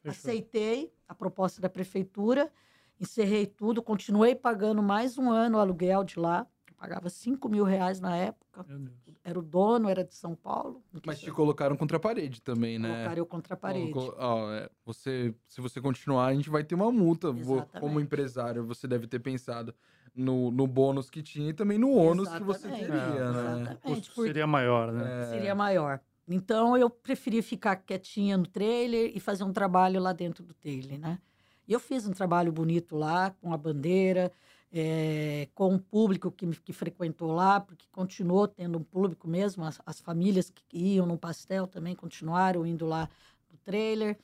Fechou. 0.00 0.10
aceitei 0.10 0.94
a 1.06 1.14
proposta 1.14 1.60
da 1.60 1.68
prefeitura, 1.68 2.50
encerrei 2.98 3.46
tudo, 3.46 3.82
continuei 3.82 4.34
pagando 4.34 4.82
mais 4.82 5.18
um 5.18 5.30
ano 5.30 5.58
o 5.58 5.60
aluguel 5.60 6.02
de 6.02 6.18
lá. 6.18 6.46
Pagava 6.78 7.10
5 7.10 7.48
mil 7.48 7.64
reais 7.64 8.00
na 8.00 8.16
época. 8.16 8.64
Meu 8.68 8.78
Deus. 8.78 8.96
Era 9.24 9.38
o 9.38 9.42
dono, 9.42 9.88
era 9.88 10.04
de 10.04 10.14
São 10.14 10.34
Paulo. 10.36 10.80
Mas 11.04 11.18
te 11.18 11.30
colocaram 11.32 11.76
contra 11.76 11.96
a 11.96 12.00
parede 12.00 12.40
também, 12.40 12.78
né? 12.78 12.88
Colocaram 12.88 13.16
eu 13.18 13.26
contra 13.26 13.54
a 13.54 13.56
parede. 13.56 13.90
Colocou- 13.90 14.14
ó, 14.18 14.52
é, 14.52 14.70
você, 14.86 15.34
se 15.46 15.60
você 15.60 15.80
continuar, 15.80 16.26
a 16.26 16.34
gente 16.34 16.48
vai 16.48 16.62
ter 16.62 16.76
uma 16.76 16.90
multa. 16.92 17.32
Vou- 17.32 17.56
como 17.56 17.64
Exatamente. 17.64 18.02
empresário, 18.04 18.64
você 18.64 18.86
deve 18.86 19.06
ter 19.06 19.18
pensado. 19.18 19.74
no, 20.14 20.50
no 20.50 20.66
bônus 20.66 21.08
que 21.10 21.22
tinha 21.22 21.50
e 21.50 21.52
também 21.52 21.78
no 21.78 21.92
ônus 21.92 22.28
que 22.28 22.42
você 22.42 22.66
Exatamente, 22.66 22.90
teria, 22.90 23.30
né? 23.30 23.40
exatamente. 23.52 23.76
Custo 23.82 24.14
porque- 24.16 24.28
seria 24.30 24.46
maior, 24.48 24.90
né? 24.90 25.22
É, 25.22 25.26
seria 25.26 25.54
maior. 25.54 26.00
Então 26.26 26.76
eu 26.76 26.90
preferi 26.90 27.40
ficar 27.40 27.76
quietinha 27.76 28.36
no 28.36 28.44
trailer 28.46 29.12
e 29.14 29.20
fazer 29.20 29.44
um 29.44 29.52
trabalho 29.52 30.00
lá 30.00 30.12
dentro 30.12 30.42
do 30.44 30.54
trailer, 30.54 30.98
né? 30.98 31.20
E 31.68 31.72
eu 31.72 31.78
fiz 31.78 32.04
um 32.08 32.10
trabalho 32.12 32.50
bonito 32.50 32.96
lá, 32.96 33.30
com 33.40 33.52
a 33.52 33.56
bandeira, 33.56 34.32
eh, 34.72 35.48
com 35.54 35.74
o 35.74 35.78
público 35.80 36.30
que, 36.30 36.46
que 36.60 36.72
frequentou 36.72 37.32
lá, 37.32 37.58
porque 37.60 37.86
continuou 37.90 38.46
tendo 38.46 38.78
um 38.78 38.82
público 38.84 39.26
mesmo, 39.28 39.64
as, 39.64 39.80
as 39.86 40.00
famílias 40.00 40.50
que 40.50 40.64
iam 40.76 41.06
no 41.06 41.16
pastel 41.18 41.66
também 41.66 41.94
continuaram 41.94 42.66
indo 42.66 42.86
lá 42.86 43.08
no 43.50 43.56
trailer. 43.58 44.18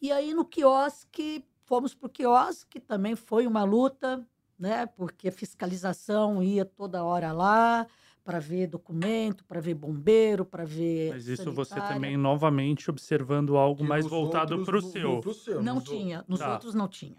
E 0.00 0.12
aí 0.12 0.32
no 0.34 0.44
quiosque, 0.44 1.44
fomos 1.64 1.94
para 1.94 2.06
o 2.06 2.10
quiosque, 2.10 2.78
também 2.78 3.16
foi 3.16 3.46
uma 3.46 3.64
luta, 3.64 4.24
né? 4.58 4.86
Porque 4.86 5.28
a 5.28 5.32
fiscalização 5.32 6.42
ia 6.42 6.64
toda 6.64 7.02
hora 7.04 7.32
lá 7.32 7.86
para 8.22 8.38
ver 8.38 8.66
documento, 8.66 9.42
para 9.44 9.58
ver 9.60 9.72
bombeiro, 9.74 10.44
para 10.44 10.64
ver. 10.64 11.12
Mas 11.14 11.26
isso 11.26 11.50
você 11.50 11.70
sanitária. 11.70 11.96
também, 11.96 12.16
novamente, 12.16 12.90
observando 12.90 13.56
algo 13.56 13.80
que 13.82 13.88
mais 13.88 14.04
nos 14.04 14.10
voltado 14.12 14.54
outros- 14.58 14.66
para 14.68 14.76
o 14.76 14.92
seu. 14.92 15.20
no- 15.24 15.34
seu, 15.34 15.62
Não 15.62 15.80
tinha, 15.80 16.22
nos 16.28 16.38
Tá. 16.38 16.52
outros 16.52 16.74
não 16.74 16.86
tinha. 16.86 17.16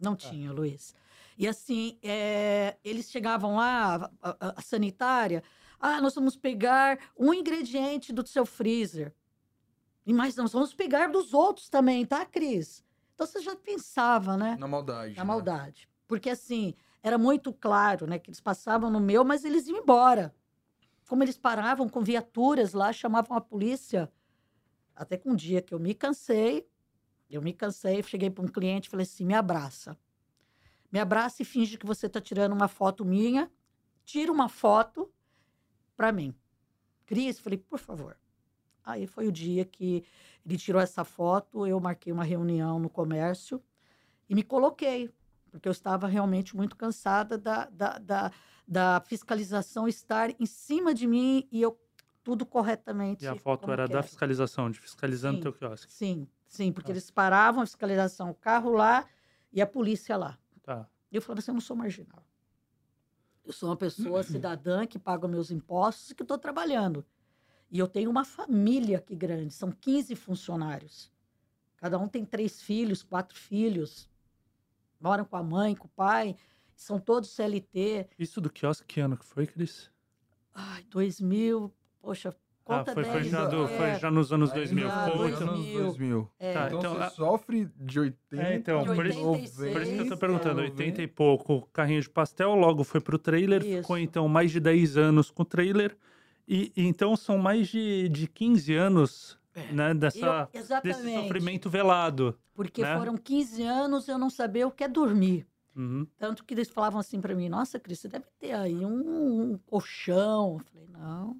Não 0.00 0.16
tinha, 0.16 0.50
Luiz. 0.50 0.94
E 1.36 1.48
assim, 1.48 1.98
é, 2.02 2.76
eles 2.84 3.10
chegavam 3.10 3.56
lá, 3.56 4.10
a, 4.22 4.30
a- 4.30 4.54
a 4.56 4.62
sanitária, 4.62 5.42
ah, 5.80 6.00
nós 6.00 6.14
vamos 6.14 6.36
pegar 6.36 6.98
um 7.18 7.34
ingrediente 7.34 8.12
do 8.12 8.26
seu 8.26 8.46
freezer. 8.46 9.12
E 10.06 10.12
mais, 10.12 10.36
nós 10.36 10.52
vamos 10.52 10.74
pegar 10.74 11.08
dos 11.08 11.34
outros 11.34 11.68
também, 11.68 12.04
tá, 12.04 12.24
Cris? 12.24 12.84
Então 13.14 13.26
você 13.26 13.40
já 13.40 13.56
pensava, 13.56 14.36
né? 14.36 14.56
Na 14.58 14.68
maldade. 14.68 15.16
Na 15.16 15.22
né? 15.22 15.28
maldade. 15.28 15.88
Porque 16.06 16.30
assim, 16.30 16.74
era 17.02 17.18
muito 17.18 17.52
claro, 17.52 18.06
né, 18.06 18.18
que 18.18 18.30
eles 18.30 18.40
passavam 18.40 18.90
no 18.90 19.00
meu, 19.00 19.24
mas 19.24 19.44
eles 19.44 19.66
iam 19.66 19.78
embora. 19.78 20.34
Como 21.08 21.22
eles 21.22 21.36
paravam 21.36 21.88
com 21.88 22.00
viaturas 22.02 22.72
lá, 22.72 22.92
chamavam 22.92 23.36
a 23.36 23.40
polícia. 23.40 24.10
Até 24.94 25.16
que 25.16 25.28
um 25.28 25.34
dia 25.34 25.60
que 25.60 25.74
eu 25.74 25.78
me 25.78 25.94
cansei, 25.94 26.66
eu 27.28 27.42
me 27.42 27.52
cansei, 27.52 28.02
cheguei 28.02 28.30
para 28.30 28.44
um 28.44 28.48
cliente 28.48 28.88
e 28.88 28.90
falei 28.90 29.04
assim: 29.04 29.24
me 29.24 29.34
abraça. 29.34 29.98
Me 30.94 31.00
abraça 31.00 31.42
e 31.42 31.44
finge 31.44 31.76
que 31.76 31.84
você 31.84 32.06
está 32.06 32.20
tirando 32.20 32.52
uma 32.52 32.68
foto 32.68 33.04
minha. 33.04 33.50
Tira 34.04 34.30
uma 34.30 34.48
foto 34.48 35.12
para 35.96 36.12
mim. 36.12 36.32
Cris, 37.04 37.40
falei, 37.40 37.58
por 37.58 37.80
favor. 37.80 38.16
Aí 38.84 39.04
foi 39.04 39.26
o 39.26 39.32
dia 39.32 39.64
que 39.64 40.04
ele 40.46 40.56
tirou 40.56 40.80
essa 40.80 41.02
foto, 41.02 41.66
eu 41.66 41.80
marquei 41.80 42.12
uma 42.12 42.22
reunião 42.22 42.78
no 42.78 42.88
comércio 42.88 43.60
e 44.28 44.36
me 44.36 44.44
coloquei, 44.44 45.10
porque 45.50 45.66
eu 45.66 45.72
estava 45.72 46.06
realmente 46.06 46.54
muito 46.54 46.76
cansada 46.76 47.36
da, 47.36 47.64
da, 47.70 47.98
da, 47.98 48.32
da 48.68 49.02
fiscalização 49.04 49.88
estar 49.88 50.30
em 50.40 50.46
cima 50.46 50.94
de 50.94 51.08
mim 51.08 51.48
e 51.50 51.60
eu 51.60 51.76
tudo 52.22 52.46
corretamente. 52.46 53.24
E 53.24 53.26
a 53.26 53.34
foto 53.34 53.68
era 53.68 53.88
da 53.88 54.00
fiscalização, 54.00 54.70
de 54.70 54.78
fiscalizando 54.78 55.38
Sim. 55.38 55.42
teu 55.42 55.52
quiosque. 55.52 55.92
Sim, 55.92 56.28
sim, 56.46 56.70
porque 56.70 56.86
Tá. 56.86 56.92
eles 56.92 57.10
paravam 57.10 57.64
a 57.64 57.66
fiscalização, 57.66 58.30
o 58.30 58.34
carro 58.34 58.70
lá 58.70 59.08
e 59.52 59.60
a 59.60 59.66
polícia 59.66 60.16
lá. 60.16 60.38
Tá. 60.64 60.88
E 61.12 61.16
eu 61.16 61.22
falava 61.22 61.38
assim, 61.38 61.50
eu 61.50 61.54
não 61.54 61.60
sou 61.60 61.76
marginal. 61.76 62.26
Eu 63.44 63.52
sou 63.52 63.68
uma 63.68 63.76
pessoa 63.76 64.22
cidadã 64.22 64.86
que 64.86 64.98
paga 64.98 65.28
meus 65.28 65.50
impostos 65.50 66.10
e 66.10 66.14
que 66.14 66.22
estou 66.22 66.38
trabalhando. 66.38 67.04
E 67.70 67.78
eu 67.78 67.86
tenho 67.86 68.10
uma 68.10 68.24
família 68.24 68.98
aqui 68.98 69.14
grande, 69.14 69.52
são 69.52 69.70
15 69.70 70.16
funcionários. 70.16 71.12
Cada 71.76 71.98
um 71.98 72.08
tem 72.08 72.24
três 72.24 72.62
filhos, 72.62 73.02
quatro 73.02 73.38
filhos. 73.38 74.08
Moram 74.98 75.24
com 75.26 75.36
a 75.36 75.42
mãe, 75.42 75.76
com 75.76 75.86
o 75.86 75.90
pai. 75.90 76.34
São 76.74 76.98
todos 76.98 77.30
CLT. 77.30 78.08
Isso 78.18 78.40
do 78.40 78.50
quiosque, 78.50 78.86
que 78.86 79.00
ano 79.00 79.18
que 79.18 79.24
foi, 79.24 79.46
Cris? 79.46 79.90
Ai, 80.54 80.82
2000, 80.84 81.70
poxa, 82.00 82.34
conta 82.64 82.92
foi, 82.94 83.04
foi, 83.04 83.20
10, 83.20 83.26
já 83.30 83.44
do- 83.46 83.64
é, 83.64 83.68
foi 83.68 84.00
já 84.00 84.10
nos 84.10 84.32
anos 84.32 84.50
Aí 84.50 84.56
2000. 84.56 84.88
já, 84.88 85.10
foi 85.10 85.30
então- 85.30 85.48
anos 85.48 85.66
2000. 85.66 86.30
é, 86.40 86.52
Tá, 86.52 86.66
Então, 86.66 86.78
então, 86.78 86.94
você 86.94 87.02
a- 87.02 87.10
sofre 87.10 87.68
de 87.76 88.00
80. 88.00 88.42
É, 88.42 88.54
então, 88.56 88.82
De 88.84 88.94
por 88.94 89.06
isso, 89.06 89.20
86. 89.20 89.72
por 89.72 89.82
isso 89.82 89.90
que 89.92 89.96
eu 89.98 90.04
tô 90.04 90.10
90, 90.10 90.16
perguntando, 90.16 90.60
80 90.62 91.02
e 91.02 91.06
pouco, 91.06 91.68
carrinho 91.72 92.00
de 92.00 92.08
pastel, 92.10 92.54
logo 92.54 92.82
foi 92.84 93.00
pro 93.00 93.18
trailer, 93.18 93.62
ficou 93.62 93.96
Isso. 93.98 94.04
então 94.04 94.26
mais 94.28 94.50
de 94.50 94.60
10 94.60 94.96
anos 94.96 95.30
com 95.30 95.42
o 95.42 95.46
trailer, 95.46 95.96
e, 96.48 96.72
e 96.76 96.86
então 96.86 97.14
são 97.16 97.38
mais 97.38 97.68
de, 97.68 98.08
de 98.08 98.26
15 98.26 98.74
anos, 98.74 99.38
É. 99.54 99.72
né, 99.72 99.90
Eu- 99.90 99.94
dessa, 99.94 100.44
desse 100.52 100.64
exatamente. 100.64 101.22
sofrimento 101.22 101.70
velado. 101.70 102.36
Porque 102.54 102.82
né? 102.82 102.96
foram 102.96 103.16
15 103.16 103.62
anos 103.62 104.06
eu 104.08 104.16
não 104.18 104.30
saber 104.30 104.64
o 104.64 104.70
que 104.70 104.84
é 104.84 104.88
dormir. 104.88 105.46
Uhum. 105.76 106.06
Tanto 106.16 106.44
que 106.44 106.54
eles 106.54 106.68
falavam 106.70 107.00
assim 107.00 107.20
para 107.20 107.34
mim: 107.34 107.48
Nossa, 107.48 107.80
Cris, 107.80 107.98
você 107.98 108.06
deve 108.06 108.26
ter 108.38 108.52
aí 108.52 108.86
um, 108.86 109.54
um 109.54 109.58
colchão. 109.66 110.58
Eu 110.60 110.64
falei: 110.70 110.86
Não, 110.88 111.36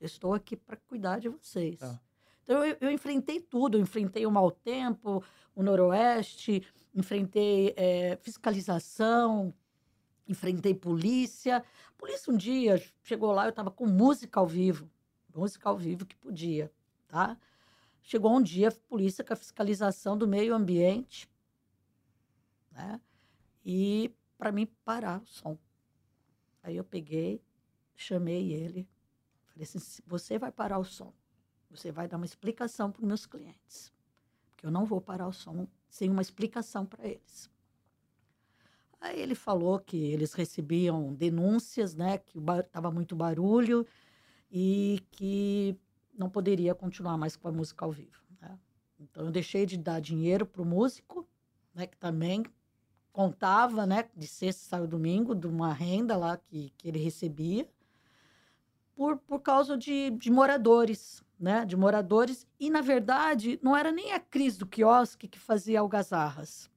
eu 0.00 0.06
estou 0.06 0.32
aqui 0.34 0.56
para 0.56 0.76
cuidar 0.76 1.18
de 1.18 1.28
vocês. 1.28 1.80
Tá. 1.80 2.00
Então 2.44 2.64
eu, 2.64 2.76
eu 2.80 2.90
enfrentei 2.90 3.40
tudo. 3.40 3.76
Eu 3.76 3.82
enfrentei 3.82 4.24
o 4.24 4.30
mau 4.30 4.50
tempo, 4.50 5.22
o 5.54 5.62
noroeste, 5.62 6.66
enfrentei 6.94 7.74
eh, 7.76 8.16
fiscalização, 8.22 9.52
enfrentei 10.26 10.74
polícia. 10.74 11.58
A 11.58 11.92
polícia 11.98 12.32
um 12.32 12.36
dia 12.36 12.82
chegou 13.02 13.32
lá, 13.32 13.44
eu 13.44 13.50
estava 13.50 13.70
com 13.70 13.86
música 13.86 14.40
ao 14.40 14.46
vivo. 14.46 14.90
Música 15.34 15.68
ao 15.68 15.76
vivo 15.76 16.06
que 16.06 16.16
podia, 16.16 16.72
tá? 17.06 17.36
Chegou 18.02 18.34
um 18.34 18.42
dia 18.42 18.68
a 18.68 18.72
polícia 18.88 19.22
com 19.22 19.32
a 19.32 19.36
fiscalização 19.36 20.16
do 20.16 20.26
meio 20.26 20.54
ambiente, 20.54 21.30
né? 22.72 23.00
E 23.64 24.10
para 24.38 24.50
mim 24.50 24.66
parar 24.84 25.20
o 25.20 25.26
som. 25.26 25.58
Aí 26.62 26.76
eu 26.76 26.84
peguei, 26.84 27.42
chamei 27.94 28.52
ele, 28.52 28.88
falei 29.58 29.64
assim: 29.64 29.78
"Se 29.78 30.02
você 30.06 30.38
vai 30.38 30.52
parar 30.52 30.78
o 30.78 30.84
som, 30.84 31.12
você 31.70 31.90
vai 31.90 32.08
dar 32.08 32.16
uma 32.16 32.26
explicação 32.26 32.90
para 32.90 33.00
os 33.00 33.06
meus 33.06 33.26
clientes, 33.26 33.92
porque 34.50 34.66
eu 34.66 34.70
não 34.70 34.84
vou 34.84 35.00
parar 35.00 35.26
o 35.26 35.32
som 35.32 35.66
sem 35.88 36.10
uma 36.10 36.22
explicação 36.22 36.86
para 36.86 37.06
eles. 37.06 37.50
Aí 39.00 39.20
ele 39.20 39.34
falou 39.34 39.78
que 39.78 39.96
eles 39.96 40.32
recebiam 40.32 41.14
denúncias, 41.14 41.94
né, 41.94 42.18
que 42.18 42.38
estava 42.38 42.90
muito 42.90 43.14
barulho 43.14 43.86
e 44.50 45.00
que 45.12 45.78
não 46.16 46.28
poderia 46.28 46.74
continuar 46.74 47.16
mais 47.16 47.36
com 47.36 47.46
a 47.48 47.52
música 47.52 47.84
ao 47.84 47.92
vivo. 47.92 48.20
né. 48.40 48.58
Então 48.98 49.26
eu 49.26 49.30
deixei 49.30 49.64
de 49.66 49.78
dar 49.78 50.00
dinheiro 50.00 50.44
para 50.44 50.62
o 50.62 50.64
músico, 50.64 51.28
né, 51.72 51.86
que 51.86 51.96
também 51.96 52.44
contava, 53.12 53.86
né, 53.86 54.08
de 54.16 54.26
sexta, 54.26 54.62
sábado, 54.68 54.90
domingo, 54.90 55.34
de 55.34 55.46
uma 55.46 55.72
renda 55.72 56.16
lá 56.16 56.36
que, 56.36 56.70
que 56.76 56.88
ele 56.88 56.98
recebia, 56.98 57.68
por, 58.98 59.16
por 59.18 59.38
causa 59.38 59.78
de, 59.78 60.10
de 60.10 60.28
moradores, 60.28 61.22
né, 61.38 61.64
de 61.64 61.76
moradores. 61.76 62.44
E, 62.58 62.68
na 62.68 62.80
verdade, 62.80 63.56
não 63.62 63.76
era 63.76 63.92
nem 63.92 64.12
a 64.12 64.18
Cris 64.18 64.58
do 64.58 64.66
quiosque 64.66 65.28
que 65.28 65.38
fazia 65.38 65.78
algazarras. 65.78 66.68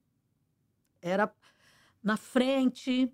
Era 1.00 1.34
na 2.00 2.16
frente, 2.16 3.12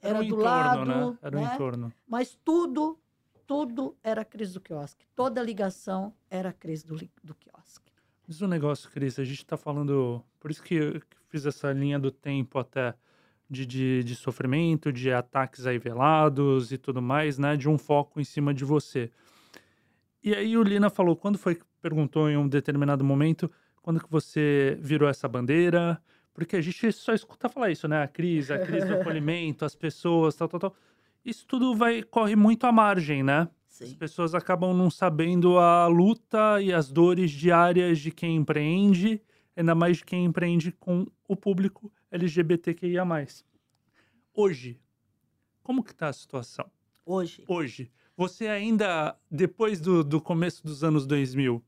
era, 0.00 0.20
o 0.20 0.22
do 0.22 0.24
entorno, 0.24 0.42
lado, 0.42 0.86
né? 0.86 1.18
Era 1.20 1.36
o 1.36 1.40
né? 1.42 1.54
entorno. 1.54 1.92
mas 2.08 2.38
tudo, 2.42 2.98
tudo 3.46 3.94
era 4.02 4.22
a 4.22 4.24
Cris 4.24 4.54
do 4.54 4.60
quiosque. 4.62 5.06
Toda 5.14 5.42
ligação 5.42 6.14
era 6.30 6.48
a 6.48 6.52
Cris 6.54 6.82
do, 6.82 6.96
do 7.22 7.34
quiosque. 7.34 7.92
Diz 8.26 8.40
um 8.40 8.48
negócio, 8.48 8.90
Cris, 8.90 9.18
a 9.18 9.24
gente 9.24 9.44
tá 9.44 9.58
falando. 9.58 10.24
Por 10.40 10.50
isso 10.50 10.62
que 10.62 10.76
eu 10.76 11.02
fiz 11.28 11.44
essa 11.44 11.70
linha 11.74 11.98
do 11.98 12.10
tempo 12.10 12.58
até 12.58 12.94
de, 13.48 13.64
de, 13.64 14.04
de 14.04 14.14
sofrimento, 14.14 14.92
de 14.92 15.12
ataques 15.12 15.66
aí 15.66 15.78
velados 15.78 16.72
e 16.72 16.78
tudo 16.78 17.00
mais, 17.00 17.38
né? 17.38 17.56
De 17.56 17.68
um 17.68 17.78
foco 17.78 18.20
em 18.20 18.24
cima 18.24 18.52
de 18.52 18.64
você. 18.64 19.10
E 20.22 20.34
aí 20.34 20.56
o 20.56 20.62
Lina 20.62 20.90
falou, 20.90 21.14
quando 21.14 21.38
foi 21.38 21.54
que 21.54 21.64
perguntou 21.80 22.28
em 22.28 22.36
um 22.36 22.48
determinado 22.48 23.04
momento, 23.04 23.50
quando 23.80 24.00
que 24.00 24.10
você 24.10 24.76
virou 24.80 25.08
essa 25.08 25.28
bandeira? 25.28 26.02
Porque 26.34 26.56
a 26.56 26.60
gente 26.60 26.90
só 26.92 27.14
escuta 27.14 27.48
falar 27.48 27.70
isso, 27.70 27.86
né? 27.86 28.02
A 28.02 28.08
crise, 28.08 28.52
a 28.52 28.58
crise 28.58 28.86
do 28.86 28.94
acolhimento, 29.00 29.64
as 29.64 29.76
pessoas, 29.76 30.34
tal, 30.34 30.48
tal, 30.48 30.60
tal. 30.60 30.76
Isso 31.24 31.46
tudo 31.46 31.74
vai 31.74 32.02
corre 32.02 32.34
muito 32.34 32.66
à 32.66 32.72
margem, 32.72 33.22
né? 33.22 33.48
As 33.68 33.88
Sim. 33.88 33.94
pessoas 33.94 34.34
acabam 34.34 34.74
não 34.74 34.90
sabendo 34.90 35.58
a 35.58 35.86
luta 35.86 36.60
e 36.60 36.72
as 36.72 36.90
dores 36.90 37.30
diárias 37.30 37.98
de 37.98 38.10
quem 38.10 38.36
empreende, 38.36 39.20
ainda 39.56 39.74
mais 39.74 39.98
de 39.98 40.04
quem 40.04 40.24
empreende 40.24 40.72
com 40.72 41.06
o 41.28 41.36
público 41.36 41.92
LGBTQIA+. 42.10 43.04
Hoje, 44.34 44.80
como 45.62 45.82
que 45.82 45.94
tá 45.94 46.08
a 46.08 46.12
situação? 46.12 46.70
Hoje, 47.04 47.44
Hoje, 47.48 47.92
você 48.16 48.48
ainda, 48.48 49.16
depois 49.30 49.80
do, 49.80 50.02
do 50.02 50.20
começo 50.20 50.64
dos 50.64 50.82
anos 50.82 51.06
2000, 51.06 51.62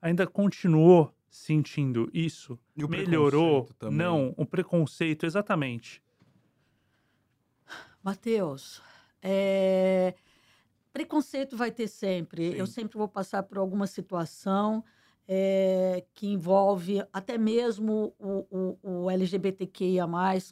ainda 0.00 0.26
continuou 0.26 1.14
sentindo 1.28 2.10
isso? 2.12 2.58
E 2.76 2.84
o 2.84 2.88
Melhorou? 2.88 3.68
Não, 3.90 4.34
o 4.36 4.46
preconceito, 4.46 5.26
exatamente. 5.26 6.02
Matheus, 8.02 8.82
é, 9.22 10.14
preconceito 10.92 11.56
vai 11.56 11.70
ter 11.70 11.88
sempre. 11.88 12.56
Eu 12.58 12.66
Sim. 12.66 12.72
sempre 12.72 12.98
vou 12.98 13.08
passar 13.08 13.42
por 13.42 13.58
alguma 13.58 13.86
situação 13.86 14.84
é, 15.32 16.04
que 16.12 16.26
envolve 16.26 17.04
até 17.12 17.38
mesmo 17.38 18.12
o, 18.18 18.46
o, 18.50 18.78
o, 18.82 19.10
LGBTQIA, 19.10 20.04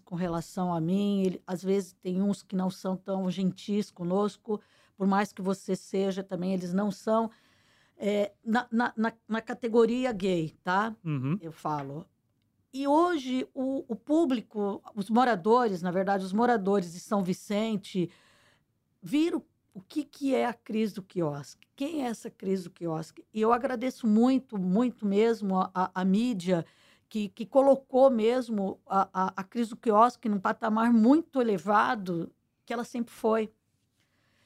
com 0.04 0.14
relação 0.14 0.72
a 0.72 0.80
mim. 0.80 1.22
Ele, 1.22 1.42
às 1.44 1.64
vezes 1.64 1.94
tem 1.94 2.22
uns 2.22 2.44
que 2.44 2.54
não 2.54 2.70
são 2.70 2.96
tão 2.96 3.28
gentis 3.28 3.90
conosco, 3.90 4.60
por 4.96 5.04
mais 5.04 5.32
que 5.32 5.42
você 5.42 5.74
seja 5.74 6.22
também, 6.22 6.54
eles 6.54 6.72
não 6.72 6.92
são. 6.92 7.28
É, 7.96 8.30
na, 8.44 8.68
na, 8.70 8.92
na, 8.96 9.12
na, 9.26 9.40
categoria 9.40 10.12
gay, 10.12 10.54
tá? 10.62 10.94
Uhum. 11.04 11.36
Eu 11.40 11.50
falo. 11.50 12.06
E 12.72 12.86
hoje 12.86 13.48
o, 13.52 13.84
o 13.88 13.96
público, 13.96 14.80
os 14.94 15.10
moradores, 15.10 15.82
na 15.82 15.90
verdade, 15.90 16.24
os 16.24 16.32
moradores 16.32 16.92
de 16.92 17.00
São 17.00 17.24
Vicente, 17.24 18.08
viram 19.02 19.42
o 19.78 19.80
que, 19.86 20.02
que 20.02 20.34
é 20.34 20.44
a 20.44 20.52
crise 20.52 20.94
do 20.94 21.02
quiosque, 21.02 21.68
quem 21.76 22.04
é 22.04 22.08
essa 22.08 22.28
crise 22.28 22.64
do 22.64 22.70
quiosque. 22.70 23.24
E 23.32 23.40
eu 23.40 23.52
agradeço 23.52 24.08
muito, 24.08 24.58
muito 24.58 25.06
mesmo 25.06 25.56
a, 25.56 25.70
a, 25.72 25.90
a 25.94 26.04
mídia 26.04 26.66
que, 27.08 27.28
que 27.28 27.46
colocou 27.46 28.10
mesmo 28.10 28.80
a, 28.88 29.08
a, 29.12 29.32
a 29.36 29.44
crise 29.44 29.70
do 29.70 29.76
quiosque 29.76 30.28
num 30.28 30.40
patamar 30.40 30.92
muito 30.92 31.40
elevado 31.40 32.28
que 32.66 32.72
ela 32.72 32.82
sempre 32.82 33.14
foi. 33.14 33.52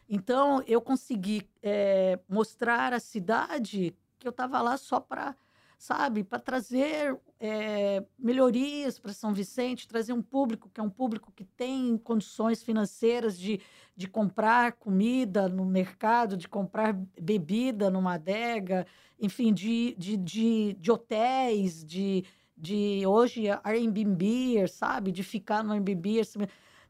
Então, 0.06 0.62
eu 0.66 0.82
consegui 0.82 1.48
é, 1.62 2.18
mostrar 2.28 2.92
à 2.92 3.00
cidade 3.00 3.96
que 4.18 4.28
eu 4.28 4.32
estava 4.32 4.60
lá 4.60 4.76
só 4.76 5.00
para 5.00 5.34
sabe, 5.82 6.22
para 6.22 6.38
trazer 6.38 7.18
é, 7.40 8.04
melhorias 8.16 9.00
para 9.00 9.12
São 9.12 9.34
Vicente, 9.34 9.88
trazer 9.88 10.12
um 10.12 10.22
público 10.22 10.70
que 10.72 10.78
é 10.78 10.82
um 10.82 10.88
público 10.88 11.32
que 11.32 11.44
tem 11.44 11.98
condições 11.98 12.62
financeiras 12.62 13.36
de, 13.36 13.60
de 13.96 14.06
comprar 14.06 14.74
comida 14.74 15.48
no 15.48 15.64
mercado, 15.64 16.36
de 16.36 16.48
comprar 16.48 16.92
bebida 17.20 17.90
numa 17.90 18.14
adega, 18.14 18.86
enfim, 19.18 19.52
de, 19.52 19.96
de, 19.98 20.16
de, 20.16 20.74
de 20.74 20.92
hotéis, 20.92 21.84
de, 21.84 22.24
de 22.56 23.04
hoje 23.04 23.46
Airbnb, 23.64 24.68
sabe, 24.68 25.10
de 25.10 25.24
ficar 25.24 25.64
no 25.64 25.72
Airbnb. 25.72 26.20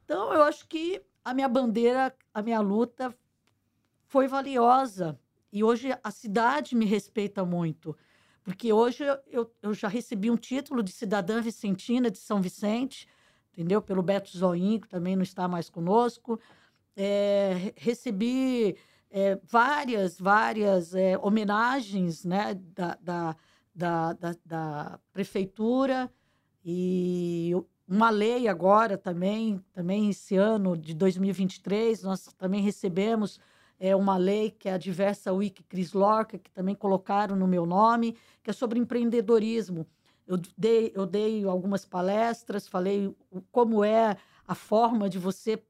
Então, 0.04 0.34
eu 0.34 0.42
acho 0.42 0.68
que 0.68 1.00
a 1.24 1.32
minha 1.32 1.48
bandeira, 1.48 2.14
a 2.34 2.42
minha 2.42 2.60
luta 2.60 3.14
foi 4.06 4.28
valiosa. 4.28 5.18
E 5.50 5.64
hoje 5.64 5.96
a 6.04 6.10
cidade 6.10 6.76
me 6.76 6.84
respeita 6.84 7.42
muito. 7.42 7.96
Porque 8.44 8.72
hoje 8.72 9.04
eu, 9.28 9.50
eu 9.62 9.72
já 9.72 9.88
recebi 9.88 10.30
um 10.30 10.36
título 10.36 10.82
de 10.82 10.90
cidadã 10.90 11.40
vicentina 11.40 12.10
de 12.10 12.18
São 12.18 12.40
Vicente, 12.40 13.06
entendeu? 13.52 13.80
Pelo 13.80 14.02
Beto 14.02 14.36
Zoinho, 14.36 14.80
que 14.80 14.88
também 14.88 15.14
não 15.14 15.22
está 15.22 15.46
mais 15.46 15.70
conosco. 15.70 16.40
É, 16.96 17.72
recebi 17.76 18.76
é, 19.10 19.38
várias, 19.44 20.18
várias 20.18 20.94
é, 20.94 21.16
homenagens 21.18 22.24
né, 22.24 22.54
da, 22.54 22.98
da, 23.00 23.36
da, 23.74 24.12
da, 24.14 24.34
da 24.44 25.00
prefeitura 25.12 26.12
e 26.64 27.52
uma 27.86 28.10
lei 28.10 28.48
agora 28.48 28.96
também, 28.96 29.62
também 29.72 30.10
esse 30.10 30.36
ano 30.36 30.76
de 30.76 30.94
2023, 30.94 32.02
nós 32.02 32.26
também 32.38 32.62
recebemos 32.62 33.38
é 33.84 33.96
uma 33.96 34.16
lei 34.16 34.48
que 34.48 34.68
é 34.68 34.74
a 34.74 34.78
Diversa 34.78 35.32
Wiki 35.32 35.64
Cris 35.64 35.92
Lorca, 35.92 36.38
que 36.38 36.52
também 36.52 36.72
colocaram 36.72 37.34
no 37.34 37.48
meu 37.48 37.66
nome, 37.66 38.16
que 38.40 38.48
é 38.48 38.52
sobre 38.52 38.78
empreendedorismo. 38.78 39.84
Eu 40.24 40.36
dei, 40.56 40.92
eu 40.94 41.04
dei 41.04 41.44
algumas 41.44 41.84
palestras, 41.84 42.68
falei 42.68 43.12
como 43.50 43.82
é 43.82 44.16
a 44.46 44.54
forma 44.54 45.10
de 45.10 45.18
você 45.18 45.60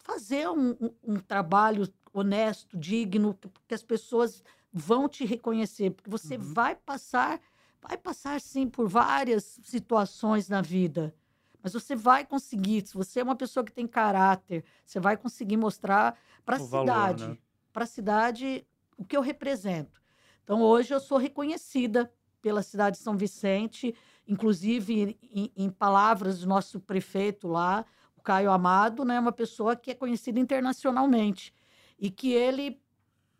fazer 0.00 0.46
um, 0.50 0.72
um, 0.72 0.90
um 1.02 1.16
trabalho 1.16 1.88
honesto, 2.12 2.76
digno, 2.76 3.38
que 3.66 3.74
as 3.74 3.82
pessoas 3.82 4.44
vão 4.70 5.08
te 5.08 5.24
reconhecer, 5.24 5.92
porque 5.92 6.10
você 6.10 6.36
uhum. 6.36 6.52
vai 6.52 6.74
passar, 6.74 7.40
vai 7.80 7.96
passar 7.96 8.38
sim 8.38 8.68
por 8.68 8.86
várias 8.86 9.58
situações 9.62 10.50
na 10.50 10.60
vida, 10.60 11.14
mas 11.62 11.72
você 11.72 11.96
vai 11.96 12.26
conseguir. 12.26 12.86
Se 12.86 12.92
você 12.92 13.20
é 13.20 13.22
uma 13.22 13.34
pessoa 13.34 13.64
que 13.64 13.72
tem 13.72 13.86
caráter, 13.86 14.62
você 14.84 15.00
vai 15.00 15.16
conseguir 15.16 15.56
mostrar 15.56 16.18
para 16.44 16.56
a 16.56 16.60
cidade. 16.60 17.22
Valor, 17.22 17.34
né? 17.34 17.45
Para 17.76 17.84
a 17.84 17.86
cidade 17.86 18.66
o 18.96 19.04
que 19.04 19.14
eu 19.14 19.20
represento. 19.20 20.00
Então, 20.42 20.62
hoje 20.62 20.94
eu 20.94 20.98
sou 20.98 21.18
reconhecida 21.18 22.10
pela 22.40 22.62
cidade 22.62 22.96
de 22.96 23.02
São 23.02 23.18
Vicente, 23.18 23.94
inclusive 24.26 25.18
em, 25.22 25.52
em 25.54 25.68
palavras 25.68 26.40
do 26.40 26.48
nosso 26.48 26.80
prefeito 26.80 27.46
lá, 27.46 27.84
o 28.16 28.22
Caio 28.22 28.50
Amado, 28.50 29.04
né, 29.04 29.20
uma 29.20 29.30
pessoa 29.30 29.76
que 29.76 29.90
é 29.90 29.94
conhecida 29.94 30.40
internacionalmente 30.40 31.52
e 31.98 32.10
que 32.10 32.32
ele 32.32 32.80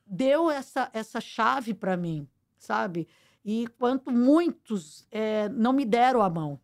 deu 0.06 0.50
essa, 0.50 0.90
essa 0.92 1.18
chave 1.18 1.72
para 1.72 1.96
mim, 1.96 2.28
sabe? 2.58 3.08
E 3.42 3.66
quanto 3.78 4.10
muitos 4.10 5.08
é, 5.10 5.48
não 5.48 5.72
me 5.72 5.86
deram 5.86 6.20
a 6.20 6.28
mão. 6.28 6.60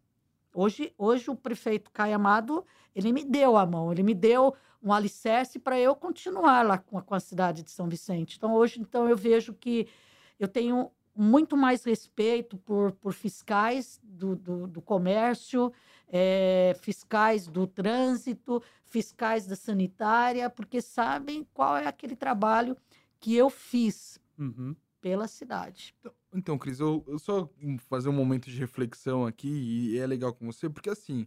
Hoje, 0.55 0.93
hoje 0.99 1.31
o 1.31 1.35
prefeito 1.35 1.91
Caio 1.91 2.17
Amado, 2.17 2.67
ele 2.95 3.15
me 3.15 3.25
deu 3.25 3.57
a 3.57 3.65
mão, 3.65 3.91
ele 3.91 4.03
me 4.03 4.13
deu 4.13 4.55
um 4.83 4.93
alicerce 4.93 5.59
para 5.59 5.79
eu 5.79 5.95
continuar 5.95 6.67
lá 6.67 6.79
com 6.79 6.99
a, 6.99 7.03
com 7.03 7.15
a 7.15 7.21
cidade 7.21 7.63
de 7.63 7.71
São 7.71 7.89
Vicente. 7.89 8.37
Então, 8.37 8.53
hoje, 8.55 8.81
então, 8.81 9.09
eu 9.09 9.17
vejo 9.17 9.55
que 9.55 9.87
eu 10.39 10.49
tenho 10.49 10.91
muito 11.15 11.57
mais 11.57 11.85
respeito 11.85 12.57
por, 12.59 12.93
por 12.93 13.13
fiscais 13.13 14.01
do, 14.03 14.35
do, 14.35 14.67
do 14.67 14.83
comércio, 14.83 15.73
é, 16.09 16.75
fiscais 16.81 17.47
do 17.47 17.67
trânsito, 17.67 18.63
fiscais 18.85 19.47
da 19.47 19.55
sanitária, 19.55 20.51
porque 20.51 20.81
sabem 20.81 21.47
qual 21.53 21.77
é 21.77 21.87
aquele 21.87 22.17
trabalho 22.17 22.77
que 23.21 23.37
eu 23.37 23.49
fiz 23.51 24.19
uhum. 24.39 24.75
pela 25.01 25.29
cidade. 25.29 25.95
Então, 26.01 26.13
então 26.35 26.59
Cris, 26.59 26.81
eu, 26.81 27.05
eu 27.07 27.19
só 27.19 27.49
fazer 27.89 28.09
um 28.09 28.13
momento 28.13 28.51
de 28.51 28.59
reflexão 28.59 29.27
aqui, 29.27 29.49
e 29.49 29.99
é 29.99 30.07
legal 30.07 30.33
com 30.33 30.47
você, 30.47 30.69
porque 30.69 30.91
assim, 30.91 31.27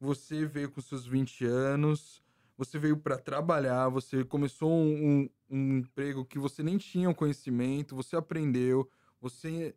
você 0.00 0.46
veio 0.46 0.70
com 0.70 0.80
seus 0.80 1.06
20 1.06 1.44
anos, 1.44 2.22
você 2.58 2.76
veio 2.76 2.96
para 2.96 3.16
trabalhar, 3.16 3.88
você 3.88 4.24
começou 4.24 4.68
um, 4.68 4.84
um, 4.92 5.30
um, 5.48 5.78
emprego 5.78 6.24
que 6.24 6.40
você 6.40 6.60
nem 6.60 6.76
tinha 6.76 7.08
o 7.08 7.14
conhecimento, 7.14 7.94
você 7.94 8.16
aprendeu, 8.16 8.90
você 9.20 9.76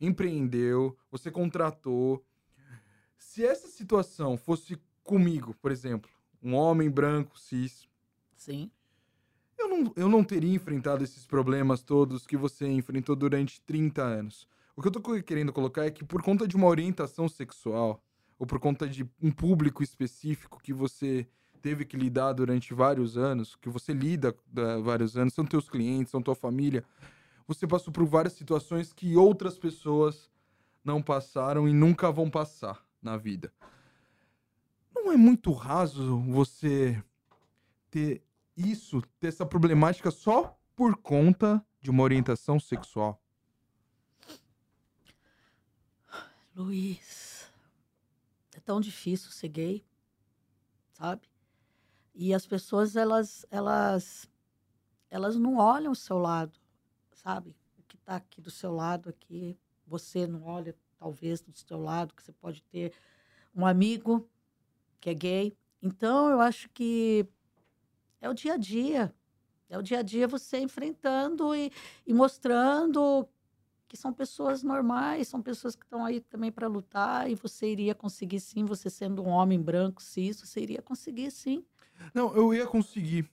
empreendeu, 0.00 0.96
você 1.10 1.30
contratou. 1.30 2.24
Se 3.18 3.44
essa 3.44 3.68
situação 3.68 4.38
fosse 4.38 4.80
comigo, 5.04 5.54
por 5.60 5.70
exemplo, 5.70 6.10
um 6.42 6.54
homem 6.54 6.90
branco, 6.90 7.38
cis. 7.38 7.86
Sim. 8.34 8.70
Eu 9.58 9.68
não, 9.68 9.92
eu 9.94 10.08
não 10.08 10.24
teria 10.24 10.54
enfrentado 10.54 11.04
esses 11.04 11.26
problemas 11.26 11.82
todos 11.82 12.26
que 12.26 12.36
você 12.36 12.66
enfrentou 12.66 13.14
durante 13.14 13.60
30 13.60 14.02
anos. 14.02 14.48
O 14.74 14.80
que 14.80 14.88
eu 14.88 14.92
tô 14.92 15.22
querendo 15.22 15.52
colocar 15.52 15.84
é 15.84 15.90
que 15.90 16.02
por 16.02 16.22
conta 16.22 16.48
de 16.48 16.56
uma 16.56 16.66
orientação 16.66 17.28
sexual, 17.28 18.02
ou 18.38 18.46
por 18.46 18.58
conta 18.58 18.88
de 18.88 19.06
um 19.22 19.30
público 19.30 19.82
específico 19.82 20.60
que 20.60 20.72
você 20.72 21.28
teve 21.62 21.84
que 21.84 21.96
lidar 21.96 22.32
durante 22.32 22.74
vários 22.74 23.16
anos, 23.16 23.54
que 23.54 23.68
você 23.68 23.92
lida 23.92 24.36
há 24.56 24.80
vários 24.80 25.16
anos, 25.16 25.32
são 25.32 25.46
teus 25.46 25.70
clientes, 25.70 26.10
são 26.10 26.20
tua 26.20 26.34
família. 26.34 26.84
Você 27.46 27.66
passou 27.66 27.92
por 27.92 28.04
várias 28.04 28.32
situações 28.32 28.92
que 28.92 29.16
outras 29.16 29.58
pessoas 29.58 30.30
não 30.84 31.00
passaram 31.00 31.68
e 31.68 31.72
nunca 31.72 32.10
vão 32.10 32.28
passar 32.28 32.84
na 33.00 33.16
vida. 33.16 33.52
Não 34.92 35.12
é 35.12 35.16
muito 35.16 35.52
raso 35.52 36.18
você 36.22 37.02
ter 37.90 38.22
isso, 38.56 39.00
ter 39.20 39.28
essa 39.28 39.46
problemática 39.46 40.10
só 40.10 40.58
por 40.74 40.96
conta 40.96 41.64
de 41.80 41.90
uma 41.90 42.02
orientação 42.02 42.58
sexual? 42.58 43.22
Luiz, 46.54 47.50
é 48.54 48.60
tão 48.60 48.80
difícil 48.80 49.30
ser 49.30 49.48
gay, 49.48 49.84
sabe? 50.92 51.31
E 52.14 52.34
as 52.34 52.46
pessoas, 52.46 52.94
elas, 52.94 53.46
elas, 53.50 54.28
elas 55.10 55.36
não 55.36 55.56
olham 55.56 55.92
o 55.92 55.96
seu 55.96 56.18
lado, 56.18 56.58
sabe? 57.12 57.56
O 57.78 57.82
que 57.84 57.96
está 57.96 58.16
aqui 58.16 58.40
do 58.40 58.50
seu 58.50 58.72
lado, 58.72 59.08
aqui, 59.08 59.58
você 59.86 60.26
não 60.26 60.44
olha, 60.44 60.76
talvez, 60.98 61.40
do 61.40 61.56
seu 61.56 61.80
lado, 61.80 62.14
que 62.14 62.22
você 62.22 62.32
pode 62.32 62.62
ter 62.64 62.92
um 63.54 63.66
amigo 63.66 64.28
que 65.00 65.10
é 65.10 65.14
gay. 65.14 65.56
Então, 65.80 66.30
eu 66.30 66.40
acho 66.40 66.68
que 66.70 67.26
é 68.20 68.28
o 68.28 68.34
dia 68.34 68.54
a 68.54 68.56
dia. 68.56 69.14
É 69.68 69.78
o 69.78 69.82
dia 69.82 70.00
a 70.00 70.02
dia 70.02 70.28
você 70.28 70.58
enfrentando 70.58 71.54
e, 71.54 71.72
e 72.06 72.12
mostrando 72.12 73.26
que 73.88 73.96
são 73.96 74.12
pessoas 74.12 74.62
normais, 74.62 75.28
são 75.28 75.42
pessoas 75.42 75.74
que 75.74 75.84
estão 75.84 76.04
aí 76.04 76.20
também 76.20 76.52
para 76.52 76.66
lutar 76.66 77.30
e 77.30 77.34
você 77.34 77.70
iria 77.70 77.94
conseguir 77.94 78.40
sim, 78.40 78.64
você 78.64 78.88
sendo 78.88 79.22
um 79.22 79.28
homem 79.28 79.60
branco, 79.60 80.02
cis, 80.02 80.40
você 80.40 80.60
iria 80.60 80.80
conseguir 80.80 81.30
sim. 81.30 81.64
Não, 82.14 82.34
eu 82.34 82.52
ia 82.54 82.66
conseguir. 82.66 83.28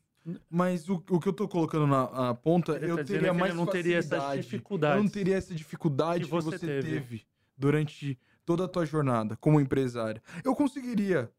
Mas 0.49 0.89
o, 0.89 1.03
o 1.09 1.19
que 1.19 1.27
eu 1.27 1.33
tô 1.33 1.47
colocando 1.47 1.87
na 1.87 2.33
ponta, 2.35 2.75
ele 2.75 2.91
eu 2.91 2.97
tá 2.97 3.03
teria 3.03 3.33
mais 3.33 3.55
não 3.55 3.65
teria 3.65 3.97
essa 3.97 4.35
dificuldade. 4.35 4.97
Eu 4.97 5.03
não 5.03 5.09
teria 5.09 5.37
essa 5.37 5.55
dificuldade 5.55 6.25
que 6.25 6.29
você, 6.29 6.51
que 6.51 6.57
você 6.57 6.67
teve. 6.67 6.89
teve. 6.91 7.25
durante 7.57 8.19
toda 8.45 8.65
a 8.65 8.67
tua 8.67 8.85
jornada 8.85 9.35
como 9.37 9.59
empresária. 9.59 10.21
Eu 10.43 10.55
conseguiria, 10.55 11.31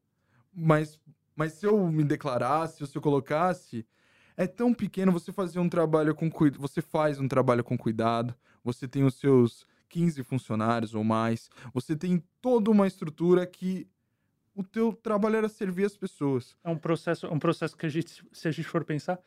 mas, 0.52 0.98
mas 1.36 1.52
se 1.52 1.66
eu 1.66 1.86
me 1.88 2.04
declarasse, 2.04 2.86
se 2.86 2.96
eu 2.96 3.02
colocasse, 3.02 3.86
é 4.36 4.46
tão 4.46 4.72
pequeno 4.72 5.12
você 5.12 5.32
fazer 5.32 5.58
um 5.58 5.68
trabalho 5.68 6.14
com 6.14 6.30
cuidado. 6.30 6.60
Você 6.60 6.80
faz 6.80 7.20
um 7.20 7.28
trabalho 7.28 7.62
com 7.62 7.76
cuidado, 7.76 8.34
você 8.64 8.88
tem 8.88 9.04
os 9.04 9.14
seus 9.14 9.66
15 9.88 10.22
funcionários 10.22 10.94
ou 10.94 11.04
mais, 11.04 11.50
você 11.74 11.94
tem 11.94 12.22
toda 12.40 12.70
uma 12.70 12.86
estrutura 12.86 13.46
que 13.46 13.86
o 14.60 14.64
teu 14.64 14.92
trabalho 14.92 15.36
era 15.36 15.48
servir 15.48 15.84
as 15.86 15.96
pessoas. 15.96 16.56
É 16.62 16.70
um 16.70 16.76
processo, 16.78 17.26
um 17.28 17.38
processo 17.38 17.76
que 17.76 17.86
a 17.86 17.88
gente, 17.88 18.24
se 18.32 18.48
a 18.48 18.50
gente 18.50 18.68
for 18.68 18.84
pensar, 18.84 19.18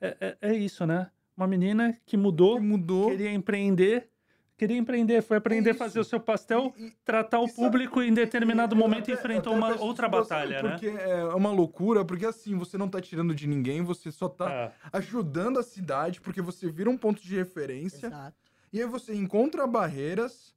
é, 0.00 0.16
é, 0.20 0.36
é 0.50 0.54
isso, 0.54 0.86
né? 0.86 1.10
Uma 1.36 1.46
menina 1.46 1.98
que 2.06 2.16
mudou, 2.16 2.56
Que 2.56 2.62
mudou. 2.62 3.10
queria 3.10 3.32
empreender, 3.32 4.08
queria 4.56 4.76
empreender, 4.76 5.22
foi 5.22 5.38
aprender 5.38 5.70
a 5.70 5.74
fazer 5.74 5.98
o 5.98 6.04
seu 6.04 6.20
pastel, 6.20 6.72
E- 6.76 6.86
e- 6.86 6.92
tratar 7.04 7.40
o 7.40 7.46
e 7.46 7.48
sabe- 7.48 7.56
público 7.56 8.02
e 8.02 8.08
em 8.08 8.14
determinado 8.14 8.74
Eu 8.74 8.78
momento 8.78 9.04
até- 9.04 9.12
enfrentou 9.14 9.54
até 9.54 9.64
uma 9.74 9.80
outra 9.82 10.08
batalha, 10.08 10.62
né? 10.62 10.70
Porque 10.70 10.86
é 10.88 11.24
uma 11.34 11.50
loucura, 11.50 12.04
porque 12.04 12.26
assim, 12.26 12.56
você 12.56 12.76
não 12.78 12.88
tá 12.88 13.00
tirando 13.00 13.34
de 13.34 13.46
ninguém, 13.46 13.82
você 13.82 14.12
só 14.12 14.28
tá 14.28 14.50
É. 14.50 14.72
ajudando 14.92 15.58
a 15.58 15.62
cidade, 15.62 16.20
porque 16.20 16.42
você 16.42 16.68
vira 16.70 16.90
um 16.90 16.96
ponto 16.98 17.22
de 17.22 17.34
referência. 17.34 18.06
Exato. 18.08 18.36
E 18.72 18.80
aí 18.80 18.86
você 18.86 19.14
encontra 19.14 19.66
barreiras 19.66 20.54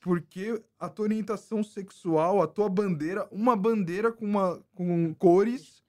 porque 0.00 0.62
a 0.78 0.88
tua 0.88 1.04
orientação 1.04 1.62
sexual, 1.62 2.40
a 2.42 2.46
tua 2.46 2.68
bandeira, 2.68 3.28
uma 3.30 3.54
bandeira 3.54 4.10
com, 4.10 4.24
uma, 4.24 4.62
com 4.74 5.14
cores, 5.14 5.84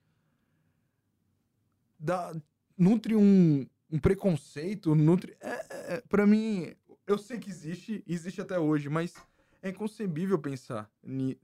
dá, 1.98 2.34
nutre 2.76 3.16
um, 3.16 3.66
um 3.90 3.98
preconceito, 3.98 4.94
nutre. 4.94 5.34
É, 5.40 5.48
é, 5.50 5.94
é, 5.94 6.00
pra 6.08 6.26
mim, 6.26 6.74
eu 7.06 7.16
sei 7.16 7.38
que 7.38 7.48
existe, 7.50 8.04
existe 8.06 8.40
até 8.40 8.58
hoje, 8.58 8.88
mas 8.88 9.14
é 9.62 9.70
inconcebível 9.70 10.38
pensar, 10.38 10.90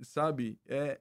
sabe? 0.03 0.59
É, 0.67 1.01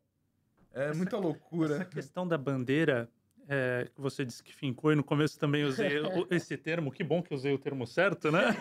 é 0.73 0.85
Essa- 0.85 0.93
muita 0.95 1.17
loucura. 1.17 1.75
Essa 1.75 1.85
questão 1.85 2.25
da 2.27 2.37
bandeira, 2.37 3.09
é, 3.47 3.87
que 3.93 3.99
você 4.01 4.25
disse 4.25 4.43
que 4.43 4.53
fincou, 4.53 4.91
e 4.91 4.95
no 4.95 5.03
começo 5.03 5.39
também 5.39 5.63
usei 5.63 5.89
esse 6.29 6.57
termo, 6.57 6.91
que 6.91 7.03
bom 7.03 7.21
que 7.23 7.33
usei 7.33 7.53
o 7.53 7.57
termo 7.57 7.85
certo, 7.87 8.31
né? 8.31 8.51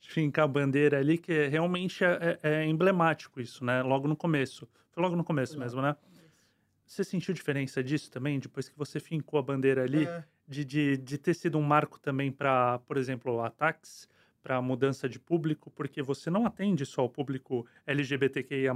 De 0.00 0.08
fincar 0.10 0.44
a 0.44 0.48
bandeira 0.48 0.98
ali, 0.98 1.18
que 1.18 1.46
realmente 1.48 2.04
é, 2.04 2.38
é- 2.42 2.50
é 2.62 2.64
emblemático 2.66 3.40
isso, 3.40 3.64
né? 3.64 3.82
Logo 3.82 4.06
no 4.06 4.16
começo. 4.16 4.68
Foi 4.90 5.02
logo 5.02 5.16
no 5.16 5.24
começo 5.24 5.54
Logo. 5.54 5.64
mesmo, 5.64 5.82
né? 5.82 5.96
Você 6.86 7.04
sentiu 7.04 7.32
diferença 7.32 7.82
disso 7.82 8.10
também, 8.10 8.38
depois 8.38 8.68
que 8.68 8.76
você 8.76 9.00
fincou 9.00 9.38
a 9.38 9.42
bandeira 9.42 9.82
ali, 9.82 10.04
É. 10.04 10.24
de, 10.46 10.64
de, 10.64 10.96
de 10.98 11.16
ter 11.18 11.34
sido 11.34 11.56
um 11.56 11.62
marco 11.62 11.98
também 11.98 12.30
para, 12.30 12.78
por 12.80 12.96
exemplo, 12.98 13.40
ataques, 13.42 14.08
para 14.42 14.60
mudança 14.60 15.08
de 15.08 15.18
público, 15.18 15.70
porque 15.70 16.02
você 16.02 16.28
não 16.28 16.44
atende 16.44 16.84
só 16.84 17.04
o 17.04 17.08
público 17.08 17.64
LGBTQIA+, 17.86 18.74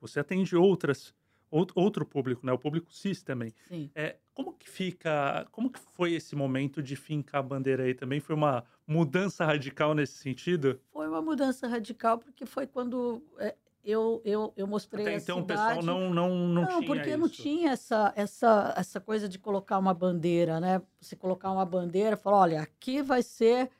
você 0.00 0.18
atende 0.20 0.56
outras, 0.56 1.06
out- 1.08 1.14
outro 1.50 2.04
público, 2.04 2.44
né? 2.44 2.52
O 2.52 2.58
público 2.58 2.92
cis 2.92 3.22
também. 3.22 3.52
Sim. 3.68 3.90
É, 3.94 4.16
como 4.34 4.52
que 4.52 4.68
fica, 4.68 5.46
como 5.50 5.70
que 5.70 5.78
foi 5.78 6.12
esse 6.12 6.34
momento 6.36 6.82
de 6.82 6.96
fincar 6.96 7.40
a 7.40 7.42
bandeira 7.42 7.84
aí? 7.84 7.94
Também 7.94 8.20
foi 8.20 8.34
uma 8.34 8.64
mudança 8.86 9.44
radical 9.44 9.94
nesse 9.94 10.18
sentido? 10.18 10.80
Foi 10.92 11.08
uma 11.08 11.22
mudança 11.22 11.66
radical, 11.66 12.18
porque 12.18 12.44
foi 12.44 12.66
quando 12.66 13.22
é, 13.38 13.54
eu, 13.86 14.20
eu, 14.24 14.52
eu 14.56 14.66
mostrei 14.66 15.04
Até 15.06 15.14
a 15.14 15.18
então 15.18 15.38
o 15.38 15.40
cidade... 15.42 15.78
pessoal 15.78 15.82
não, 15.82 16.12
não, 16.12 16.48
não, 16.48 16.66
tinha 16.66 16.86
porque 16.86 17.16
não 17.16 17.26
isso. 17.26 17.42
tinha 17.42 17.70
essa, 17.70 18.12
essa, 18.16 18.74
essa 18.76 19.00
coisa 19.00 19.28
de 19.28 19.38
colocar 19.38 19.78
uma 19.78 19.94
bandeira, 19.94 20.58
né? 20.58 20.82
Você 21.00 21.14
colocar 21.14 21.52
uma 21.52 21.64
bandeira 21.64 22.16
e 22.16 22.18
falar, 22.18 22.38
olha, 22.38 22.60
aqui 22.62 23.00
vai 23.00 23.22
ser 23.22 23.70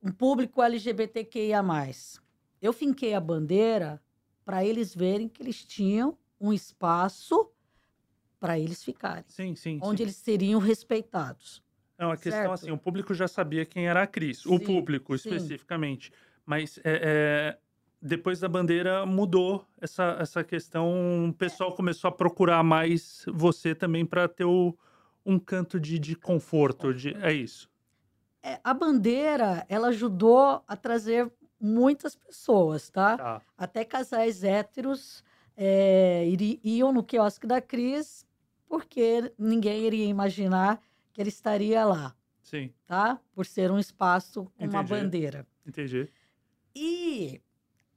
um 0.00 0.12
público 0.12 0.62
LGBTQIA+. 0.62 1.60
Eu 2.62 2.72
finquei 2.72 3.14
a 3.14 3.20
bandeira 3.20 4.00
para 4.44 4.64
eles 4.64 4.94
verem 4.94 5.28
que 5.28 5.42
eles 5.42 5.64
tinham 5.64 6.16
um 6.40 6.52
espaço 6.52 7.50
para 8.38 8.58
eles 8.58 8.82
ficarem, 8.84 9.24
Sim, 9.28 9.54
sim. 9.56 9.78
onde 9.82 9.98
sim. 9.98 10.02
eles 10.04 10.16
seriam 10.16 10.60
respeitados. 10.60 11.62
É 11.98 12.04
uma 12.04 12.16
questão 12.16 12.32
certo? 12.32 12.52
assim, 12.52 12.70
o 12.70 12.76
público 12.78 13.14
já 13.14 13.26
sabia 13.26 13.64
quem 13.64 13.88
era 13.88 14.02
a 14.02 14.06
Cris, 14.06 14.44
o 14.44 14.58
Sim, 14.58 14.64
público 14.64 15.16
sim. 15.16 15.28
especificamente. 15.30 16.12
Mas 16.44 16.78
é, 16.78 16.82
é, 16.84 17.58
depois 18.00 18.38
da 18.40 18.48
bandeira 18.48 19.06
mudou 19.06 19.66
essa, 19.80 20.16
essa 20.20 20.44
questão, 20.44 21.28
o 21.28 21.32
pessoal 21.32 21.74
começou 21.74 22.08
a 22.08 22.12
procurar 22.12 22.62
mais 22.62 23.24
você 23.26 23.74
também 23.74 24.04
para 24.04 24.28
ter 24.28 24.44
o- 24.44 24.76
um 25.24 25.38
canto 25.38 25.80
de, 25.80 25.98
de 25.98 26.14
conforto. 26.14 26.92
De, 26.92 27.14
é 27.16 27.32
isso. 27.32 27.68
É, 28.42 28.60
a 28.62 28.74
bandeira, 28.74 29.64
ela 29.68 29.88
ajudou 29.88 30.62
a 30.68 30.76
trazer 30.76 31.32
muitas 31.58 32.14
pessoas, 32.14 32.90
tá? 32.90 33.16
Tá. 33.16 33.42
até 33.56 33.84
casais 33.84 34.44
héteros 34.44 35.24
é, 35.56 36.24
iam 36.62 36.92
no 36.92 37.02
quiosque 37.04 37.46
da 37.46 37.60
Cris 37.60 38.26
porque 38.68 39.32
ninguém 39.38 39.84
iria 39.86 40.06
imaginar 40.06 40.80
que 41.12 41.20
ele 41.20 41.28
estaria 41.30 41.84
lá, 41.84 42.14
Sim, 42.42 42.72
tá? 42.86 43.20
Por 43.32 43.46
ser 43.46 43.70
um 43.70 43.78
espaço 43.78 44.44
com 44.56 44.66
uma 44.66 44.82
Entendi. 44.82 44.90
bandeira. 44.90 45.46
entendi. 45.66 46.12
E 46.74 47.40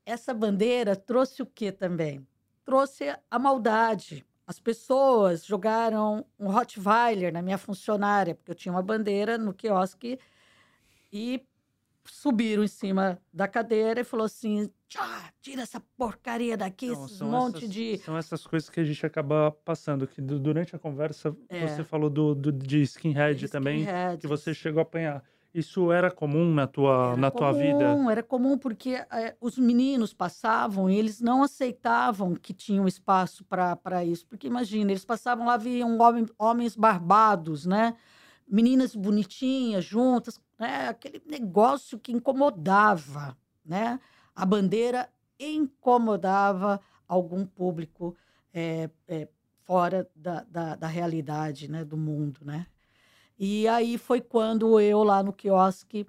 essa 0.05 0.33
bandeira 0.33 0.95
trouxe 0.95 1.41
o 1.41 1.45
que 1.45 1.71
também? 1.71 2.25
Trouxe 2.63 3.15
a 3.29 3.39
maldade. 3.39 4.25
As 4.47 4.59
pessoas 4.59 5.45
jogaram 5.45 6.25
um 6.39 6.49
Rottweiler 6.49 7.31
na 7.31 7.41
minha 7.41 7.57
funcionária, 7.57 8.33
porque 8.35 8.51
eu 8.51 8.55
tinha 8.55 8.71
uma 8.71 8.81
bandeira 8.81 9.37
no 9.37 9.53
quiosque, 9.53 10.19
e 11.11 11.45
subiram 12.05 12.63
em 12.63 12.67
cima 12.67 13.19
da 13.31 13.47
cadeira 13.47 14.01
e 14.01 14.03
falou 14.03 14.25
assim: 14.25 14.69
"Tchá, 14.87 15.31
tira 15.41 15.61
essa 15.61 15.81
porcaria 15.97 16.57
daqui, 16.57 16.87
Então, 16.87 17.05
esses 17.05 17.21
monte 17.21 17.57
essas, 17.57 17.69
de. 17.69 17.97
São 17.99 18.17
essas 18.17 18.45
coisas 18.45 18.69
que 18.69 18.79
a 18.79 18.83
gente 18.83 19.05
acaba 19.05 19.51
passando, 19.63 20.07
que 20.07 20.21
du- 20.21 20.39
durante 20.39 20.75
a 20.75 20.79
conversa 20.79 21.35
É. 21.47 21.67
você 21.67 21.83
falou 21.83 22.09
do, 22.09 22.33
do- 22.33 22.51
de 22.51 22.81
skinhead 22.81 23.47
também, 23.49 23.81
skinheads. 23.81 24.21
que 24.21 24.27
você 24.27 24.53
chegou 24.53 24.79
a 24.79 24.83
apanhar. 24.83 25.23
Isso 25.51 25.91
era 25.91 26.11
comum 26.11 26.53
na 26.53 26.67
tua, 26.67 27.07
Era 27.13 27.17
na 27.17 27.31
tua 27.31 27.51
vida? 27.51 27.73
comum, 27.95 28.09
Era 28.11 28.21
comum 28.21 28.55
porque 28.55 29.03
eh, 29.11 29.35
os 29.41 29.57
meninos 29.57 30.13
passavam 30.13 30.87
e 30.91 30.95
eles 30.95 31.19
não 31.19 31.41
aceitavam 31.41 32.35
que 32.35 32.53
tinham 32.53 32.87
espaço 32.87 33.43
para 33.43 34.05
isso. 34.05 34.27
Porque 34.27 34.45
imagina, 34.45 34.91
eles 34.91 35.03
passavam 35.03 35.47
lá, 35.47 35.57
viam 35.57 35.97
homem- 35.97 36.27
homens 36.37 36.75
barbados, 36.75 37.65
né? 37.65 37.95
Meninas 38.49 38.95
bonitinhas 38.95 39.85
juntas, 39.85 40.41
né? 40.57 40.89
aquele 40.89 41.21
negócio 41.25 41.99
que 41.99 42.11
incomodava, 42.11 43.37
né? 43.63 43.99
A 44.35 44.45
bandeira 44.45 45.07
incomodava 45.39 46.81
algum 47.07 47.45
público 47.45 48.15
eh, 48.53 48.89
eh, 49.07 49.27
fora 49.63 50.09
da, 50.15 50.43
da, 50.43 50.75
da 50.75 50.87
realidade, 50.87 51.69
né? 51.69 51.85
Do 51.85 51.95
mundo, 51.95 52.39
né? 52.43 52.65
E 53.37 53.67
aí 53.67 53.97
foi 53.97 54.19
quando 54.19 54.79
eu 54.79 55.03
lá 55.03 55.23
no 55.23 55.31
quiosque, 55.31 56.05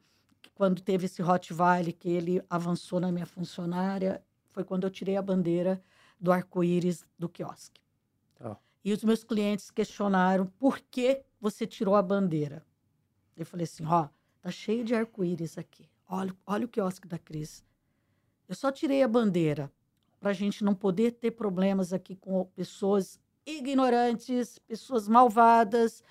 quando 0.54 0.82
teve 0.82 1.06
esse 1.06 1.22
Rottweiler, 1.22 1.94
que 1.96 2.08
ele 2.08 2.42
avançou 2.50 2.98
na 2.98 3.12
minha 3.12 3.26
funcionária, 3.26 4.22
foi 4.48 4.64
quando 4.64 4.84
eu 4.84 4.90
tirei 4.90 5.16
a 5.16 5.22
bandeira 5.22 5.80
do 6.18 6.32
arco-íris 6.32 7.06
do 7.18 7.28
quiosque. 7.28 7.80
Tá. 8.34 8.56
E 8.84 8.92
os 8.92 9.04
meus 9.04 9.22
clientes 9.22 9.70
questionaram 9.70 10.46
por 10.58 10.80
que 10.80 11.22
você 11.40 11.66
tirou 11.66 11.94
a 11.94 12.02
bandeira. 12.02 12.64
Eu 13.36 13.44
falei 13.44 13.64
assim, 13.64 13.84
ó, 13.86 14.08
tá 14.40 14.50
cheio 14.50 14.84
de 14.84 14.94
arco-íris 14.94 15.58
aqui. 15.58 15.88
Olha, 16.08 16.34
olha 16.46 16.66
o 16.66 16.68
quiosque 16.68 17.06
da 17.06 17.18
Cris. 17.18 17.64
Eu 18.48 18.54
só 18.54 18.72
tirei 18.72 19.02
a 19.02 19.08
bandeira 19.08 19.70
para 20.18 20.30
a 20.30 20.34
gente 20.34 20.64
não 20.64 20.74
poder 20.74 21.12
ter 21.12 21.30
problemas 21.30 21.92
aqui 21.92 22.16
com 22.16 22.44
pessoas 22.54 23.18
ignorantes, 23.46 24.58
pessoas 24.58 25.08
malvadas, 25.08 26.02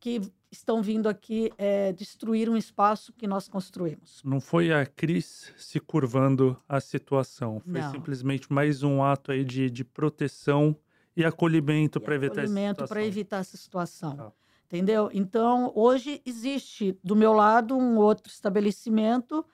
que 0.00 0.20
estão 0.50 0.82
vindo 0.82 1.08
aqui 1.08 1.52
eh, 1.58 1.92
destruir 1.92 2.48
um 2.48 2.56
espaço 2.56 3.12
que 3.12 3.26
nós 3.26 3.48
construímos. 3.48 4.22
Não 4.24 4.40
foi 4.40 4.72
a 4.72 4.86
Cris 4.86 5.52
se 5.56 5.78
curvando 5.80 6.56
à 6.68 6.80
situação, 6.80 7.60
foi 7.60 7.80
Não. 7.80 7.90
simplesmente 7.92 8.52
mais 8.52 8.82
um 8.82 9.02
ato 9.02 9.32
aí 9.32 9.44
de, 9.44 9.70
de 9.70 9.84
proteção 9.84 10.76
e 11.16 11.24
acolhimento 11.24 12.00
para 12.00 12.14
evitar 12.14 12.42
essa 12.42 12.52
acolhimento 12.52 12.76
para 12.76 12.86
situação. 12.86 13.06
evitar 13.06 13.36
essa 13.38 13.56
situação. 13.56 14.16
Tá. 14.16 14.32
Entendeu? 14.66 15.08
Então, 15.12 15.72
hoje 15.74 16.20
existe 16.26 16.98
do 17.02 17.14
meu 17.16 17.32
lado 17.32 17.76
um 17.76 17.96
outro 17.96 18.30
estabelecimento 18.30 19.44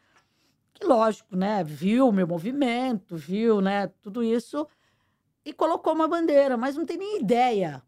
que, 0.73 0.87
lógico, 0.87 1.37
né, 1.37 1.63
viu 1.63 2.09
o 2.09 2.13
meu 2.13 2.27
movimento, 2.27 3.15
viu, 3.15 3.61
né, 3.61 3.89
tudo 4.01 4.23
isso 4.25 4.67
e 5.45 5.53
colocou 5.53 5.93
uma 5.93 6.09
bandeira, 6.09 6.57
mas 6.57 6.77
não 6.77 6.87
tem 6.87 6.97
nem 6.97 7.21
ideia. 7.21 7.83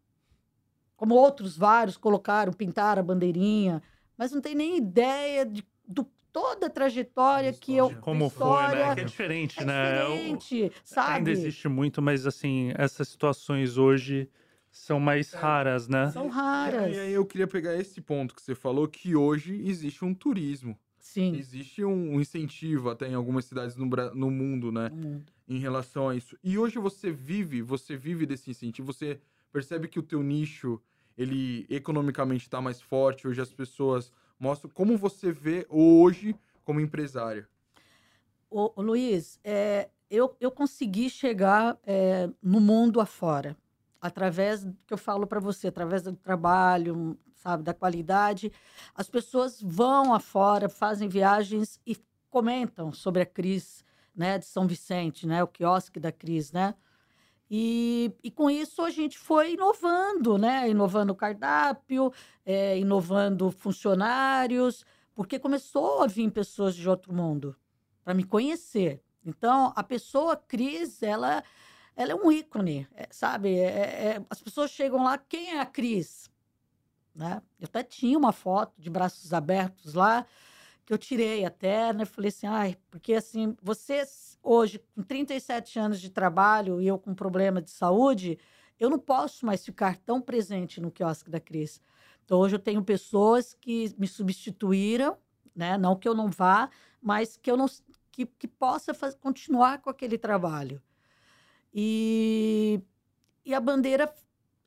Como 0.95 1.15
outros 1.15 1.57
vários 1.57 1.97
colocaram, 1.97 2.53
pintaram 2.53 3.01
a 3.01 3.03
bandeirinha, 3.03 3.81
mas 4.17 4.31
não 4.31 4.39
tem 4.39 4.55
nem 4.55 4.77
ideia 4.77 5.45
de 5.45 5.65
do, 5.87 6.07
toda 6.35 6.67
a 6.67 6.69
trajetória 6.69 7.53
que 7.53 7.71
eu 7.77 7.85
história. 7.85 8.01
Como 8.01 8.25
da 8.25 8.29
foi, 8.29 8.49
né? 8.63 8.67
história. 8.67 8.95
Que 8.95 8.99
é 8.99 9.03
diferente, 9.05 9.61
É 9.61 9.65
né? 9.65 10.03
Diferente, 10.03 10.71
sabe? 10.83 11.17
Ainda 11.17 11.31
existe 11.31 11.69
muito, 11.69 12.01
mas 12.01 12.27
assim, 12.27 12.73
essas 12.75 13.07
situações 13.07 13.77
hoje 13.77 14.29
são 14.69 14.99
mais 14.99 15.33
É. 15.33 15.37
raras, 15.37 15.87
né? 15.87 16.11
São 16.11 16.27
E 16.27 16.29
raras. 16.29 16.97
aí 16.97 17.13
eu 17.13 17.25
queria 17.25 17.47
pegar 17.47 17.73
esse 17.75 18.01
ponto 18.01 18.35
que 18.35 18.41
você 18.41 18.53
falou, 18.53 18.85
que 18.85 19.15
hoje 19.15 19.55
existe 19.65 20.03
um 20.03 20.13
turismo. 20.13 20.77
Sim. 20.99 21.37
Existe 21.37 21.85
um 21.85 22.19
incentivo 22.19 22.89
até 22.89 23.07
em 23.07 23.13
algumas 23.13 23.45
cidades 23.45 23.77
no, 23.77 23.85
no 23.85 24.29
mundo, 24.29 24.73
né? 24.73 24.89
no 24.89 24.95
mundo. 24.95 25.31
em 25.47 25.59
relação 25.59 26.09
a 26.09 26.15
isso. 26.17 26.37
E 26.43 26.57
hoje 26.57 26.77
você 26.79 27.11
vive, 27.11 27.61
você 27.61 27.95
vive 27.95 28.25
desse 28.25 28.49
incentivo, 28.49 28.91
você 28.91 29.21
percebe 29.53 29.87
que 29.87 29.99
o 29.99 30.03
teu 30.03 30.21
nicho, 30.21 30.81
ele 31.17 31.65
economicamente 31.69 32.43
está 32.45 32.59
mais 32.59 32.81
forte, 32.81 33.25
hoje 33.25 33.39
as 33.39 33.53
pessoas 33.53 34.11
mostram 34.45 34.69
como 34.71 34.95
você 34.95 35.31
vê 35.31 35.65
hoje 35.69 36.35
como 36.63 36.79
empresário. 36.79 37.47
Ô, 38.49 38.71
ô 38.75 38.81
Luiz, 38.81 39.39
é, 39.43 39.89
eu, 40.09 40.35
eu 40.39 40.51
consegui 40.51 41.09
chegar 41.09 41.77
é, 41.83 42.29
no 42.41 42.61
mundo 42.61 43.01
afora, 43.01 43.57
através 43.99 44.63
do 44.63 44.77
que 44.85 44.93
eu 44.93 44.97
falo 44.97 45.25
para 45.25 45.39
você, 45.39 45.67
através 45.67 46.03
do 46.03 46.13
trabalho, 46.13 47.17
sabe, 47.33 47.63
da 47.63 47.73
qualidade. 47.73 48.51
As 48.93 49.09
pessoas 49.09 49.59
vão 49.61 50.13
afora, 50.13 50.69
fazem 50.69 51.09
viagens 51.09 51.79
e 51.85 51.97
comentam 52.29 52.93
sobre 52.93 53.23
a 53.23 53.25
Cris, 53.25 53.83
né, 54.15 54.37
de 54.37 54.45
São 54.45 54.67
Vicente, 54.67 55.25
né, 55.25 55.43
o 55.43 55.47
quiosque 55.47 55.99
da 55.99 56.11
Cris, 56.11 56.51
né? 56.51 56.75
E, 57.49 58.11
e 58.23 58.31
com 58.31 58.49
isso 58.49 58.81
a 58.81 58.89
gente 58.89 59.17
foi 59.17 59.53
inovando, 59.53 60.37
né? 60.37 60.69
Inovando 60.69 61.13
o 61.13 61.15
cardápio, 61.15 62.11
é, 62.45 62.77
inovando 62.77 63.51
funcionários, 63.51 64.83
porque 65.13 65.37
começou 65.37 66.01
a 66.01 66.07
vir 66.07 66.31
pessoas 66.31 66.75
de 66.75 66.89
outro 66.89 67.13
mundo 67.13 67.55
para 68.03 68.13
me 68.13 68.23
conhecer. 68.23 69.01
Então, 69.25 69.73
a 69.75 69.83
pessoa 69.83 70.35
Cris, 70.35 71.01
ela, 71.01 71.43
ela 71.95 72.11
é 72.11 72.15
um 72.15 72.31
ícone, 72.31 72.87
é, 72.95 73.07
sabe? 73.11 73.57
É, 73.57 73.67
é, 73.67 74.25
as 74.29 74.41
pessoas 74.41 74.69
chegam 74.71 75.03
lá, 75.03 75.17
quem 75.17 75.51
é 75.51 75.59
a 75.59 75.65
Cris? 75.65 76.29
Né? 77.13 77.41
Eu 77.59 77.65
até 77.65 77.81
tinha 77.81 78.17
uma 78.17 78.31
foto 78.31 78.73
de 78.79 78.89
braços 78.89 79.33
abertos 79.33 79.93
lá, 79.93 80.25
eu 80.93 80.97
tirei 80.97 81.45
até, 81.45 81.91
né? 81.93 82.05
Falei 82.05 82.29
assim, 82.29 82.47
ai, 82.47 82.77
porque 82.89 83.13
assim, 83.13 83.55
vocês 83.61 84.37
hoje, 84.45 84.79
com 84.93 85.01
37 85.01 85.79
anos 85.79 85.99
de 85.99 86.09
trabalho 86.09 86.79
e 86.79 86.87
eu 86.87 86.99
com 86.99 87.15
problema 87.15 87.61
de 87.61 87.71
saúde, 87.71 88.37
eu 88.79 88.89
não 88.89 88.99
posso 88.99 89.45
mais 89.45 89.65
ficar 89.65 89.97
tão 89.97 90.21
presente 90.21 90.79
no 90.79 90.91
quiosque 90.91 91.29
da 91.29 91.39
Cris. 91.39 91.81
Então, 92.23 92.39
hoje 92.39 92.55
eu 92.55 92.59
tenho 92.59 92.83
pessoas 92.83 93.53
que 93.53 93.93
me 93.97 94.07
substituíram, 94.07 95.17
né? 95.55 95.77
Não 95.77 95.95
que 95.95 96.07
eu 96.07 96.13
não 96.13 96.29
vá, 96.29 96.69
mas 97.01 97.37
que 97.37 97.49
eu 97.49 97.57
não 97.57 97.67
que, 98.11 98.25
que 98.25 98.47
possa 98.47 98.93
continuar 99.19 99.81
com 99.81 99.89
aquele 99.89 100.17
trabalho. 100.17 100.81
E, 101.73 102.79
e 103.43 103.53
a 103.53 103.59
bandeira, 103.59 104.13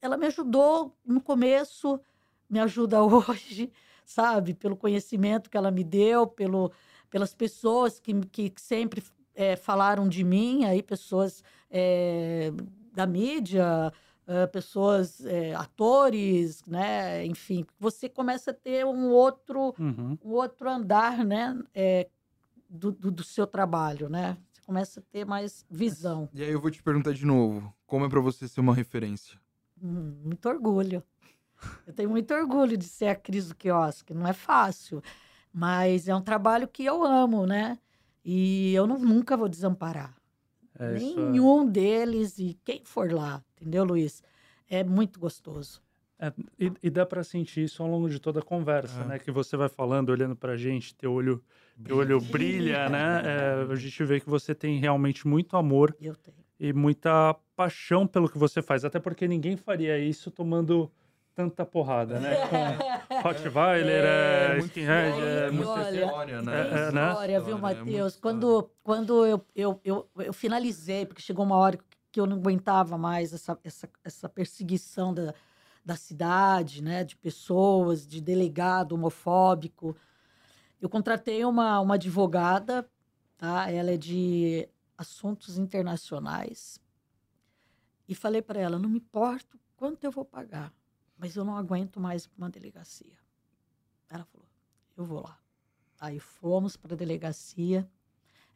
ela 0.01 0.16
me 0.16 0.27
ajudou 0.27 0.97
no 1.05 1.21
começo, 1.21 2.01
me 2.49 2.61
ajuda 2.61 3.03
hoje, 3.03 3.73
sabe? 4.09 4.55
Pelo 4.55 4.75
conhecimento 4.75 5.51
que 5.51 5.57
ela 5.57 5.71
me 5.71 5.85
deu, 5.85 6.27
pelo, 6.27 6.73
pelas 7.11 7.35
pessoas 7.35 8.01
que, 8.01 8.19
que 8.27 8.53
sempre 8.57 9.03
é, 9.35 9.55
falaram 9.55 10.09
de 10.09 10.25
mim, 10.25 10.65
aí 10.65 10.83
pessoas 10.83 11.45
é, 11.71 12.51
da 12.95 13.07
mídia, 13.07 13.93
pessoas, 14.53 15.25
é, 15.25 15.55
atores, 15.55 16.63
né? 16.67 17.25
Enfim, 17.25 17.65
você 17.79 18.09
começa 18.09 18.51
a 18.51 18.55
ter 18.55 18.85
um 18.85 19.11
outro, 19.11 19.75
uhum. 19.79 20.19
um 20.23 20.31
outro 20.33 20.69
andar, 20.69 21.25
né? 21.25 21.59
É, 21.75 22.09
do, 22.69 22.93
do, 22.93 23.11
do, 23.11 23.25
seu 23.25 23.47
trabalho, 23.47 24.09
né? 24.11 24.37
Você 24.53 24.61
começa 24.63 25.01
a 25.01 25.03
ter 25.11 25.25
mais 25.25 25.65
visão. 25.71 26.29
E 26.35 26.43
aí 26.43 26.51
eu 26.51 26.61
vou 26.61 26.71
te 26.71 26.83
perguntar 26.83 27.13
de 27.13 27.25
novo, 27.25 27.73
como 27.87 28.05
é 28.05 28.09
para 28.09 28.21
você 28.21 28.47
ser 28.47 28.61
uma 28.61 28.75
referência? 28.75 29.39
Hum, 29.83 30.17
muito 30.25 30.47
orgulho. 30.47 31.03
Eu 31.87 31.93
tenho 31.93 32.11
muito 32.11 32.33
orgulho 32.35 32.77
de 32.77 32.85
ser 32.85 33.09
a 33.09 33.15
Cris 33.15 33.49
do 33.49 33.57
quiosque. 33.57 34.15
Não 34.15 34.27
é 34.27 34.33
fácil, 34.33 35.03
mas 35.53 36.09
é 36.09 36.15
um 36.15 36.23
trabalho 36.23 36.69
que 36.69 36.85
eu 36.85 37.05
amo, 37.05 37.47
né? 37.47 37.79
E 38.25 38.75
eu 38.75 38.87
não, 38.87 38.99
nunca 38.99 39.37
vou 39.37 39.49
desamparar. 39.49 40.15
É, 40.79 40.87
é 40.87 40.99
Nenhum 40.99 41.69
é... 41.69 41.71
deles 41.71 42.39
e 42.39 42.59
quem 42.65 42.85
for 42.85 43.13
lá, 43.13 43.43
entendeu, 43.57 43.85
Luiz? 43.85 44.23
É 44.69 44.85
muito 44.85 45.19
gostoso. 45.19 45.83
É, 46.21 46.33
e, 46.59 46.73
e, 46.83 46.91
dá 46.91 47.07
para 47.07 47.23
sentir 47.23 47.63
isso 47.63 47.81
ao 47.81 47.89
longo 47.89 48.09
de 48.11 48.19
toda 48.19 48.41
a 48.41 48.43
conversa, 48.43 49.03
é. 49.03 49.05
né? 49.05 49.19
Que 49.19 49.31
você 49.31 49.57
vai 49.57 49.69
falando, 49.69 50.11
olhando 50.11 50.35
para 50.35 50.57
gente, 50.57 50.95
teu 50.95 51.13
olho, 51.13 51.43
teu 51.85 51.97
olho 51.97 52.21
brilha, 52.21 52.89
né? 52.91 53.23
É, 53.25 53.73
a 53.73 53.77
gente 53.77 54.05
vê 54.05 54.19
que 54.19 54.29
você 54.29 54.53
tem 54.53 54.79
realmente 54.81 55.29
muito 55.29 55.57
amor 55.57 55.97
e 56.59 56.73
muita 56.73 57.35
paixão 57.55 58.05
pelo 58.05 58.29
que 58.29 58.37
você 58.37 58.61
faz. 58.61 58.85
Até 58.85 58.99
porque 58.99 59.29
ninguém 59.29 59.57
faria 59.57 59.97
isso 59.97 60.29
tomando 60.29 60.91
tanta 61.39 61.64
porrada, 61.64 62.18
né? 62.18 62.34
Com 63.09 63.20
Rottweiler, 63.20 64.05
é, 64.05 64.57
é, 64.57 64.59
Skinhead, 64.59 65.20
é, 65.20 65.51
muita 65.53 65.89
história, 65.93 66.43
né? 66.43 66.53
É, 66.53 66.89
é, 66.89 66.93
né? 66.93 67.11
História, 67.11 67.41
viu, 67.41 67.57
Matheus? 67.57 68.16
Quando, 68.16 68.68
quando 68.82 69.24
eu, 69.24 69.47
eu, 69.55 69.80
eu, 69.84 70.11
eu, 70.16 70.32
finalizei, 70.32 71.07
porque 71.07 71.22
chegou 71.22 71.45
uma 71.45 71.55
hora 71.55 71.78
que 72.11 72.18
eu 72.18 72.26
não 72.26 72.39
aguentava 72.39 72.99
mais 72.99 73.32
essa, 73.32 73.57
essa, 73.62 73.89
essa 74.03 74.28
perseguição 74.28 75.14
da, 75.14 75.32
da 75.84 75.95
cidade, 75.95 76.82
né? 76.82 77.05
De 77.05 77.14
pessoas, 77.14 78.05
de 78.05 78.20
delegado 78.20 78.97
homofóbico. 78.97 79.95
Eu 80.80 80.89
contratei 80.89 81.45
uma, 81.45 81.78
uma 81.78 81.95
advogada, 81.95 82.84
tá? 83.36 83.70
Ela 83.70 83.93
é 83.93 83.97
de 83.97 84.68
assuntos 84.97 85.57
internacionais. 85.57 86.80
E 88.09 88.14
falei 88.16 88.43
para 88.43 88.59
ela, 88.59 88.76
não 88.76 88.89
me 88.89 88.99
importa 88.99 89.57
quanto 89.76 90.03
eu 90.03 90.11
vou 90.11 90.24
pagar 90.24 90.76
mas 91.19 91.37
eu 91.37 91.45
não 91.45 91.57
aguento 91.57 91.99
mais 91.99 92.31
uma 92.39 92.49
delegacia. 92.49 93.19
Ela 94.09 94.25
falou, 94.25 94.47
eu 94.97 95.05
vou 95.05 95.21
lá. 95.21 95.39
Aí 96.01 96.21
fomos 96.21 96.77
para 96.77 96.95
a 96.95 96.97
delegacia. 96.97 97.91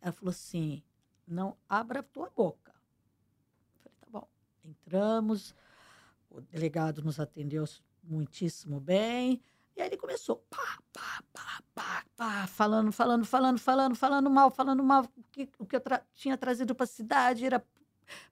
Ela 0.00 0.12
falou 0.12 0.30
assim, 0.30 0.82
não 1.26 1.56
abra 1.68 2.00
a 2.00 2.02
tua 2.02 2.30
boca. 2.30 2.72
Eu 3.74 3.80
falei, 3.82 3.98
tá 4.00 4.06
bom. 4.08 4.28
Entramos, 4.64 5.54
o 6.30 6.40
delegado 6.40 7.02
nos 7.02 7.18
atendeu 7.18 7.64
muitíssimo 8.02 8.80
bem. 8.80 9.42
E 9.76 9.80
aí 9.80 9.88
ele 9.88 9.96
começou, 9.96 10.36
pá, 10.48 10.78
pá, 10.92 11.22
pá, 11.32 11.62
pá, 11.74 12.04
pá, 12.16 12.46
falando, 12.46 12.92
falando, 12.92 13.24
falando, 13.24 13.58
falando, 13.58 13.94
falando 13.96 14.30
mal, 14.30 14.50
falando 14.50 14.84
mal. 14.84 15.04
O 15.16 15.24
que, 15.32 15.48
o 15.58 15.66
que 15.66 15.76
eu 15.76 15.80
tra 15.80 16.04
tinha 16.14 16.36
trazido 16.36 16.74
para 16.74 16.84
a 16.84 16.86
cidade 16.86 17.44
era 17.44 17.64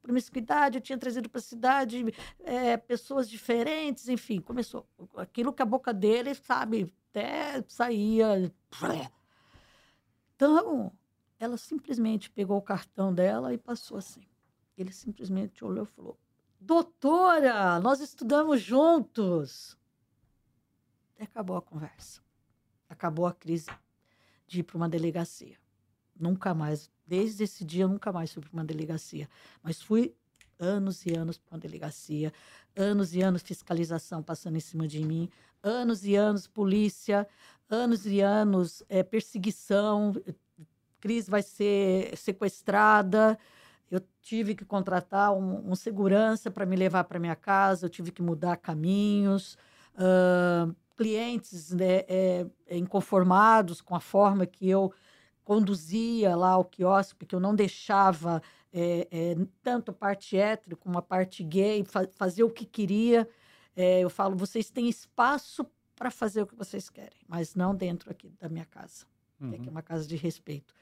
promiscuidade, 0.02 0.78
eu 0.78 0.82
tinha 0.82 0.98
trazido 0.98 1.28
para 1.28 1.38
a 1.38 1.42
cidade 1.42 2.04
é, 2.40 2.76
pessoas 2.76 3.28
diferentes, 3.28 4.08
enfim, 4.08 4.40
começou. 4.40 4.86
Aquilo 5.16 5.52
que 5.52 5.62
a 5.62 5.66
boca 5.66 5.92
dele, 5.92 6.34
sabe, 6.34 6.92
até 7.10 7.62
saía. 7.68 8.52
Então, 10.36 10.92
ela 11.38 11.56
simplesmente 11.56 12.30
pegou 12.30 12.56
o 12.56 12.62
cartão 12.62 13.12
dela 13.14 13.52
e 13.52 13.58
passou 13.58 13.98
assim. 13.98 14.22
Ele 14.76 14.92
simplesmente 14.92 15.64
olhou 15.64 15.84
e 15.84 15.88
falou: 15.88 16.18
Doutora, 16.58 17.78
nós 17.80 18.00
estudamos 18.00 18.62
juntos. 18.62 19.78
E 21.18 21.24
acabou 21.24 21.56
a 21.56 21.62
conversa. 21.62 22.22
Acabou 22.88 23.26
a 23.26 23.34
crise 23.34 23.70
de 24.46 24.60
ir 24.60 24.62
para 24.62 24.78
uma 24.78 24.88
delegacia. 24.88 25.59
Nunca 26.20 26.54
mais 26.54 26.90
Desde 27.10 27.42
esse 27.42 27.64
dia, 27.64 27.82
eu 27.82 27.88
nunca 27.88 28.12
mais 28.12 28.32
fui 28.32 28.40
para 28.40 28.52
uma 28.52 28.64
delegacia. 28.64 29.28
Mas 29.64 29.82
fui 29.82 30.14
anos 30.60 31.04
e 31.04 31.12
anos 31.12 31.36
para 31.36 31.56
uma 31.56 31.60
delegacia, 31.60 32.32
anos 32.76 33.16
e 33.16 33.20
anos 33.20 33.42
fiscalização 33.42 34.22
passando 34.22 34.54
em 34.54 34.60
cima 34.60 34.86
de 34.86 35.04
mim, 35.04 35.28
anos 35.60 36.04
e 36.04 36.14
anos 36.14 36.46
polícia, 36.46 37.26
anos 37.68 38.06
e 38.06 38.20
anos 38.20 38.80
é, 38.88 39.02
perseguição. 39.02 40.14
Cris 41.00 41.28
vai 41.28 41.42
ser 41.42 42.16
sequestrada. 42.16 43.36
Eu 43.90 44.00
tive 44.22 44.54
que 44.54 44.64
contratar 44.64 45.32
um, 45.32 45.68
um 45.68 45.74
segurança 45.74 46.48
para 46.48 46.64
me 46.64 46.76
levar 46.76 47.02
para 47.02 47.18
minha 47.18 47.34
casa. 47.34 47.86
Eu 47.86 47.90
tive 47.90 48.12
que 48.12 48.22
mudar 48.22 48.56
caminhos. 48.58 49.58
Uh, 49.96 50.72
clientes 50.96 51.72
né, 51.72 52.04
é, 52.06 52.46
inconformados 52.70 53.80
com 53.80 53.96
a 53.96 54.00
forma 54.00 54.46
que 54.46 54.68
eu 54.68 54.92
conduzia 55.50 56.36
lá 56.36 56.56
o 56.56 56.64
quiosque, 56.64 57.16
porque 57.16 57.34
eu 57.34 57.40
não 57.40 57.56
deixava 57.56 58.40
é, 58.72 59.08
é, 59.10 59.36
tanto 59.64 59.90
a 59.90 59.92
parte 59.92 60.36
hétero 60.36 60.76
como 60.76 60.96
a 60.96 61.02
parte 61.02 61.42
gay 61.42 61.82
fa 61.82 62.06
fazer 62.14 62.44
o 62.44 62.50
que 62.50 62.64
queria. 62.64 63.28
É, 63.74 63.98
eu 63.98 64.08
falo, 64.08 64.36
vocês 64.36 64.70
têm 64.70 64.88
espaço 64.88 65.66
para 65.96 66.08
fazer 66.08 66.42
o 66.42 66.46
que 66.46 66.54
vocês 66.54 66.88
querem, 66.88 67.18
mas 67.26 67.56
não 67.56 67.74
dentro 67.74 68.12
aqui 68.12 68.28
da 68.38 68.48
minha 68.48 68.64
casa, 68.64 69.04
uhum. 69.40 69.50
que 69.50 69.68
é 69.68 69.72
uma 69.72 69.82
casa 69.82 70.06
de 70.06 70.14
respeito. 70.14 70.72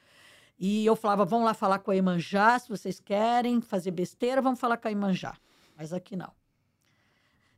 E 0.59 0.85
eu 0.85 0.95
falava, 0.95 1.25
vão 1.25 1.43
lá 1.43 1.55
falar 1.55 1.79
com 1.79 1.89
a 1.89 1.95
Imanjá, 1.95 2.59
se 2.59 2.69
vocês 2.69 2.99
querem 2.99 3.61
fazer 3.61 3.89
besteira, 3.89 4.39
vamos 4.39 4.59
falar 4.59 4.77
com 4.77 4.87
a 4.87 4.91
Imanjá. 4.91 5.35
Mas 5.75 5.91
aqui 5.91 6.15
não. 6.15 6.31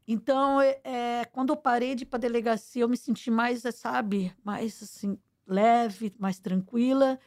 Então, 0.07 0.61
é, 0.61 0.79
é 0.81 1.25
quando 1.25 1.49
eu 1.49 1.57
parei 1.57 1.93
de 1.93 2.03
ir 2.03 2.05
para 2.05 2.19
a 2.19 2.21
delegacia, 2.21 2.83
eu 2.83 2.87
me 2.87 2.95
senti 2.95 3.29
mais, 3.29 3.63
sabe, 3.75 4.33
mais 4.45 4.81
assim, 4.81 5.19
leve, 5.51 6.13
mais 6.17 6.39
tranquila. 6.39 7.19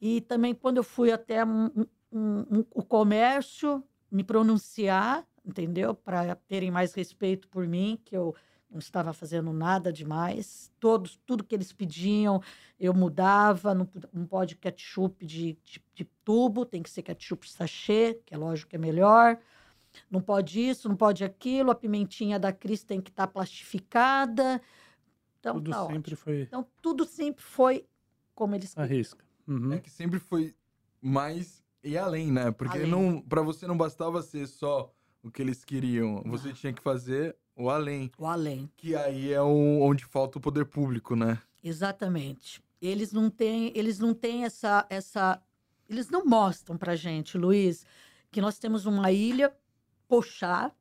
E 0.00 0.20
também 0.22 0.54
quando 0.54 0.78
eu 0.78 0.84
fui 0.84 1.12
até 1.12 1.44
um, 1.44 1.66
um, 2.12 2.38
um, 2.50 2.64
o 2.74 2.82
comércio 2.82 3.82
me 4.10 4.24
pronunciar, 4.24 5.26
entendeu? 5.44 5.94
Para 5.94 6.34
terem 6.34 6.70
mais 6.70 6.94
respeito 6.94 7.48
por 7.48 7.66
mim, 7.66 8.00
que 8.04 8.16
eu 8.16 8.34
não 8.70 8.78
estava 8.78 9.12
fazendo 9.12 9.52
nada 9.52 9.92
demais. 9.92 10.70
Todos, 10.78 11.18
tudo 11.26 11.44
que 11.44 11.54
eles 11.54 11.72
pediam, 11.72 12.42
eu 12.78 12.92
mudava. 12.92 13.74
Não, 13.74 13.88
não 14.12 14.26
pode 14.26 14.56
ketchup 14.56 15.24
de, 15.24 15.58
de, 15.64 15.82
de 15.94 16.04
tubo, 16.24 16.64
tem 16.64 16.82
que 16.82 16.90
ser 16.90 17.02
ketchup 17.02 17.48
sachê, 17.50 18.20
que 18.26 18.34
é 18.34 18.36
lógico 18.36 18.70
que 18.70 18.76
é 18.76 18.78
melhor. 18.78 19.38
Não 20.10 20.20
pode 20.20 20.60
isso, 20.60 20.88
não 20.88 20.96
pode 20.96 21.24
aquilo. 21.24 21.70
A 21.70 21.74
pimentinha 21.74 22.38
da 22.38 22.52
Cris 22.52 22.82
tem 22.84 23.00
que 23.00 23.10
estar 23.10 23.26
tá 23.26 23.32
plastificada. 23.32 24.60
Então, 25.40 25.54
tudo 25.54 25.70
tá 25.70 25.80
sempre 25.86 25.96
ótimo. 25.98 26.16
foi. 26.16 26.40
Então, 26.42 26.66
tudo 26.82 27.04
sempre 27.04 27.42
foi 27.42 27.86
como 28.34 28.54
eles 28.54 28.74
queriam. 28.74 28.84
Arrisca. 28.90 29.24
Uhum. 29.46 29.72
É 29.72 29.78
que 29.78 29.90
sempre 29.90 30.18
foi 30.18 30.54
mas 31.00 31.62
e 31.82 31.96
além, 31.96 32.30
né? 32.32 32.50
Porque 32.50 32.78
Além. 32.78 32.90
não, 32.90 33.22
para 33.22 33.40
você 33.40 33.66
não 33.66 33.76
bastava 33.76 34.20
ser 34.22 34.46
só 34.46 34.92
o 35.22 35.30
que 35.30 35.40
eles 35.40 35.64
queriam, 35.64 36.22
você 36.26 36.52
tinha 36.52 36.72
que 36.72 36.82
fazer 36.82 37.36
o 37.56 37.70
além, 37.70 38.10
O 38.18 38.26
além. 38.26 38.70
que 38.76 38.94
aí 38.94 39.32
é 39.32 39.40
o- 39.40 39.80
onde 39.80 40.04
falta 40.04 40.38
o 40.38 40.40
poder 40.40 40.64
público, 40.66 41.14
né? 41.16 41.40
Exatamente. 41.62 42.62
Eles 42.80 43.12
não 43.12 43.30
têm, 43.30 43.72
eles 43.76 43.98
não 43.98 44.12
têm 44.14 44.44
essa, 44.44 44.86
essa, 44.90 45.40
eles 45.88 46.08
não 46.10 46.24
mostram 46.24 46.76
pra 46.76 46.94
gente, 46.96 47.36
Luiz, 47.38 47.84
que 48.30 48.40
nós 48.40 48.58
temos 48.58 48.86
uma 48.86 49.10
ilha, 49.10 49.56
Pochá, 50.06 50.72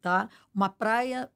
tá? 0.00 0.28
Uma 0.54 0.68
praia 0.68 1.30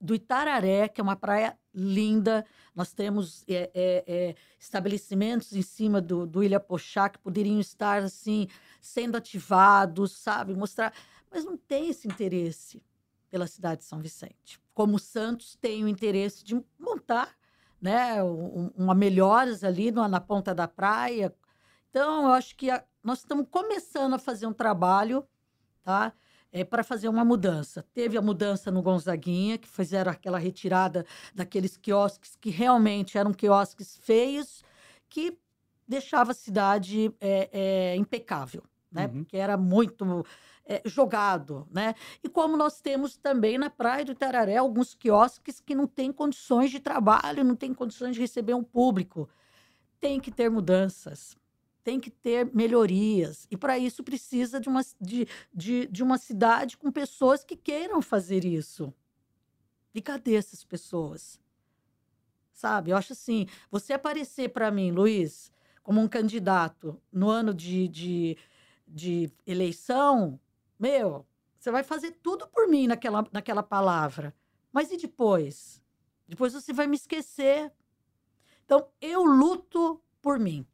do 0.00 0.14
Itararé, 0.14 0.88
que 0.88 1.00
é 1.00 1.04
uma 1.04 1.16
praia 1.16 1.58
linda. 1.74 2.44
Nós 2.74 2.92
temos 2.92 3.44
é, 3.48 3.70
é, 3.74 4.04
é, 4.06 4.34
estabelecimentos 4.58 5.52
em 5.52 5.62
cima 5.62 6.00
do, 6.00 6.26
do 6.26 6.42
Ilha 6.42 6.60
Pochá 6.60 7.08
que 7.08 7.18
poderiam 7.18 7.58
estar 7.60 8.02
assim 8.02 8.48
sendo 8.80 9.16
ativados, 9.16 10.12
sabe? 10.12 10.54
Mostrar, 10.54 10.92
mas 11.30 11.44
não 11.44 11.56
tem 11.56 11.88
esse 11.88 12.06
interesse 12.06 12.82
pela 13.30 13.46
cidade 13.46 13.80
de 13.80 13.86
São 13.86 14.00
Vicente. 14.00 14.60
Como 14.72 14.98
Santos 14.98 15.56
tem 15.56 15.82
o 15.84 15.88
interesse 15.88 16.44
de 16.44 16.54
montar 16.78 17.34
né, 17.80 18.22
um- 18.22 18.70
uma 18.76 18.94
melhoras 18.94 19.62
ali 19.62 19.90
no- 19.90 20.08
na 20.08 20.18
ponta 20.18 20.54
da 20.54 20.66
praia. 20.66 21.34
Então, 21.90 22.22
eu 22.24 22.32
acho 22.32 22.56
que 22.56 22.70
a- 22.70 22.82
nós 23.02 23.18
estamos 23.18 23.46
começando 23.50 24.14
a 24.14 24.18
fazer 24.18 24.46
um 24.46 24.54
trabalho, 24.54 25.26
tá? 25.82 26.12
É, 26.56 26.62
para 26.62 26.84
fazer 26.84 27.08
uma 27.08 27.24
mudança. 27.24 27.84
Teve 27.92 28.16
a 28.16 28.22
mudança 28.22 28.70
no 28.70 28.80
Gonzaguinha, 28.80 29.58
que 29.58 29.66
fizeram 29.68 30.12
aquela 30.12 30.38
retirada 30.38 31.04
daqueles 31.34 31.76
quiosques 31.76 32.36
que 32.40 32.48
realmente 32.48 33.18
eram 33.18 33.32
quiosques 33.32 33.96
feios, 33.96 34.62
que 35.08 35.36
deixava 35.86 36.30
a 36.30 36.34
cidade 36.34 37.12
é, 37.20 37.50
é, 37.52 37.96
impecável, 37.96 38.62
né? 38.88 39.06
Uhum. 39.06 39.24
Porque 39.24 39.36
era 39.36 39.56
muito 39.56 40.24
é, 40.64 40.80
jogado, 40.84 41.66
né? 41.72 41.96
E 42.22 42.28
como 42.28 42.56
nós 42.56 42.80
temos 42.80 43.16
também 43.16 43.58
na 43.58 43.68
Praia 43.68 44.04
do 44.04 44.12
Itararé 44.12 44.56
alguns 44.56 44.94
quiosques 44.94 45.60
que 45.60 45.74
não 45.74 45.88
têm 45.88 46.12
condições 46.12 46.70
de 46.70 46.78
trabalho, 46.78 47.42
não 47.42 47.56
têm 47.56 47.74
condições 47.74 48.14
de 48.14 48.20
receber 48.20 48.54
um 48.54 48.62
público. 48.62 49.28
Tem 49.98 50.20
que 50.20 50.30
ter 50.30 50.48
mudanças, 50.48 51.36
tem 51.84 52.00
que 52.00 52.10
ter 52.10 52.50
melhorias. 52.52 53.46
E 53.50 53.56
para 53.56 53.78
isso 53.78 54.02
precisa 54.02 54.58
de 54.58 54.68
uma, 54.68 54.80
de, 54.98 55.28
de, 55.52 55.86
de 55.86 56.02
uma 56.02 56.16
cidade 56.16 56.78
com 56.78 56.90
pessoas 56.90 57.44
que 57.44 57.54
queiram 57.54 58.00
fazer 58.00 58.44
isso. 58.44 58.92
E 59.94 60.00
cadê 60.00 60.34
essas 60.34 60.64
pessoas? 60.64 61.38
Sabe? 62.52 62.90
Eu 62.90 62.96
acho 62.96 63.12
assim, 63.12 63.46
você 63.70 63.92
aparecer 63.92 64.48
para 64.48 64.70
mim, 64.70 64.90
Luiz, 64.90 65.52
como 65.82 66.00
um 66.00 66.08
candidato 66.08 67.00
no 67.12 67.28
ano 67.28 67.52
de, 67.52 67.86
de, 67.88 68.38
de 68.88 69.30
eleição, 69.46 70.40
meu, 70.78 71.26
você 71.58 71.70
vai 71.70 71.84
fazer 71.84 72.12
tudo 72.22 72.48
por 72.48 72.66
mim 72.66 72.86
naquela, 72.86 73.26
naquela 73.30 73.62
palavra. 73.62 74.34
Mas 74.72 74.90
e 74.90 74.96
depois? 74.96 75.82
Depois 76.26 76.54
você 76.54 76.72
vai 76.72 76.86
me 76.86 76.96
esquecer. 76.96 77.70
Então, 78.64 78.88
eu 79.00 79.22
luto 79.22 80.02
por 80.22 80.40
mim. 80.40 80.66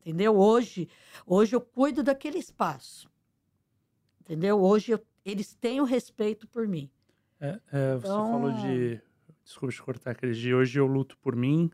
Entendeu? 0.00 0.36
Hoje, 0.36 0.88
hoje 1.26 1.54
eu 1.54 1.60
cuido 1.60 2.02
daquele 2.02 2.38
espaço. 2.38 3.08
Entendeu? 4.22 4.60
Hoje 4.60 4.92
eu- 4.92 5.04
eles 5.24 5.54
têm 5.54 5.80
o 5.80 5.84
respeito 5.84 6.46
por 6.48 6.66
mim. 6.66 6.90
É, 7.40 7.60
é, 7.72 7.94
você 7.96 8.06
falou 8.06 8.50
Então- 8.50 8.62
de. 8.66 9.00
Desculpa 9.44 9.72
te 9.74 9.82
cortar, 9.82 10.14
Cris. 10.14 10.38
De 10.38 10.54
hoje 10.54 10.78
eu 10.78 10.86
luto 10.86 11.16
por 11.18 11.34
mim. 11.34 11.70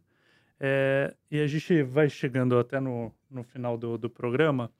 É, 0.59 1.15
e 1.31 1.39
a 1.41 1.47
gente 1.47 1.83
vai 1.83 2.09
chegando 2.09 2.59
até 2.59 2.81
no, 2.81 3.13
no 3.31 3.43
final 3.45 3.77
do, 3.77 3.99
do 3.99 4.09
programa. 4.09 4.71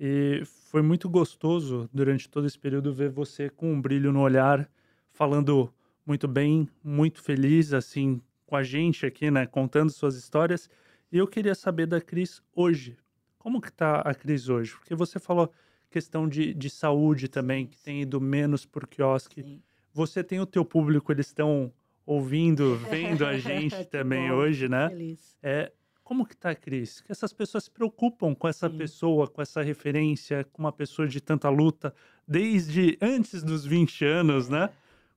E 0.00 0.42
foi 0.70 0.82
muito 0.82 1.08
gostoso 1.08 1.88
durante 1.92 2.28
todo 2.28 2.46
esse 2.46 2.58
período 2.58 2.92
ver 2.92 3.10
você 3.10 3.48
com 3.48 3.72
um 3.72 3.80
brilho 3.80 4.10
no 4.12 4.20
olhar, 4.20 4.68
falando 5.12 5.72
muito 6.04 6.26
bem, 6.26 6.68
muito 6.82 7.22
feliz, 7.22 7.72
assim, 7.72 8.20
com 8.44 8.56
a 8.56 8.64
gente 8.64 9.06
aqui, 9.06 9.30
né? 9.30 9.46
Contando 9.46 9.90
suas 9.90 10.16
histórias. 10.16 10.68
E 11.12 11.18
eu 11.18 11.26
queria 11.28 11.54
saber 11.54 11.84
da 11.86 12.00
Cris 12.00 12.42
hoje. 12.56 12.96
Como 13.38 13.60
que 13.60 13.70
tá 13.70 14.00
a 14.00 14.14
Cris 14.14 14.48
hoje? 14.48 14.72
Porque 14.72 14.94
você 14.94 15.18
falou 15.18 15.52
questão 15.90 16.26
de, 16.26 16.54
de 16.54 16.70
saúde 16.70 17.28
também, 17.28 17.66
que 17.66 17.76
tem 17.76 18.00
ido 18.00 18.18
menos 18.18 18.64
por 18.64 18.86
quiosque 18.86 19.42
Sim. 19.42 19.62
você 19.92 20.24
tem 20.24 20.40
o 20.40 20.46
teu 20.46 20.64
público, 20.64 21.12
eles 21.12 21.26
estão 21.26 21.70
ouvindo, 22.06 22.76
vendo 22.76 23.26
a 23.26 23.36
gente 23.38 23.84
também 23.84 24.30
bom, 24.30 24.36
hoje, 24.36 24.70
né? 24.70 24.88
Feliz. 24.88 25.36
É, 25.42 25.70
como 26.02 26.24
que 26.24 26.34
tá, 26.34 26.54
Cris? 26.54 27.02
Que 27.02 27.12
essas 27.12 27.32
pessoas 27.34 27.64
se 27.64 27.70
preocupam 27.70 28.34
com 28.34 28.48
essa 28.48 28.70
Sim. 28.70 28.78
pessoa, 28.78 29.28
com 29.28 29.42
essa 29.42 29.60
referência, 29.60 30.44
com 30.44 30.62
uma 30.62 30.72
pessoa 30.72 31.06
de 31.06 31.20
tanta 31.20 31.50
luta, 31.50 31.94
desde 32.26 32.96
antes 33.02 33.42
dos 33.42 33.66
20 33.66 34.02
anos, 34.06 34.48
né? 34.48 34.70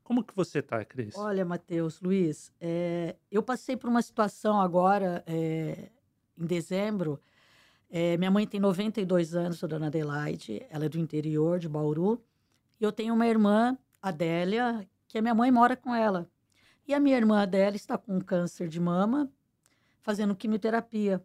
Como 0.06 0.24
que 0.24 0.36
você 0.36 0.62
tá, 0.62 0.86
Cris? 0.86 1.18
Olha, 1.18 1.44
Matheus, 1.44 2.00
Luiz, 2.00 2.52
é, 2.62 3.16
eu 3.32 3.42
passei 3.42 3.76
por 3.76 3.90
uma 3.90 4.04
situação 4.04 4.62
agora, 4.62 5.24
é, 5.26 5.90
em 6.38 6.46
dezembro. 6.46 7.20
É, 7.90 8.16
minha 8.16 8.30
mãe 8.30 8.46
tem 8.46 8.60
92 8.60 9.34
anos, 9.34 9.64
a 9.64 9.68
dona 9.68 9.88
Adelaide, 9.88 10.64
ela 10.70 10.86
é 10.86 10.90
do 10.90 11.00
interior 11.00 11.58
de 11.58 11.68
Bauru. 11.68 12.24
E 12.80 12.84
eu 12.84 12.92
tenho 12.92 13.16
uma 13.16 13.26
irmã, 13.26 13.76
Adélia, 14.00 14.88
que 15.08 15.18
a 15.18 15.24
minha 15.24 15.34
mãe 15.34 15.50
mora 15.50 15.76
com 15.76 15.94
ela. 15.94 16.30
E 16.88 16.94
a 16.94 17.00
minha 17.00 17.18
irmã 17.18 17.42
Adélia 17.42 17.76
está 17.76 17.98
com 17.98 18.22
câncer 18.22 18.68
de 18.68 18.80
mama, 18.80 19.28
fazendo 20.04 20.36
quimioterapia. 20.36 21.20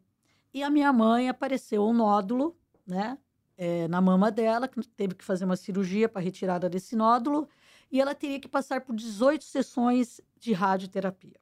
E 0.55 0.62
a 0.62 0.70
minha 0.70 0.91
mãe 0.91 1.28
apareceu 1.28 1.87
um 1.87 1.93
nódulo, 1.93 2.57
né, 2.87 3.18
na 3.91 4.01
mama 4.01 4.31
dela, 4.31 4.66
que 4.66 4.81
teve 4.89 5.14
que 5.14 5.22
fazer 5.22 5.45
uma 5.45 5.55
cirurgia 5.55 6.09
para 6.09 6.22
retirada 6.22 6.66
desse 6.66 6.97
nódulo 6.97 7.47
e 7.91 8.01
ela 8.01 8.14
teria 8.14 8.41
que 8.41 8.49
passar 8.49 8.82
por 8.82 8.95
18 8.95 9.45
sessões 9.45 10.20
de 10.38 10.53
radioterapia. 10.53 11.41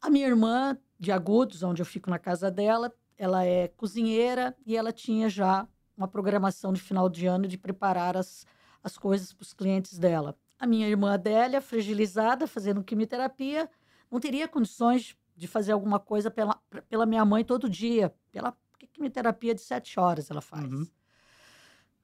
A 0.00 0.10
minha 0.10 0.26
irmã, 0.26 0.78
de 0.98 1.10
Agudos, 1.10 1.62
onde 1.62 1.82
eu 1.82 1.86
fico 1.86 2.10
na 2.10 2.18
casa 2.18 2.50
dela, 2.50 2.92
ela 3.16 3.44
é 3.44 3.68
cozinheira 3.68 4.56
e 4.64 4.76
ela 4.76 4.92
tinha 4.92 5.28
já 5.28 5.66
uma 5.96 6.06
programação 6.06 6.72
de 6.72 6.80
final 6.80 7.08
de 7.08 7.26
ano 7.26 7.48
de 7.48 7.56
preparar 7.56 8.16
as, 8.16 8.46
as 8.82 8.98
coisas 8.98 9.32
para 9.32 9.42
os 9.42 9.54
clientes 9.54 9.98
dela. 9.98 10.38
A 10.58 10.66
minha 10.66 10.86
irmã 10.86 11.14
Adélia, 11.14 11.60
fragilizada, 11.60 12.46
fazendo 12.46 12.84
quimioterapia, 12.84 13.70
não 14.10 14.20
teria 14.20 14.46
condições 14.46 15.16
de 15.34 15.46
fazer 15.46 15.72
alguma 15.72 15.98
coisa 15.98 16.30
pela, 16.30 16.54
pela 16.88 17.06
minha 17.06 17.24
mãe 17.24 17.44
todo 17.44 17.68
dia, 17.68 18.14
pela 18.30 18.56
quimioterapia 18.92 19.54
de 19.54 19.60
sete 19.60 19.98
horas 19.98 20.30
ela 20.30 20.40
faz. 20.40 20.70
Uhum. 20.70 20.86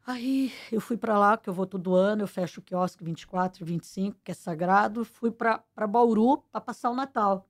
Aí 0.04 0.52
eu 0.70 0.80
fui 0.80 0.96
para 0.96 1.16
lá, 1.16 1.38
que 1.38 1.48
eu 1.48 1.54
vou 1.54 1.66
todo 1.66 1.94
ano, 1.94 2.22
eu 2.22 2.26
fecho 2.26 2.60
o 2.60 2.62
quiosque 2.62 3.04
24 3.04 3.62
e 3.62 3.64
25, 3.64 4.18
que 4.24 4.32
é 4.32 4.34
sagrado. 4.34 5.04
Fui 5.04 5.30
para 5.30 5.62
Bauru 5.88 6.38
para 6.50 6.60
passar 6.60 6.90
o 6.90 6.94
Natal. 6.94 7.48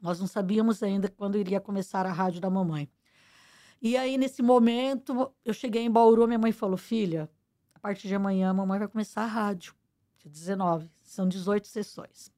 Nós 0.00 0.20
não 0.20 0.26
sabíamos 0.26 0.82
ainda 0.82 1.08
quando 1.08 1.38
iria 1.38 1.60
começar 1.60 2.04
a 2.04 2.12
rádio 2.12 2.40
da 2.40 2.50
mamãe. 2.50 2.90
E 3.80 3.96
aí, 3.96 4.18
nesse 4.18 4.42
momento, 4.42 5.32
eu 5.44 5.54
cheguei 5.54 5.82
em 5.82 5.90
Bauru, 5.90 6.26
minha 6.26 6.38
mãe 6.38 6.52
falou: 6.52 6.76
Filha, 6.76 7.30
a 7.74 7.78
partir 7.78 8.06
de 8.06 8.14
amanhã 8.14 8.50
a 8.50 8.54
mamãe 8.54 8.78
vai 8.78 8.88
começar 8.88 9.22
a 9.22 9.26
rádio, 9.26 9.74
dia 10.18 10.30
19, 10.30 10.90
são 11.02 11.26
18 11.26 11.66
sessões. 11.66 12.30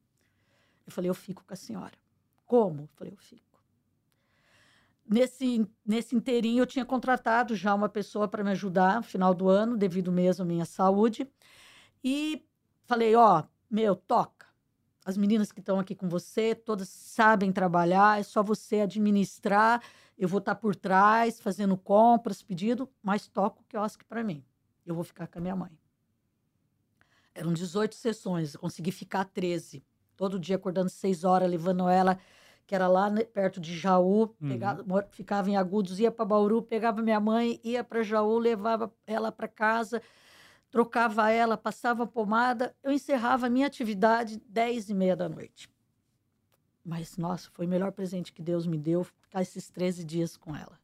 Eu 0.87 0.93
falei: 0.93 1.11
Eu 1.11 1.15
fico 1.15 1.45
com 1.45 1.53
a 1.53 1.57
senhora. 1.57 1.99
Como? 2.47 2.83
Eu 2.83 2.89
falei: 2.95 3.13
Eu 3.13 3.19
fico 3.19 3.44
nesse, 5.09 5.69
nesse 5.85 6.17
inteirinho 6.17 6.63
eu 6.63 6.67
tinha 6.67 6.85
contratado 6.85 7.55
já 7.55 7.75
uma 7.75 7.89
pessoa 7.89 8.27
para 8.29 8.45
me 8.45 8.51
ajudar 8.51 8.97
no 8.97 9.03
final 9.03 9.35
do 9.35 9.49
ano, 9.49 9.77
devido 9.77 10.11
mesmo 10.11 10.43
à 10.43 10.47
minha 10.47 10.65
saúde. 10.65 11.31
E 12.03 12.45
falei, 12.85 13.15
ó, 13.15 13.45
meu, 13.71 13.95
toca. 13.97 14.47
As 15.05 15.17
meninas 15.17 15.53
que 15.53 15.61
estão 15.61 15.79
aqui 15.79 15.95
com 15.95 16.09
você, 16.09 16.55
todas 16.55 16.89
sabem 16.89 17.53
trabalhar, 17.53 18.19
é 18.19 18.23
só 18.23 18.43
você 18.43 18.81
administrar. 18.81 19.83
Eu 20.17 20.29
vou 20.29 20.39
estar 20.39 20.55
por 20.55 20.75
trás, 20.75 21.41
fazendo 21.41 21.77
compras, 21.77 22.43
pedido, 22.43 22.89
mas 23.03 23.27
toca 23.27 23.61
o 23.61 23.65
quiosque 23.65 24.05
para 24.05 24.25
mim. 24.25 24.43
Eu 24.87 24.95
vou 24.95 25.05
ficar 25.05 25.27
com 25.27 25.39
a 25.39 25.43
minha 25.43 25.57
mãe. 25.57 25.71
Eram 27.35 27.53
18 27.53 27.95
sessões, 27.95 28.55
eu 28.55 28.61
consegui 28.61 28.93
ficar 28.93 29.25
13. 29.25 29.85
Todo 30.17 30.39
dia 30.39 30.57
acordando 30.57 30.89
6 30.89 31.25
horas, 31.25 31.51
levando 31.51 31.89
ela 31.89 32.19
que 32.67 32.75
era 32.75 32.89
lá 32.89 33.11
perto 33.33 33.61
de 33.61 33.77
Jaú, 33.77 34.29
pegava, 34.49 34.83
mor- 34.85 35.07
ficava 35.11 35.51
em 35.51 35.57
Agudos, 35.57 36.01
ia 36.01 36.11
para 36.11 36.25
Bauru, 36.25 36.63
pegava 36.63 37.03
minha 37.03 37.21
mãe, 37.21 37.61
ia 37.63 37.85
para 37.85 38.03
Jaú, 38.03 38.39
levava 38.39 38.93
ela 39.07 39.31
para 39.31 39.47
casa, 39.49 40.01
trocava 40.71 41.31
ela, 41.31 41.57
passava 41.57 42.07
pomada, 42.07 42.75
eu 42.83 42.91
encerrava 42.93 43.47
a 43.47 43.51
minha 43.51 43.67
atividade 43.67 44.41
10 44.49 44.89
e 44.89 44.95
meia 44.95 45.15
da 45.17 45.29
noite. 45.29 45.69
Mas, 46.85 47.17
nossa, 47.17 47.51
foi 47.53 47.67
o 47.67 47.69
melhor 47.69 47.93
presente 47.93 48.33
que 48.33 48.43
Deus 48.43 48.67
me 48.67 48.77
deu, 48.77 49.05
ficar 49.05 49.43
esses 49.43 49.71
13 49.71 50.05
dias 50.05 50.37
com 50.37 50.55
ela. 50.55 50.79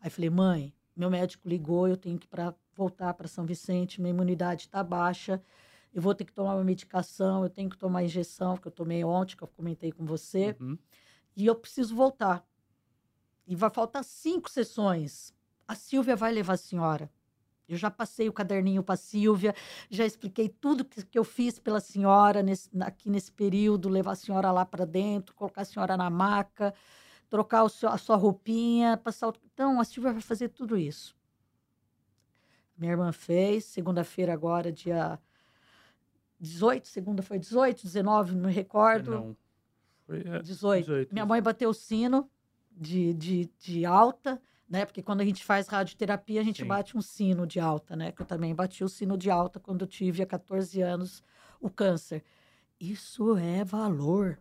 Aí 0.00 0.10
falei, 0.10 0.28
mãe, 0.30 0.74
meu 0.94 1.10
médico 1.10 1.48
ligou, 1.48 1.88
eu 1.88 1.96
tenho 1.96 2.18
que 2.18 2.28
pra, 2.28 2.54
voltar 2.74 3.14
para 3.14 3.26
São 3.28 3.46
Vicente, 3.46 4.00
minha 4.00 4.12
imunidade 4.12 4.62
está 4.62 4.82
baixa, 4.84 5.42
eu 5.94 6.02
vou 6.02 6.14
ter 6.14 6.24
que 6.24 6.32
tomar 6.32 6.54
uma 6.54 6.64
medicação, 6.64 7.42
eu 7.42 7.48
tenho 7.48 7.70
que 7.70 7.78
tomar 7.78 8.04
injeção, 8.04 8.56
que 8.56 8.68
eu 8.68 8.72
tomei 8.72 9.02
ontem, 9.02 9.34
que 9.34 9.42
eu 9.42 9.48
comentei 9.48 9.90
com 9.92 10.04
você 10.04 10.54
Uhum. 10.60 10.78
E 11.36 11.46
eu 11.46 11.54
preciso 11.54 11.94
voltar. 11.94 12.44
e 13.46 13.54
vai 13.54 13.70
faltar 13.70 14.02
cinco 14.02 14.50
sessões. 14.50 15.32
A 15.68 15.74
Silvia 15.74 16.16
vai 16.16 16.32
levar 16.32 16.54
a 16.54 16.56
senhora. 16.56 17.10
Eu 17.68 17.76
já 17.76 17.90
passei 17.90 18.28
o 18.28 18.32
caderninho 18.32 18.82
para 18.82 18.94
a 18.94 18.96
Silvia, 18.96 19.54
já 19.90 20.04
expliquei 20.06 20.48
tudo 20.48 20.84
que, 20.84 21.04
que 21.04 21.18
eu 21.18 21.24
fiz 21.24 21.58
pela 21.58 21.80
senhora 21.80 22.42
nesse, 22.42 22.70
aqui 22.80 23.10
nesse 23.10 23.32
período, 23.32 23.88
levar 23.88 24.12
a 24.12 24.16
senhora 24.16 24.52
lá 24.52 24.64
para 24.64 24.84
dentro, 24.84 25.34
colocar 25.34 25.62
a 25.62 25.64
senhora 25.64 25.96
na 25.96 26.08
maca, 26.08 26.72
trocar 27.28 27.68
seu, 27.68 27.88
a 27.88 27.98
sua 27.98 28.16
roupinha, 28.16 28.96
passar. 28.96 29.28
O... 29.28 29.34
Então, 29.52 29.80
a 29.80 29.84
Silvia 29.84 30.12
vai 30.12 30.22
fazer 30.22 30.48
tudo 30.50 30.76
isso. 30.78 31.16
Minha 32.76 32.92
irmã 32.92 33.12
fez, 33.12 33.64
segunda-feira 33.64 34.32
agora, 34.32 34.70
dia 34.70 35.18
18, 36.38 36.86
segunda 36.86 37.22
foi 37.22 37.38
18, 37.38 37.82
19, 37.82 38.34
não 38.34 38.48
me 38.48 38.52
recordo. 38.52 39.10
Não. 39.12 39.36
Foi, 40.06 40.20
é, 40.20 40.42
18. 40.42 40.84
18. 40.84 41.12
Minha 41.12 41.26
mãe 41.26 41.42
bateu 41.42 41.70
o 41.70 41.74
sino 41.74 42.30
de, 42.70 43.12
de, 43.14 43.50
de 43.58 43.84
alta 43.84 44.40
né? 44.68 44.84
Porque 44.84 45.02
quando 45.02 45.20
a 45.20 45.24
gente 45.24 45.44
faz 45.44 45.68
radioterapia, 45.68 46.40
a 46.40 46.44
gente 46.44 46.62
Sim. 46.62 46.68
bate 46.68 46.96
um 46.96 47.00
sino 47.00 47.46
de 47.46 47.60
alta, 47.60 47.94
né? 47.94 48.12
Que 48.12 48.22
eu 48.22 48.26
também 48.26 48.54
bati 48.54 48.82
o 48.82 48.88
sino 48.88 49.16
de 49.16 49.30
alta 49.30 49.60
quando 49.60 49.82
eu 49.82 49.86
tive 49.86 50.22
há 50.22 50.26
14 50.26 50.80
anos 50.82 51.22
o 51.60 51.70
câncer. 51.70 52.24
Isso 52.80 53.36
é 53.36 53.64
valor. 53.64 54.38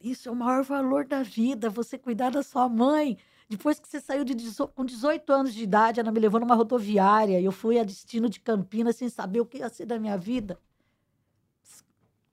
Isso 0.00 0.28
é 0.28 0.32
o 0.32 0.36
maior 0.36 0.62
valor 0.62 1.06
da 1.06 1.22
vida, 1.22 1.70
você 1.70 1.96
cuidar 1.96 2.30
da 2.30 2.42
sua 2.42 2.68
mãe. 2.68 3.16
Depois 3.48 3.78
que 3.78 3.88
você 3.88 4.00
saiu 4.00 4.24
de 4.24 4.34
com 4.74 4.84
18 4.84 5.32
anos 5.32 5.54
de 5.54 5.62
idade, 5.62 6.00
ela 6.00 6.10
me 6.10 6.20
levou 6.20 6.40
numa 6.40 6.54
rodoviária 6.54 7.40
e 7.40 7.44
eu 7.44 7.52
fui 7.52 7.78
a 7.78 7.84
destino 7.84 8.28
de 8.28 8.40
Campinas 8.40 8.96
sem 8.96 9.08
saber 9.08 9.40
o 9.40 9.46
que 9.46 9.58
ia 9.58 9.68
ser 9.68 9.86
da 9.86 9.98
minha 9.98 10.16
vida. 10.16 10.58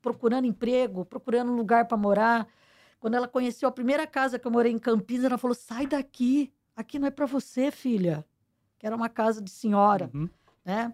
Procurando 0.02 0.46
emprego, 0.46 1.06
procurando 1.06 1.52
um 1.52 1.56
lugar 1.56 1.88
para 1.88 1.98
morar. 1.98 2.48
Quando 3.00 3.16
ela 3.16 3.28
conheceu 3.28 3.70
a 3.70 3.72
primeira 3.72 4.08
casa 4.08 4.40
que 4.40 4.48
eu 4.48 4.52
morei 4.52 4.72
em 4.72 4.80
Campinas, 4.80 5.26
ela 5.26 5.38
falou: 5.38 5.56
sai 5.56 5.88
daqui 5.88 6.54
aqui 6.76 7.00
não 7.00 7.08
é 7.08 7.12
para 7.12 7.26
você, 7.26 7.72
filha. 7.72 8.26
Que 8.78 8.86
era 8.86 8.96
uma 8.96 9.10
casa 9.10 9.42
de 9.42 9.50
senhora, 9.50 10.10
uhum. 10.14 10.30
né? 10.66 10.94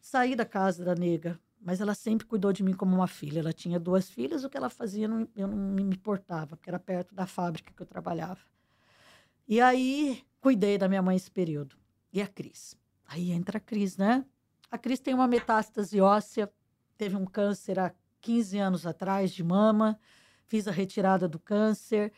Saí 0.00 0.34
da 0.34 0.46
casa 0.46 0.84
da 0.84 0.94
nega, 0.94 1.38
mas 1.60 1.80
ela 1.80 1.94
sempre 1.94 2.26
cuidou 2.26 2.52
de 2.52 2.62
mim 2.62 2.72
como 2.72 2.96
uma 2.96 3.06
filha. 3.06 3.40
Ela 3.40 3.52
tinha 3.52 3.78
duas 3.78 4.08
filhas, 4.08 4.44
o 4.44 4.50
que 4.50 4.56
ela 4.56 4.70
fazia 4.70 5.06
não, 5.06 5.28
eu 5.36 5.46
não 5.46 5.56
me 5.56 5.82
importava, 5.82 6.56
porque 6.56 6.70
era 6.70 6.78
perto 6.78 7.14
da 7.14 7.26
fábrica 7.26 7.72
que 7.72 7.82
eu 7.82 7.86
trabalhava. 7.86 8.40
E 9.46 9.60
aí 9.60 10.24
cuidei 10.40 10.78
da 10.78 10.88
minha 10.88 11.02
mãe 11.02 11.16
esse 11.16 11.30
período. 11.30 11.76
E 12.12 12.22
a 12.22 12.26
Cris? 12.26 12.76
Aí 13.04 13.30
entra 13.30 13.58
a 13.58 13.60
Cris, 13.60 13.96
né? 13.96 14.24
A 14.70 14.78
Cris 14.78 15.00
tem 15.00 15.12
uma 15.12 15.28
metástase 15.28 16.00
óssea, 16.00 16.50
teve 16.96 17.14
um 17.14 17.26
câncer 17.26 17.78
há 17.78 17.92
15 18.26 18.58
anos 18.58 18.86
atrás 18.86 19.30
de 19.30 19.44
mama, 19.44 19.98
fiz 20.46 20.66
a 20.66 20.72
retirada 20.72 21.28
do 21.28 21.38
câncer, 21.38 22.12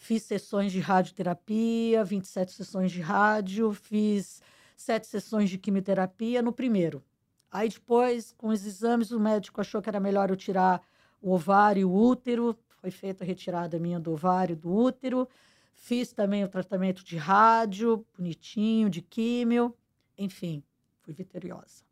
Fiz 0.00 0.22
sessões 0.22 0.70
de 0.70 0.78
radioterapia, 0.78 2.04
27 2.04 2.52
sessões 2.52 2.92
de 2.92 3.00
rádio, 3.00 3.72
fiz 3.72 4.40
sete 4.76 5.08
sessões 5.08 5.50
de 5.50 5.58
quimioterapia 5.58 6.40
no 6.40 6.52
primeiro. 6.52 7.02
Aí 7.50 7.68
depois, 7.68 8.32
com 8.38 8.48
os 8.48 8.64
exames, 8.64 9.10
o 9.10 9.18
médico 9.18 9.60
achou 9.60 9.82
que 9.82 9.88
era 9.88 9.98
melhor 9.98 10.30
eu 10.30 10.36
tirar 10.36 10.80
o 11.20 11.32
ovário 11.32 11.80
e 11.80 11.84
o 11.84 11.92
útero. 11.92 12.56
Foi 12.80 12.92
feita 12.92 13.24
a 13.24 13.26
retirada 13.26 13.76
minha 13.80 13.98
do 13.98 14.12
ovário 14.12 14.52
e 14.52 14.56
do 14.56 14.72
útero. 14.72 15.28
Fiz 15.74 16.12
também 16.12 16.44
o 16.44 16.48
tratamento 16.48 17.04
de 17.04 17.16
rádio, 17.16 18.06
bonitinho, 18.16 18.88
de 18.88 19.02
químio. 19.02 19.74
Enfim, 20.16 20.62
fui 21.00 21.12
vitoriosa. 21.12 21.82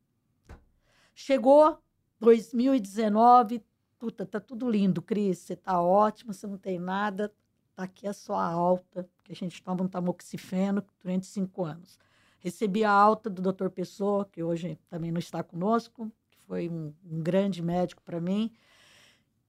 Chegou 1.13 1.83
2019, 2.21 3.63
puta, 3.99 4.25
tá 4.27 4.41
tudo 4.41 4.69
lindo, 4.69 5.03
Cris. 5.03 5.39
Você 5.39 5.57
tá 5.57 5.81
ótima, 5.81 6.33
você 6.33 6.47
não 6.47 6.59
tem 6.59 6.79
nada 6.79 7.33
tá 7.77 7.83
aqui 7.83 8.09
a 8.09 8.13
sua 8.15 8.43
alta, 8.43 9.09
que 9.23 9.31
a 9.31 9.37
gente 9.37 9.63
toma 9.63 9.85
um 9.85 9.89
tamoxifeno 9.89 10.83
durante 10.99 11.27
cinco 11.27 11.63
anos. 11.63 11.99
Recebi 12.39 12.83
a 12.83 12.91
alta 12.91 13.29
do 13.29 13.43
Dr. 13.53 13.69
Pessoa, 13.69 14.25
que 14.25 14.43
hoje 14.43 14.79
também 14.89 15.13
não 15.13 15.19
está 15.19 15.43
conosco, 15.43 16.11
que 16.31 16.39
foi 16.47 16.69
um, 16.71 16.95
um 17.05 17.23
grande 17.23 17.61
médico 17.61 18.03
para 18.03 18.19
mim. 18.19 18.51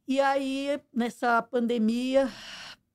E 0.06 0.20
aí, 0.20 0.80
nessa 0.94 1.42
pandemia, 1.42 2.30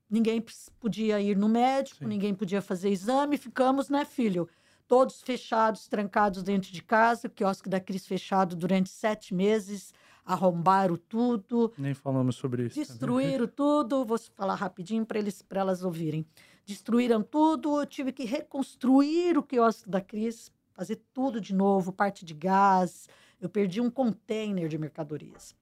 ninguém 0.09 0.45
podia 0.79 1.21
ir 1.21 1.37
no 1.37 1.49
médico, 1.49 2.01
Sim. 2.01 2.07
ninguém 2.07 2.35
podia 2.35 2.61
fazer 2.61 2.91
exame, 2.91 3.39
ficamos, 3.39 3.89
né, 3.89 4.05
filho? 4.05 4.49
Todos 4.93 5.23
fechados, 5.23 5.89
trancados 5.89 6.43
dentro 6.43 6.71
de 6.71 6.83
casa, 6.83 7.27
o 7.27 7.31
quiosque 7.31 7.67
da 7.67 7.81
Cris 7.81 8.07
fechado 8.07 8.55
durante 8.55 8.91
sete 8.91 9.33
meses 9.33 9.95
arrombaram 10.23 10.99
tudo. 10.99 11.73
Nem 11.79 11.95
falamos 11.95 12.37
sobre 12.37 12.67
isso. 12.67 12.75
Destruíram 12.75 13.47
também. 13.47 13.55
tudo. 13.57 14.05
Vou 14.05 14.19
falar 14.19 14.55
rapidinho 14.55 15.07
para 15.07 15.19
eles 15.19 15.41
para 15.41 15.63
elas 15.63 15.83
ouvirem. 15.83 16.27
Destruíram 16.67 17.23
tudo. 17.23 17.81
Eu 17.81 17.87
tive 17.87 18.13
que 18.13 18.27
reconstruir 18.27 19.39
o 19.39 19.43
quiosque 19.43 19.89
da 19.89 20.03
Cris, 20.03 20.53
fazer 20.75 21.01
tudo 21.15 21.41
de 21.41 21.55
novo, 21.55 21.91
parte 21.91 22.23
de 22.23 22.35
gás. 22.35 23.09
Eu 23.41 23.49
perdi 23.49 23.81
um 23.81 23.91
container 23.91 24.69
de 24.69 24.77
mercadorias. 24.77 25.57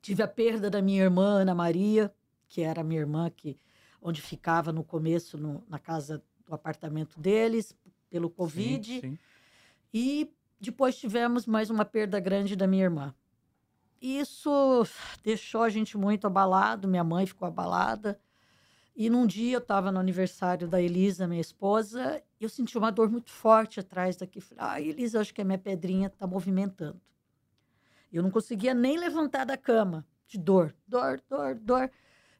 Tive 0.00 0.22
a 0.22 0.26
perda 0.26 0.70
da 0.70 0.80
minha 0.80 1.02
irmã 1.02 1.42
Ana 1.42 1.54
Maria, 1.54 2.10
que 2.48 2.62
era 2.62 2.80
a 2.80 2.84
minha 2.84 3.00
irmã 3.02 3.28
que 3.28 3.58
onde 4.00 4.22
ficava 4.22 4.72
no 4.72 4.82
começo 4.82 5.36
no, 5.36 5.62
na 5.68 5.78
casa 5.78 6.22
do 6.50 6.54
apartamento 6.54 7.20
deles 7.20 7.76
pelo 8.10 8.28
Covid. 8.28 8.94
Sim, 8.94 9.00
sim. 9.00 9.18
E 9.94 10.30
depois 10.60 10.96
tivemos 10.96 11.46
mais 11.46 11.70
uma 11.70 11.84
perda 11.84 12.20
grande 12.20 12.54
da 12.54 12.66
minha 12.66 12.84
irmã. 12.84 13.14
Isso 14.00 14.84
deixou 15.22 15.62
a 15.62 15.68
gente 15.68 15.96
muito 15.96 16.26
abalado, 16.26 16.88
minha 16.88 17.04
mãe 17.04 17.26
ficou 17.26 17.46
abalada. 17.46 18.20
E 18.96 19.08
num 19.08 19.26
dia 19.26 19.54
eu 19.54 19.60
estava 19.60 19.92
no 19.92 19.98
aniversário 19.98 20.68
da 20.68 20.80
Elisa, 20.80 21.26
minha 21.26 21.40
esposa, 21.40 22.22
e 22.38 22.44
eu 22.44 22.48
senti 22.48 22.76
uma 22.76 22.90
dor 22.90 23.10
muito 23.10 23.30
forte 23.30 23.80
atrás 23.80 24.16
daqui. 24.16 24.40
Falei, 24.40 24.64
ah, 24.66 24.80
Elisa, 24.80 25.20
acho 25.20 25.32
que 25.32 25.40
a 25.40 25.44
minha 25.44 25.58
pedrinha 25.58 26.08
está 26.08 26.26
movimentando. 26.26 27.00
Eu 28.12 28.22
não 28.22 28.30
conseguia 28.30 28.74
nem 28.74 28.98
levantar 28.98 29.44
da 29.44 29.56
cama, 29.56 30.04
de 30.26 30.38
dor, 30.38 30.74
dor, 30.86 31.22
dor, 31.28 31.54
dor. 31.54 31.90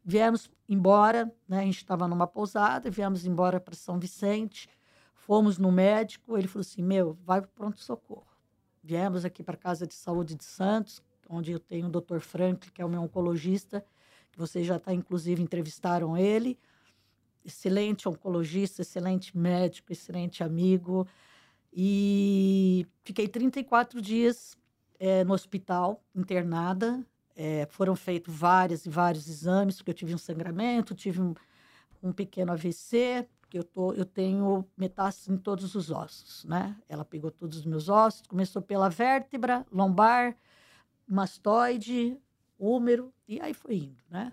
Viemos 0.04 0.50
embora, 0.68 1.32
né? 1.48 1.60
A 1.60 1.64
gente 1.64 1.76
estava 1.76 2.08
numa 2.08 2.26
pousada, 2.26 2.90
viemos 2.90 3.24
embora 3.24 3.60
para 3.60 3.74
São 3.74 3.98
Vicente, 3.98 4.68
fomos 5.20 5.58
no 5.58 5.70
médico, 5.70 6.36
ele 6.36 6.48
falou 6.48 6.62
assim, 6.62 6.82
meu, 6.82 7.16
vai 7.24 7.40
para 7.40 7.48
o 7.48 7.52
pronto-socorro. 7.52 8.26
Viemos 8.82 9.24
aqui 9.24 9.42
para 9.42 9.54
a 9.54 9.58
Casa 9.58 9.86
de 9.86 9.94
Saúde 9.94 10.34
de 10.34 10.44
Santos, 10.44 11.02
onde 11.28 11.52
eu 11.52 11.60
tenho 11.60 11.86
o 11.86 11.90
Dr. 11.90 12.18
Franklin, 12.18 12.70
que 12.72 12.82
é 12.82 12.84
o 12.84 12.88
meu 12.88 13.02
oncologista, 13.02 13.84
que 14.32 14.38
vocês 14.38 14.66
já 14.66 14.78
tá, 14.78 14.92
inclusive 14.92 15.42
entrevistaram 15.42 16.16
ele. 16.16 16.58
Excelente 17.44 18.08
oncologista, 18.08 18.82
excelente 18.82 19.36
médico, 19.36 19.92
excelente 19.92 20.42
amigo. 20.42 21.06
E 21.72 22.86
fiquei 23.04 23.28
34 23.28 24.00
dias 24.00 24.56
é, 24.98 25.22
no 25.24 25.34
hospital, 25.34 26.02
internada. 26.14 27.04
É, 27.36 27.66
foram 27.70 27.94
feitos 27.94 28.34
vários 28.34 28.86
e 28.86 28.90
vários 28.90 29.28
exames, 29.28 29.76
porque 29.76 29.90
eu 29.90 29.94
tive 29.94 30.14
um 30.14 30.18
sangramento, 30.18 30.94
tive 30.94 31.20
um, 31.20 31.34
um 32.02 32.12
pequeno 32.12 32.52
AVC, 32.52 33.26
porque 33.50 33.58
eu, 33.58 33.64
tô, 33.64 33.92
eu 33.94 34.04
tenho 34.04 34.64
metástase 34.76 35.32
em 35.32 35.36
todos 35.36 35.74
os 35.74 35.90
ossos, 35.90 36.44
né? 36.44 36.76
Ela 36.88 37.04
pegou 37.04 37.32
todos 37.32 37.58
os 37.58 37.64
meus 37.66 37.88
ossos, 37.88 38.22
começou 38.28 38.62
pela 38.62 38.88
vértebra, 38.88 39.66
lombar, 39.72 40.36
mastoide, 41.04 42.16
úmero, 42.56 43.12
e 43.26 43.40
aí 43.40 43.52
foi 43.52 43.74
indo, 43.74 44.04
né? 44.08 44.32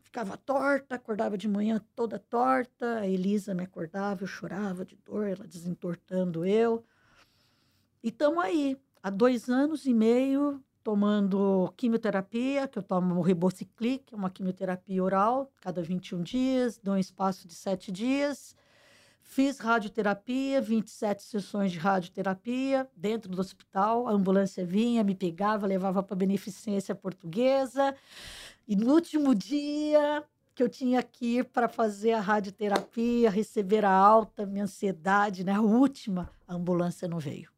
Ficava 0.00 0.38
torta, 0.38 0.94
acordava 0.94 1.36
de 1.36 1.46
manhã 1.46 1.84
toda 1.94 2.18
torta, 2.18 3.00
a 3.00 3.06
Elisa 3.06 3.52
me 3.52 3.62
acordava, 3.62 4.22
eu 4.22 4.26
chorava 4.26 4.86
de 4.86 4.96
dor, 4.96 5.26
ela 5.26 5.46
desentortando 5.46 6.46
eu. 6.46 6.82
E 8.02 8.08
estamos 8.08 8.42
aí, 8.42 8.80
há 9.02 9.10
dois 9.10 9.50
anos 9.50 9.84
e 9.84 9.92
meio, 9.92 10.64
tomando 10.86 11.74
quimioterapia, 11.76 12.68
que 12.68 12.78
eu 12.78 12.82
tomo 12.82 13.16
o 13.16 13.20
Ribociclic, 13.20 14.14
uma 14.14 14.30
quimioterapia 14.30 15.02
oral, 15.02 15.50
cada 15.60 15.82
21 15.82 16.22
dias, 16.22 16.78
dou 16.80 16.94
um 16.94 16.96
espaço 16.96 17.48
de 17.48 17.54
sete 17.54 17.90
dias. 17.90 18.54
Fiz 19.20 19.58
radioterapia, 19.58 20.62
27 20.62 21.24
sessões 21.24 21.72
de 21.72 21.78
radioterapia 21.80 22.88
dentro 22.96 23.32
do 23.32 23.40
hospital. 23.40 24.06
A 24.06 24.12
ambulância 24.12 24.64
vinha, 24.64 25.02
me 25.02 25.16
pegava, 25.16 25.66
levava 25.66 26.04
para 26.04 26.14
a 26.14 26.18
beneficência 26.18 26.94
portuguesa. 26.94 27.92
E 28.68 28.76
no 28.76 28.94
último 28.94 29.34
dia 29.34 30.22
que 30.54 30.62
eu 30.62 30.68
tinha 30.68 31.02
que 31.02 31.38
ir 31.38 31.46
para 31.46 31.68
fazer 31.68 32.12
a 32.12 32.20
radioterapia, 32.20 33.28
receber 33.28 33.84
a 33.84 33.90
alta, 33.90 34.46
minha 34.46 34.62
ansiedade, 34.62 35.42
né? 35.42 35.50
A 35.50 35.60
última, 35.60 36.30
a 36.46 36.54
ambulância 36.54 37.08
não 37.08 37.18
veio. 37.18 37.50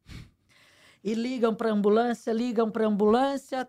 E 1.03 1.13
ligam 1.13 1.55
para 1.55 1.69
a 1.69 1.73
ambulância, 1.73 2.31
ligam 2.31 2.69
para 2.69 2.85
a 2.85 2.87
ambulância. 2.87 3.67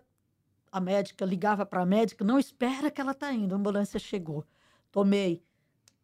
A 0.71 0.79
médica 0.79 1.25
ligava 1.25 1.65
para 1.65 1.81
a 1.81 1.85
médica, 1.85 2.23
não 2.23 2.39
espera 2.39 2.89
que 2.89 3.01
ela 3.01 3.11
está 3.11 3.31
indo. 3.33 3.53
A 3.53 3.57
ambulância 3.57 3.99
chegou. 3.99 4.45
Tomei 4.91 5.43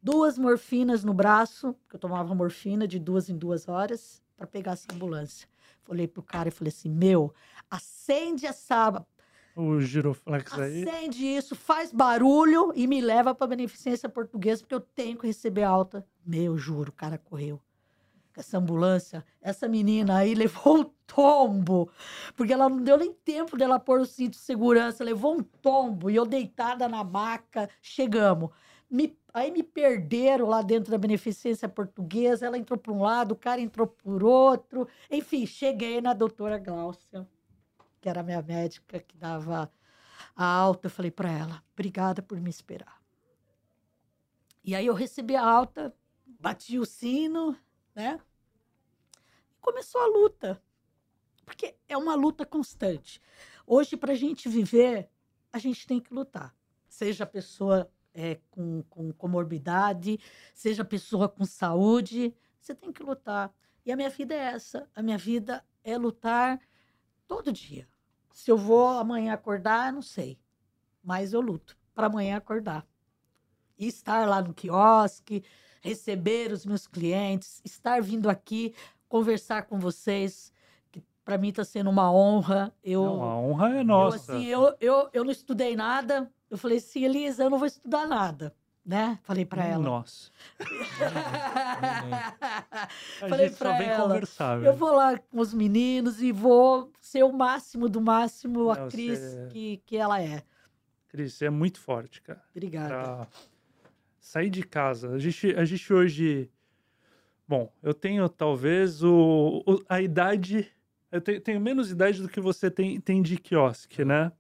duas 0.02 0.38
morfinas 0.38 1.04
no 1.04 1.14
braço, 1.14 1.74
porque 1.74 1.96
eu 1.96 2.00
tomava 2.00 2.36
morfina 2.36 2.88
de 2.88 3.00
duas 3.00 3.30
em 3.30 3.38
duas 3.38 3.68
horas, 3.68 4.22
para 4.36 4.48
pegar 4.48 4.74
essa 4.74 4.88
ambulância. 4.94 5.48
Falei 5.84 6.08
pro 6.08 6.22
cara 6.22 6.50
e 6.50 6.52
falei 6.52 6.70
assim: 6.70 6.90
meu, 6.90 7.34
acende 7.70 8.46
essa 8.46 9.06
o 9.58 9.82
giroflex 9.82 10.54
aí. 10.54 10.88
Acende 10.88 11.26
isso, 11.26 11.56
faz 11.56 11.92
barulho 11.92 12.72
e 12.76 12.86
me 12.86 13.02
leva 13.02 13.34
pra 13.34 13.48
beneficência 13.48 14.08
portuguesa, 14.08 14.62
porque 14.62 14.76
eu 14.76 14.80
tenho 14.80 15.18
que 15.18 15.26
receber 15.26 15.64
alta. 15.64 16.06
Meu, 16.24 16.56
juro, 16.58 16.92
o 16.92 16.94
cara 16.94 17.18
correu. 17.18 17.60
Essa 18.38 18.60
ambulância, 18.60 19.26
essa 19.42 19.68
menina 19.68 20.18
aí 20.20 20.36
levou 20.36 20.78
um 20.82 20.84
tombo, 21.08 21.90
porque 22.36 22.54
ela 22.54 22.70
não 22.70 22.84
deu 22.84 22.96
nem 22.96 23.12
tempo 23.12 23.58
dela 23.58 23.80
pôr 23.80 24.00
o 24.00 24.06
cinto 24.06 24.34
de 24.34 24.38
segurança, 24.38 25.04
levou 25.04 25.34
um 25.40 25.42
tombo 25.42 26.08
e 26.08 26.16
eu 26.16 26.24
deitada 26.24 26.88
na 26.88 27.04
maca, 27.04 27.68
chegamos. 27.82 28.52
Me- 28.88 29.18
aí 29.34 29.50
me 29.50 29.64
perderam 29.64 30.48
lá 30.48 30.62
dentro 30.62 30.92
da 30.92 31.00
beneficência 31.00 31.68
portuguesa, 31.68 32.46
ela 32.46 32.60
entrou 32.60 32.78
por 32.78 32.94
um 32.94 33.02
lado, 33.02 33.32
o 33.32 33.36
cara 33.36 33.60
entrou 33.60 33.88
por 33.88 34.24
outro. 34.24 34.88
Enfim, 35.10 35.48
cheguei 35.48 36.00
na 36.00 36.14
doutora 36.14 36.60
Gláucia, 36.60 37.28
que 38.00 38.08
era 38.08 38.22
minha 38.22 38.44
médica 38.44 39.00
que 39.00 39.18
dava 39.18 39.72
a 40.36 40.46
alta. 40.46 40.86
Eu 40.86 40.92
falei 40.92 41.10
para 41.10 41.32
ela, 41.32 41.64
obrigada 41.74 42.22
por 42.22 42.40
me 42.40 42.52
esperar. 42.52 43.02
E 44.64 44.76
aí 44.76 44.86
eu 44.86 44.94
recebi 44.94 45.36
a 45.36 45.44
alta, 45.44 45.92
bati 46.40 46.78
o 46.78 46.86
sino, 46.86 47.58
né? 47.98 48.20
Começou 49.60 50.00
a 50.00 50.06
luta, 50.06 50.62
porque 51.44 51.76
é 51.90 51.98
uma 51.98 52.14
luta 52.14 52.46
constante. 52.46 53.20
Hoje, 53.66 53.98
para 53.98 54.14
a 54.14 54.16
gente 54.16 54.48
viver, 54.48 55.10
a 55.52 55.58
gente 55.58 55.88
tem 55.88 56.00
que 56.00 56.14
lutar. 56.14 56.56
Seja 56.88 57.24
a 57.24 57.28
pessoa 57.28 57.92
é, 58.14 58.40
com, 58.52 58.84
com 58.84 59.12
comorbidade, 59.12 60.20
seja 60.54 60.84
a 60.84 60.86
pessoa 60.86 61.28
com 61.28 61.44
saúde, 61.44 62.36
você 62.60 62.76
tem 62.76 62.94
que 62.94 63.02
lutar. 63.02 63.52
E 63.84 63.92
a 63.92 63.96
minha 63.96 64.12
vida 64.12 64.36
é 64.36 64.54
essa. 64.54 64.88
A 64.94 65.02
minha 65.02 65.18
vida 65.18 65.66
é 65.84 65.98
lutar 65.98 66.62
todo 67.28 67.52
dia. 67.52 67.90
Se 68.32 68.52
eu 68.52 68.58
vou 68.58 68.90
amanhã 68.90 69.34
acordar, 69.34 69.92
não 69.92 70.04
sei. 70.04 70.40
Mas 71.04 71.34
eu 71.34 71.42
luto 71.42 71.76
para 71.96 72.06
amanhã 72.06 72.38
acordar. 72.38 72.86
E 73.76 73.88
estar 73.88 74.28
lá 74.28 74.40
no 74.40 74.54
quiosque, 74.54 75.44
receber 75.88 76.52
os 76.52 76.66
meus 76.66 76.88
clientes, 76.88 77.62
estar 77.66 78.02
vindo 78.02 78.30
aqui 78.30 78.74
conversar 79.10 79.64
com 79.64 79.80
vocês, 79.80 80.52
que 80.92 81.02
para 81.24 81.38
mim 81.38 81.50
está 81.50 81.64
sendo 81.64 81.90
uma 81.90 82.12
honra. 82.12 82.74
Eu, 82.84 83.04
Não, 83.06 83.24
a 83.24 83.36
honra 83.38 83.76
é 83.76 83.80
eu, 83.80 83.84
nossa. 83.84 84.34
assim, 84.34 84.46
eu, 84.46 84.76
eu, 84.80 85.10
eu 85.14 85.24
não 85.24 85.32
estudei 85.32 85.76
nada. 85.76 86.30
Eu 86.50 86.58
falei 86.58 86.78
assim, 86.78 87.04
Elisa, 87.04 87.44
eu 87.44 87.50
não 87.50 87.58
vou 87.58 87.68
estudar 87.68 88.08
nada. 88.08 88.54
Né? 88.86 89.20
Falei 89.24 89.46
para 89.46 89.66
ela. 89.66 89.84
Nossa. 89.84 90.32
Falei 93.20 93.50
vem 93.50 93.88
ela, 93.90 94.22
Eu 94.64 94.74
vou 94.74 94.94
lá 94.94 95.18
com 95.18 95.42
os 95.42 95.54
meninos 95.54 96.22
e 96.22 96.32
vou 96.32 96.90
ser 97.02 97.24
o 97.24 97.34
máximo 97.34 97.90
do 97.90 98.00
máximo 98.00 98.72
a 98.72 98.76
Não, 98.76 98.88
Cris 98.88 99.20
você- 99.20 99.48
que, 99.52 99.78
que 99.86 99.98
ela 99.98 100.22
é. 100.22 100.42
Cris, 101.10 101.34
você 101.34 101.48
é 101.48 101.50
muito 101.50 101.82
forte, 101.82 102.22
cara. 102.22 102.42
Obrigada. 102.52 102.88
Pra 102.88 103.28
sair 104.28 104.50
de 104.50 104.62
casa. 104.64 105.12
A 105.12 105.18
gente, 105.18 105.56
a 105.56 105.64
gente 105.64 105.94
hoje. 105.94 106.50
Bom, 107.48 107.72
eu 107.82 107.94
tenho 107.94 108.28
talvez 108.28 109.02
o, 109.02 109.64
o- 109.66 109.82
a 109.88 110.02
idade. 110.02 110.70
Eu 111.10 111.22
tenho, 111.22 111.40
tenho 111.40 111.62
menos 111.62 111.90
idade 111.90 112.22
do 112.22 112.28
que 112.28 112.42
você 112.42 112.70
tem, 112.70 113.00
tem 113.00 113.22
de 113.22 113.38
quiosque, 113.38 114.04
né? 114.04 114.32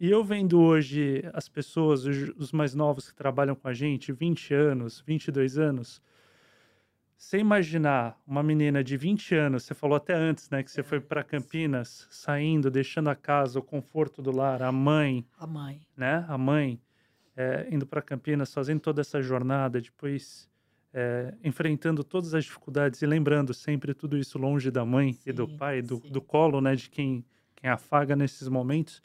E 0.00 0.10
eu 0.10 0.24
vendo 0.24 0.60
hoje 0.60 1.22
as 1.32 1.48
pessoas, 1.48 2.04
os, 2.04 2.30
os 2.36 2.52
mais 2.52 2.74
novos 2.74 3.08
que 3.10 3.14
trabalham 3.16 3.54
com 3.54 3.68
a 3.68 3.72
gente, 3.74 4.12
20 4.12 4.52
anos, 4.52 5.00
22 5.06 5.56
anos. 5.56 6.02
Você 7.16 7.38
imaginar 7.38 8.20
uma 8.26 8.42
menina 8.42 8.82
de 8.82 8.96
20 8.96 9.34
anos, 9.36 9.64
você 9.64 9.74
falou 9.74 9.96
até 9.96 10.14
antes, 10.14 10.50
né, 10.50 10.62
que 10.62 10.70
você 10.70 10.82
foi 10.84 11.00
para 11.00 11.24
Campinas, 11.24 12.06
saindo, 12.10 12.70
deixando 12.70 13.10
a 13.10 13.14
casa, 13.16 13.58
o 13.58 13.62
conforto 13.62 14.20
do 14.22 14.30
lar, 14.30 14.62
a 14.62 14.70
mãe, 14.70 15.24
A 15.36 15.46
mãe. 15.46 15.80
né? 15.96 16.24
A 16.28 16.38
mãe 16.38 16.80
é, 17.38 17.68
indo 17.70 17.86
para 17.86 18.02
Campinas, 18.02 18.52
fazendo 18.52 18.80
toda 18.80 19.00
essa 19.00 19.22
jornada, 19.22 19.80
depois 19.80 20.50
é, 20.92 21.32
enfrentando 21.44 22.02
todas 22.02 22.34
as 22.34 22.44
dificuldades 22.44 23.00
e 23.00 23.06
lembrando 23.06 23.54
sempre 23.54 23.94
tudo 23.94 24.18
isso 24.18 24.36
longe 24.40 24.72
da 24.72 24.84
mãe 24.84 25.16
e 25.24 25.32
do 25.32 25.46
Sim, 25.46 25.56
pai, 25.56 25.80
do, 25.80 25.98
sim. 25.98 26.10
do 26.10 26.20
colo, 26.20 26.60
né? 26.60 26.74
De 26.74 26.90
quem, 26.90 27.24
quem 27.54 27.70
afaga 27.70 28.16
nesses 28.16 28.48
momentos. 28.48 29.00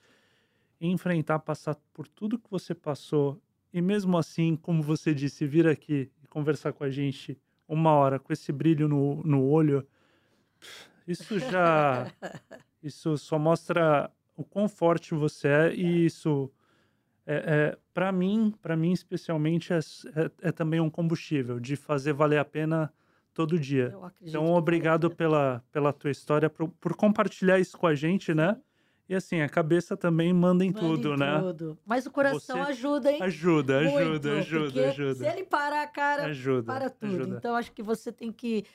E 0.81 0.87
enfrentar, 0.87 1.37
passar 1.39 1.75
por 1.93 2.07
tudo 2.07 2.39
que 2.39 2.49
você 2.49 2.73
passou 2.73 3.39
e 3.71 3.79
mesmo 3.81 4.17
assim, 4.17 4.55
como 4.55 4.81
você 4.81 5.13
disse, 5.13 5.45
vir 5.45 5.67
aqui 5.67 6.11
e 6.23 6.27
conversar 6.27 6.73
com 6.73 6.83
a 6.83 6.89
gente 6.89 7.39
uma 7.67 7.91
hora 7.91 8.17
com 8.17 8.33
esse 8.33 8.51
brilho 8.51 8.87
no, 8.87 9.23
no 9.23 9.43
olho, 9.43 9.87
isso 11.07 11.37
já 11.37 12.11
isso 12.81 13.15
só 13.15 13.37
mostra 13.37 14.11
o 14.35 14.43
quão 14.43 14.67
forte 14.67 15.13
você 15.13 15.47
é 15.47 15.75
e 15.75 16.05
isso 16.05 16.51
é, 17.25 17.35
é 17.35 17.77
para 17.93 18.11
mim 18.11 18.53
para 18.61 18.75
mim 18.75 18.91
especialmente 18.91 19.71
é, 19.73 19.77
é, 19.77 20.49
é 20.49 20.51
também 20.51 20.79
um 20.79 20.89
combustível 20.89 21.59
de 21.59 21.75
fazer 21.75 22.13
valer 22.13 22.39
a 22.39 22.45
pena 22.45 22.91
todo 23.33 23.57
dia 23.57 23.89
Eu 23.91 24.03
acredito 24.03 24.29
então 24.29 24.53
obrigado 24.53 25.09
pela 25.09 25.63
pela 25.71 25.93
tua 25.93 26.11
história 26.11 26.49
por, 26.49 26.69
por 26.69 26.95
compartilhar 26.95 27.59
isso 27.59 27.77
com 27.77 27.87
a 27.87 27.95
gente 27.95 28.33
né 28.33 28.57
e 29.07 29.15
assim 29.15 29.41
a 29.41 29.49
cabeça 29.49 29.95
também 29.97 30.33
manda 30.33 30.63
em 30.63 30.71
Manda 30.71 30.79
tudo 30.79 31.17
né 31.17 31.39
tudo. 31.39 31.77
Mas 31.85 32.05
o 32.05 32.11
coração 32.11 32.57
Você 32.57 32.69
ajuda, 32.71 33.11
hein? 33.11 33.21
ajuda 33.21 33.81
Muito, 33.81 33.97
ajuda 33.97 34.29
porque 34.29 34.79
ajuda 34.79 34.89
ajuda 34.89 35.15
Se 35.15 35.25
ele 35.25 35.43
parar 35.43 35.83
a 35.83 35.87
cara, 35.87 36.25
ajuda 36.25 36.73
para 36.73 36.89
tudo. 36.89 37.21
ajuda 37.21 37.37
Então, 37.37 37.55
acho 37.55 37.71
que 37.71 37.83
você 37.83 38.11
tem 38.11 38.31
que 38.31 38.65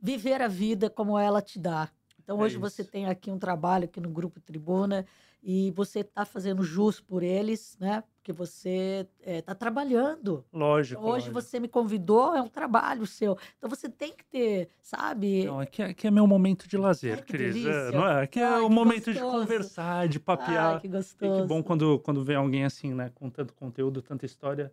viver 0.00 0.42
a 0.42 0.48
vida 0.48 0.90
como 0.90 1.18
ela 1.18 1.40
te 1.40 1.58
dá. 1.58 1.88
Então, 2.22 2.38
É 2.40 2.42
hoje 2.44 2.56
você 2.58 2.82
isso. 2.82 2.90
tem 2.90 3.06
aqui 3.06 3.30
um 3.30 3.38
trabalho 3.38 3.84
aqui 3.84 4.00
no 4.00 4.08
Grupo 4.10 4.40
Tribuna 4.40 5.04
e 5.42 5.70
você 5.72 6.00
está 6.00 6.24
fazendo 6.24 6.62
jus 6.62 7.00
por 7.00 7.22
eles, 7.22 7.76
né? 7.80 8.02
Porque 8.16 8.32
você 8.32 9.06
está 9.20 9.54
trabalhando. 9.56 10.44
lógico 10.52 11.00
Então, 11.00 11.12
hoje 11.12 11.30
lógico. 11.30 11.32
você 11.32 11.58
me 11.58 11.66
convidou, 11.68 12.34
é 12.36 12.40
um 12.40 12.48
trabalho 12.48 13.04
seu. 13.06 13.36
Então, 13.58 13.68
você 13.68 13.88
tem 13.88 14.12
que 14.14 14.24
ter, 14.24 14.68
sabe? 14.80 15.44
Não, 15.46 15.58
aqui, 15.58 15.82
aqui 15.82 16.06
é 16.06 16.10
meu 16.12 16.26
momento 16.28 16.68
de 16.68 16.76
lazer, 16.76 17.14
Ai, 17.16 17.22
que 17.22 17.32
Cris. 17.32 17.56
É, 17.66 17.90
não 17.90 18.06
é? 18.06 18.22
Aqui 18.22 18.38
é 18.38 18.44
Ai, 18.44 18.60
o 18.60 18.68
que 18.68 18.74
momento 18.74 19.12
de 19.12 19.18
gostoso. 19.18 19.40
conversar, 19.40 20.06
de 20.08 20.18
Ai, 20.18 20.22
papear. 20.24 20.80
que 20.80 20.86
E 20.86 20.90
gostoso. 20.90 21.42
que 21.42 21.48
bom 21.48 21.60
quando, 21.62 21.98
quando 21.98 22.22
vem 22.24 22.36
alguém 22.36 22.64
assim, 22.64 22.94
né? 22.94 23.10
Com 23.14 23.28
tanto 23.28 23.52
conteúdo, 23.54 24.00
tanta 24.00 24.24
história. 24.24 24.72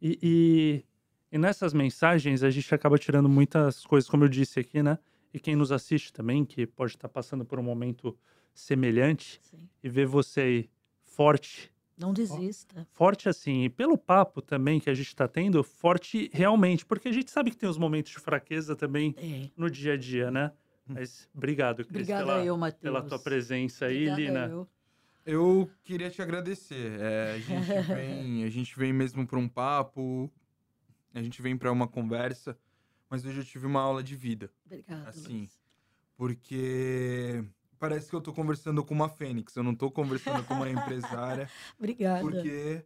E, 0.00 0.18
e, 0.22 0.84
e 1.32 1.38
nessas 1.38 1.72
mensagens 1.74 2.44
a 2.44 2.50
gente 2.50 2.72
acaba 2.72 2.96
tirando 2.98 3.28
muitas 3.28 3.84
coisas, 3.84 4.08
como 4.08 4.22
eu 4.24 4.28
disse 4.28 4.60
aqui, 4.60 4.80
né? 4.82 4.98
E 5.34 5.40
quem 5.40 5.56
nos 5.56 5.72
assiste 5.72 6.12
também, 6.12 6.44
que 6.44 6.64
pode 6.64 6.92
estar 6.92 7.08
passando 7.08 7.44
por 7.44 7.58
um 7.58 7.62
momento 7.62 8.16
semelhante, 8.54 9.40
Sim. 9.42 9.68
e 9.82 9.88
ver 9.88 10.06
você 10.06 10.40
aí 10.40 10.70
forte, 11.02 11.72
Não 11.98 12.12
desista. 12.12 12.86
forte 12.92 13.28
assim, 13.28 13.64
e 13.64 13.68
pelo 13.68 13.98
papo 13.98 14.40
também 14.40 14.78
que 14.78 14.88
a 14.88 14.94
gente 14.94 15.08
está 15.08 15.26
tendo, 15.26 15.62
forte 15.64 16.30
realmente, 16.32 16.86
porque 16.86 17.08
a 17.08 17.12
gente 17.12 17.32
sabe 17.32 17.50
que 17.50 17.56
tem 17.56 17.68
os 17.68 17.76
momentos 17.76 18.12
de 18.12 18.18
fraqueza 18.20 18.76
também 18.76 19.12
Tem. 19.12 19.52
no 19.56 19.68
dia 19.68 19.94
a 19.94 19.96
dia, 19.96 20.30
né? 20.30 20.52
Mas 20.86 21.28
obrigado, 21.34 21.78
Cris, 21.84 21.90
Obrigada 22.08 22.24
pela, 22.26 22.44
eu, 22.44 22.56
Matheus. 22.56 22.80
pela 22.82 23.02
tua 23.02 23.18
presença 23.18 23.86
aí, 23.86 24.08
Obrigada 24.08 24.20
Lina. 24.20 24.46
eu. 24.48 24.68
Eu 25.26 25.70
queria 25.82 26.10
te 26.10 26.20
agradecer. 26.20 27.00
É, 27.00 27.32
a, 27.32 27.38
gente 27.38 27.64
vem, 27.94 28.44
a 28.44 28.50
gente 28.50 28.78
vem 28.78 28.92
mesmo 28.92 29.26
para 29.26 29.38
um 29.38 29.48
papo, 29.48 30.30
a 31.14 31.22
gente 31.22 31.40
vem 31.40 31.56
para 31.56 31.72
uma 31.72 31.88
conversa, 31.88 32.56
mas 33.08 33.24
hoje 33.24 33.40
eu 33.40 33.44
tive 33.44 33.66
uma 33.66 33.80
aula 33.80 34.02
de 34.02 34.16
vida, 34.16 34.50
Obrigada. 34.66 35.08
Assim, 35.10 35.38
Luiz. 35.40 35.60
porque 36.16 37.44
parece 37.78 38.08
que 38.08 38.16
eu 38.16 38.20
tô 38.20 38.32
conversando 38.32 38.82
com 38.84 38.94
uma 38.94 39.08
fênix, 39.08 39.54
eu 39.56 39.62
não 39.62 39.74
tô 39.74 39.90
conversando 39.90 40.42
com 40.44 40.54
uma 40.54 40.68
empresária, 40.70 41.48
Obrigada. 41.78 42.20
porque 42.20 42.84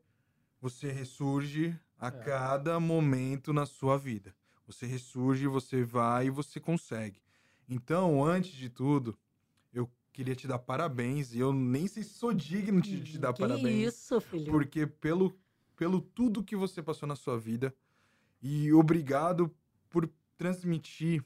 você 0.60 0.90
ressurge 0.90 1.78
a 1.98 2.08
É. 2.08 2.10
cada 2.10 2.78
momento 2.80 3.52
na 3.52 3.64
sua 3.66 3.96
vida. 3.98 4.34
Você 4.66 4.86
ressurge, 4.86 5.46
você 5.46 5.82
vai 5.82 6.26
e 6.26 6.30
você 6.30 6.60
consegue. 6.60 7.20
Então, 7.68 8.22
antes 8.24 8.52
de 8.52 8.68
tudo, 8.68 9.16
eu 9.72 9.90
queria 10.12 10.34
te 10.34 10.46
dar 10.46 10.58
parabéns 10.58 11.32
e 11.34 11.38
eu 11.38 11.52
nem 11.52 11.86
sei 11.86 12.02
se 12.02 12.10
sou 12.14 12.32
digno 12.34 12.80
de 12.80 13.02
te 13.02 13.18
dar 13.18 13.32
que 13.32 13.40
parabéns. 13.42 13.94
isso, 13.94 14.20
filho. 14.20 14.50
Porque 14.50 14.86
pelo, 14.86 15.38
pelo 15.76 16.00
tudo 16.00 16.42
que 16.44 16.56
você 16.56 16.82
passou 16.82 17.06
na 17.08 17.16
sua 17.16 17.38
vida 17.38 17.74
e 18.42 18.72
obrigado 18.72 19.54
transmitir 20.38 21.22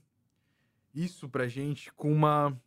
isso 0.92 1.28
pra 1.28 1.46
gente 1.46 1.92
com 1.92 2.10
uma 2.10 2.58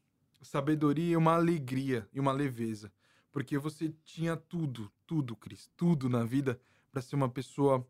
sabedoria, 0.41 1.17
uma 1.17 1.33
alegria 1.33 2.07
e 2.13 2.19
uma 2.19 2.31
leveza. 2.31 2.91
Porque 3.31 3.57
você 3.57 3.93
tinha 4.05 4.37
tudo, 4.37 4.89
tudo, 5.05 5.35
Cris, 5.35 5.69
tudo 5.75 6.07
na 6.07 6.23
vida 6.23 6.59
para 6.91 7.01
ser 7.01 7.15
uma 7.15 7.27
pessoa 7.27 7.85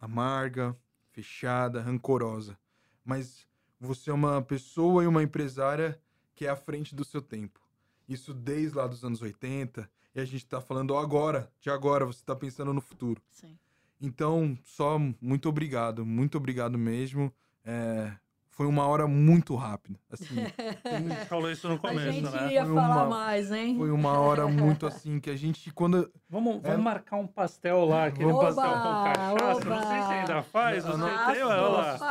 amarga, 0.00 0.74
fechada, 1.10 1.82
rancorosa. 1.82 2.58
Mas 3.04 3.46
você 3.78 4.10
é 4.10 4.14
uma 4.14 4.40
pessoa 4.40 5.04
e 5.04 5.06
uma 5.06 5.22
empresária 5.22 6.00
que 6.34 6.46
é 6.46 6.48
à 6.48 6.56
frente 6.56 6.94
do 6.94 7.04
seu 7.04 7.20
tempo. 7.20 7.60
Isso 8.08 8.32
desde 8.32 8.76
lá 8.76 8.86
dos 8.86 9.04
anos 9.04 9.20
80, 9.20 9.90
e 10.14 10.20
a 10.20 10.24
gente 10.24 10.46
tá 10.46 10.60
falando 10.60 10.96
agora, 10.96 11.52
de 11.60 11.68
agora, 11.68 12.06
você 12.06 12.24
tá 12.24 12.34
pensando 12.34 12.72
no 12.72 12.80
futuro. 12.80 13.20
Sim. 13.30 13.58
Então, 14.00 14.56
só 14.64 14.98
muito 15.20 15.48
obrigado, 15.48 16.06
muito 16.06 16.38
obrigado 16.38 16.78
mesmo. 16.78 17.32
É, 17.66 18.12
foi 18.50 18.64
uma 18.66 18.86
hora 18.86 19.06
muito 19.06 19.54
rápida. 19.56 19.98
Assim, 20.10 20.34
A 20.84 20.98
gente 21.00 21.26
falou 21.26 21.50
isso 21.50 21.68
no 21.68 21.74
A 21.74 21.78
começo, 21.78 22.12
gente 22.12 22.30
né? 22.30 22.52
ia 22.52 22.64
Foi 22.64 22.74
falar 22.74 23.06
uma- 23.06 23.06
mais, 23.18 23.50
hein? 23.52 23.76
foi 23.76 23.90
uma 23.90 24.18
hora 24.18 24.46
muito 24.46 24.86
assim 24.86 25.18
que 25.20 25.28
a 25.28 25.36
gente, 25.36 25.70
quando. 25.72 26.10
Vamos, 26.30 26.62
vamos 26.62 26.78
É. 26.78 26.82
marcar 26.82 27.16
um 27.16 27.26
pastel 27.26 27.84
lá, 27.84 28.06
aquele 28.06 28.30
Oba, 28.32 28.54
pastel 28.54 28.64
com 28.72 29.04
cachaça. 29.04 29.64
Não 29.64 29.78
sei 29.82 29.88
se 29.90 30.04
oba. 30.04 30.08
ainda 30.10 30.42
faz, 30.42 30.84
Não, 30.84 30.92
você 30.92 30.96
não, 30.98 31.08
tem, 31.32 31.42
olha 31.42 31.60
lá. 31.60 31.98
faço. 31.98 32.04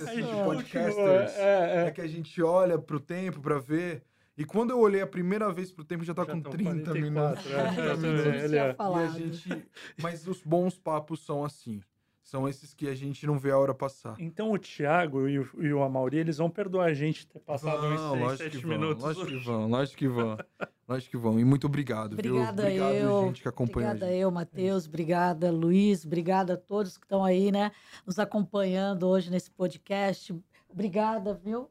experiências 0.00 0.16
de 0.16 0.32
Faço. 0.32 0.44
podcasters. 0.44 1.32
É, 1.36 1.84
É 1.84 1.86
é. 1.86 1.90
que 1.90 2.00
a 2.00 2.06
gente 2.08 2.42
olha 2.42 2.78
pro 2.78 2.98
tempo 2.98 3.40
pra 3.40 3.58
ver. 3.58 4.02
E 4.36 4.46
quando 4.46 4.70
eu 4.70 4.80
olhei 4.80 5.02
a 5.02 5.06
primeira 5.06 5.52
vez 5.52 5.70
pro 5.70 5.84
tempo, 5.84 6.02
já 6.04 6.14
tá 6.14 6.24
Já 6.24 6.32
com 6.32 6.40
tão 6.40 6.50
30 6.50 6.70
44, 6.90 7.00
minutos. 7.02 7.46
é, 7.46 7.54
eu 7.60 7.64
30 7.68 7.74
também, 7.94 8.10
minutos. 8.10 8.24
Tudo 8.24 8.44
ele 8.44 8.56
é. 8.56 8.74
tinha 8.74 8.88
E 8.90 9.04
a 9.04 9.06
gente. 9.08 9.66
Mas 10.02 10.26
os 10.26 10.42
bons 10.42 10.78
papos 10.78 11.24
são 11.24 11.44
assim. 11.44 11.82
São 12.22 12.48
esses 12.48 12.72
que 12.72 12.88
a 12.88 12.94
gente 12.94 13.26
não 13.26 13.38
vê 13.38 13.50
a 13.50 13.58
hora 13.58 13.74
passar. 13.74 14.14
Então 14.18 14.52
o 14.52 14.58
Thiago 14.58 15.28
e 15.28 15.40
o, 15.40 15.48
e 15.60 15.72
o 15.72 15.82
Amauri, 15.82 16.18
eles 16.18 16.38
vão 16.38 16.48
perdoar 16.48 16.86
a 16.86 16.94
gente 16.94 17.26
ter 17.26 17.40
passado 17.40 17.80
Vão, 17.80 17.92
uns 17.94 18.00
6, 18.00 18.20
lógico 18.20 18.36
7 18.44 18.50
que 18.58 18.66
vão, 18.66 18.78
minutos. 18.78 19.02
lógico 19.04 19.26
que 19.26 19.36
vão, 19.44 19.68
lógico 19.68 19.98
que 19.98 20.08
vão. 20.08 20.38
Lógico 20.88 21.10
que 21.12 21.16
vão. 21.16 21.40
E 21.40 21.44
muito 21.44 21.66
obrigado, 21.66 22.14
Obrigada 22.14 22.68
viu? 22.68 22.84
Obrigado, 22.84 22.94
eu. 22.94 23.26
gente 23.28 23.40
que 23.40 23.48
acompanha 23.48 23.86
Obrigada 23.88 24.06
a 24.06 24.08
gente. 24.12 24.20
eu, 24.20 24.30
Matheus. 24.30 24.86
Obrigada, 24.86 25.50
Luiz. 25.50 26.04
Obrigada 26.04 26.54
a 26.54 26.56
todos 26.56 26.98
que 26.98 27.06
estão 27.06 27.24
aí, 27.24 27.50
né? 27.50 27.70
Nos 28.04 28.18
acompanhando 28.18 29.06
hoje 29.06 29.30
nesse 29.30 29.50
podcast. 29.50 30.34
Obrigada, 30.68 31.32
viu? 31.32 31.70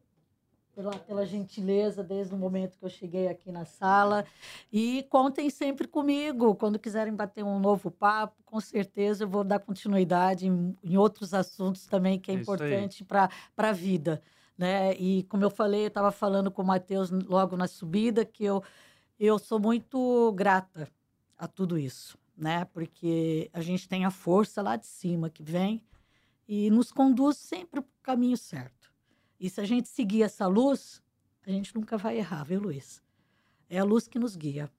Pela, 0.81 0.99
pela 0.99 1.25
gentileza 1.25 2.03
desde 2.03 2.33
o 2.33 2.37
momento 2.37 2.77
que 2.77 2.83
eu 2.83 2.89
cheguei 2.89 3.27
aqui 3.27 3.51
na 3.51 3.65
sala. 3.65 4.25
E 4.71 5.03
contem 5.09 5.49
sempre 5.49 5.87
comigo. 5.87 6.55
Quando 6.55 6.79
quiserem 6.79 7.13
bater 7.13 7.43
um 7.43 7.59
novo 7.59 7.91
papo, 7.91 8.41
com 8.43 8.59
certeza 8.59 9.23
eu 9.23 9.29
vou 9.29 9.43
dar 9.43 9.59
continuidade 9.59 10.47
em, 10.47 10.75
em 10.83 10.97
outros 10.97 11.33
assuntos 11.33 11.85
também 11.85 12.19
que 12.19 12.31
é, 12.31 12.35
É 12.35 12.37
importante 12.37 13.03
para 13.03 13.29
a 13.57 13.71
vida. 13.71 14.21
Né? 14.57 14.93
E 14.95 15.23
como 15.23 15.43
eu 15.43 15.49
falei, 15.49 15.83
eu 15.83 15.87
estava 15.87 16.11
falando 16.11 16.49
com 16.49 16.61
o 16.61 16.65
Matheus 16.65 17.11
logo 17.11 17.55
na 17.55 17.67
subida, 17.67 18.25
que 18.25 18.43
eu, 18.43 18.63
eu 19.19 19.37
sou 19.37 19.59
muito 19.59 20.31
grata 20.33 20.87
a 21.37 21.47
tudo 21.47 21.77
isso, 21.77 22.17
né? 22.37 22.65
Porque 22.65 23.49
a 23.53 23.61
gente 23.61 23.87
tem 23.87 24.05
a 24.05 24.11
força 24.11 24.61
lá 24.61 24.75
de 24.75 24.85
cima 24.85 25.29
que 25.29 25.41
vem 25.41 25.83
e 26.47 26.69
nos 26.69 26.91
conduz 26.91 27.37
sempre 27.37 27.81
para 27.81 27.89
o 27.89 28.03
caminho 28.03 28.37
certo. 28.37 28.80
E 29.41 29.49
se 29.49 29.59
a 29.59 29.65
gente 29.65 29.89
seguir 29.89 30.21
essa 30.21 30.45
luz, 30.45 31.01
a 31.47 31.49
gente 31.49 31.73
nunca 31.73 31.97
vai 31.97 32.15
errar, 32.15 32.43
viu, 32.43 32.61
Luiz? 32.61 33.01
É 33.67 33.79
a 33.79 33.83
luz 33.83 34.07
que 34.07 34.19
nos 34.19 34.35
guia, 34.35 34.71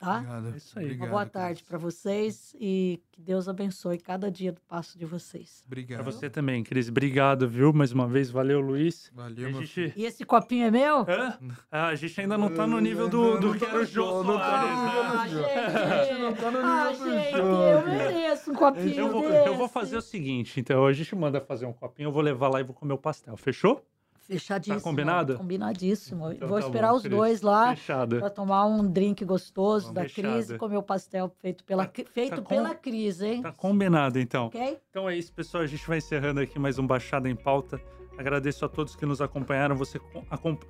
tá? 0.00 0.16
Obrigado. 0.16 0.48
É 0.48 0.56
isso 0.56 0.78
aí. 0.78 0.84
Uma 0.84 0.92
Obrigado, 0.92 1.10
boa 1.10 1.26
tarde 1.26 1.62
para 1.62 1.78
vocês 1.78 2.56
e 2.58 3.00
que 3.12 3.20
Deus 3.20 3.48
abençoe 3.48 3.98
cada 3.98 4.30
dia 4.30 4.50
do 4.50 4.60
passo 4.62 4.98
de 4.98 5.04
vocês. 5.04 5.62
Obrigado. 5.66 6.02
Pra 6.02 6.10
você 6.10 6.30
também, 6.30 6.64
Cris. 6.64 6.88
Obrigado, 6.88 7.46
viu? 7.46 7.72
Mais 7.72 7.92
uma 7.92 8.08
vez. 8.08 8.30
Valeu, 8.30 8.60
Luiz. 8.60 9.12
Valeu, 9.14 9.48
a 9.48 9.50
meu 9.52 9.60
gente... 9.60 9.92
E 9.94 10.04
esse 10.06 10.24
copinho 10.24 10.66
é 10.66 10.70
meu? 10.70 11.00
Hã? 11.00 11.38
Ah, 11.70 11.88
a 11.88 11.94
gente 11.94 12.18
ainda 12.20 12.38
não 12.38 12.48
tá 12.52 12.66
no 12.66 12.80
nível 12.80 13.08
do, 13.08 13.38
do 13.38 13.48
Não 13.48 13.52
que 13.52 13.60
tá 13.60 13.66
era 13.68 13.80
o 13.80 13.84
Jô 13.84 14.06
Jô, 14.06 14.24
não 14.24 14.38
tá 14.38 14.62
no 14.62 14.90
Soares, 14.90 15.32
nível 15.32 15.42
né? 15.42 15.70
do 15.70 15.78
Ah, 15.78 16.04
gente, 16.04 16.20
não 16.20 16.34
tá 16.34 16.50
no 16.50 16.58
ah, 16.58 16.90
nível 16.90 17.06
do 17.06 17.10
gente, 17.10 17.34
eu 17.34 17.86
mereço 17.86 18.50
um 18.50 18.54
copinho 18.54 18.94
Eu 18.94 19.08
vou, 19.10 19.30
desse. 19.30 19.48
eu 19.48 19.56
vou 19.56 19.68
fazer 19.68 19.96
o 19.96 20.02
seguinte, 20.02 20.58
então. 20.58 20.86
A 20.86 20.92
gente 20.92 21.14
manda 21.14 21.40
fazer 21.40 21.66
um 21.66 21.72
copinho, 21.72 22.08
eu 22.08 22.12
vou 22.12 22.22
levar 22.22 22.48
lá 22.48 22.60
e 22.60 22.64
vou 22.64 22.74
comer 22.74 22.94
o 22.94 22.98
pastel. 22.98 23.36
Fechou? 23.36 23.84
Fechadíssimo. 24.26 24.76
Tá 24.78 24.82
combinado? 24.82 25.36
Combinadíssimo. 25.36 26.32
Então 26.32 26.46
vou 26.48 26.60
tá 26.60 26.66
esperar 26.66 26.90
bom, 26.90 26.96
os 26.96 27.02
Cris. 27.02 27.14
dois 27.16 27.42
lá 27.42 27.74
para 28.18 28.30
tomar 28.30 28.66
um 28.66 28.86
drink 28.86 29.24
gostoso 29.24 29.86
Uma 29.88 29.94
da 29.94 30.02
fechada. 30.02 30.28
Cris 30.34 30.50
e 30.50 30.56
comer 30.58 30.76
o 30.76 30.82
pastel 30.82 31.28
feito 31.40 31.64
pela, 31.64 31.86
Tá- 31.86 32.02
feito 32.12 32.36
tá 32.36 32.42
com- 32.42 32.48
pela 32.48 32.74
Cris, 32.74 33.20
hein? 33.20 33.42
Tá 33.42 33.52
combinado, 33.52 34.18
então. 34.18 34.46
Ok? 34.46 34.78
Então 34.90 35.08
é 35.08 35.16
isso, 35.16 35.32
pessoal. 35.32 35.62
A 35.64 35.66
gente 35.66 35.86
vai 35.86 35.98
encerrando 35.98 36.40
aqui 36.40 36.58
mais 36.58 36.78
um 36.78 36.86
Baixada 36.86 37.28
em 37.28 37.34
Pauta. 37.34 37.80
Agradeço 38.16 38.64
a 38.64 38.68
todos 38.68 38.94
que 38.94 39.06
nos 39.06 39.20
acompanharam. 39.20 39.74
Você 39.76 39.98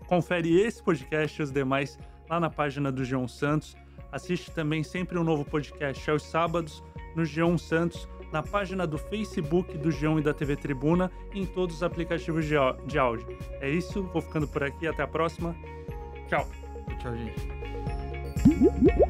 confere 0.07 0.61
esse 0.61 0.83
podcast 0.83 1.41
e 1.41 1.45
os 1.45 1.51
demais 1.51 1.99
lá 2.29 2.39
na 2.41 2.49
página 2.49 2.91
do 2.93 3.05
Geon 3.05 3.27
Santos. 3.29 3.77
Assiste 4.13 4.51
também 4.51 4.83
sempre 4.83 5.19
um 5.19 5.25
novo 5.25 5.45
podcast 5.45 6.11
aos 6.11 6.23
sábados 6.23 6.83
no 7.15 7.25
Geon 7.25 7.59
Santos, 7.59 8.09
na 8.33 8.43
página 8.43 8.87
do 8.87 8.99
Facebook 8.99 9.77
do 9.79 9.91
Geon 9.91 10.19
e 10.19 10.23
da 10.23 10.33
TV 10.33 10.57
Tribuna 10.57 11.11
e 11.33 11.41
em 11.41 11.47
todos 11.47 11.77
os 11.77 11.83
aplicativos 11.83 12.47
de 12.47 12.57
áudio. 12.99 13.27
É 13.61 13.69
isso, 13.69 14.03
vou 14.03 14.23
ficando 14.23 14.47
por 14.47 14.63
aqui. 14.63 14.87
Até 14.87 15.03
a 15.03 15.09
próxima. 15.09 15.55
Tchau. 16.29 16.47
Tchau, 17.01 17.17
gente. 17.17 19.01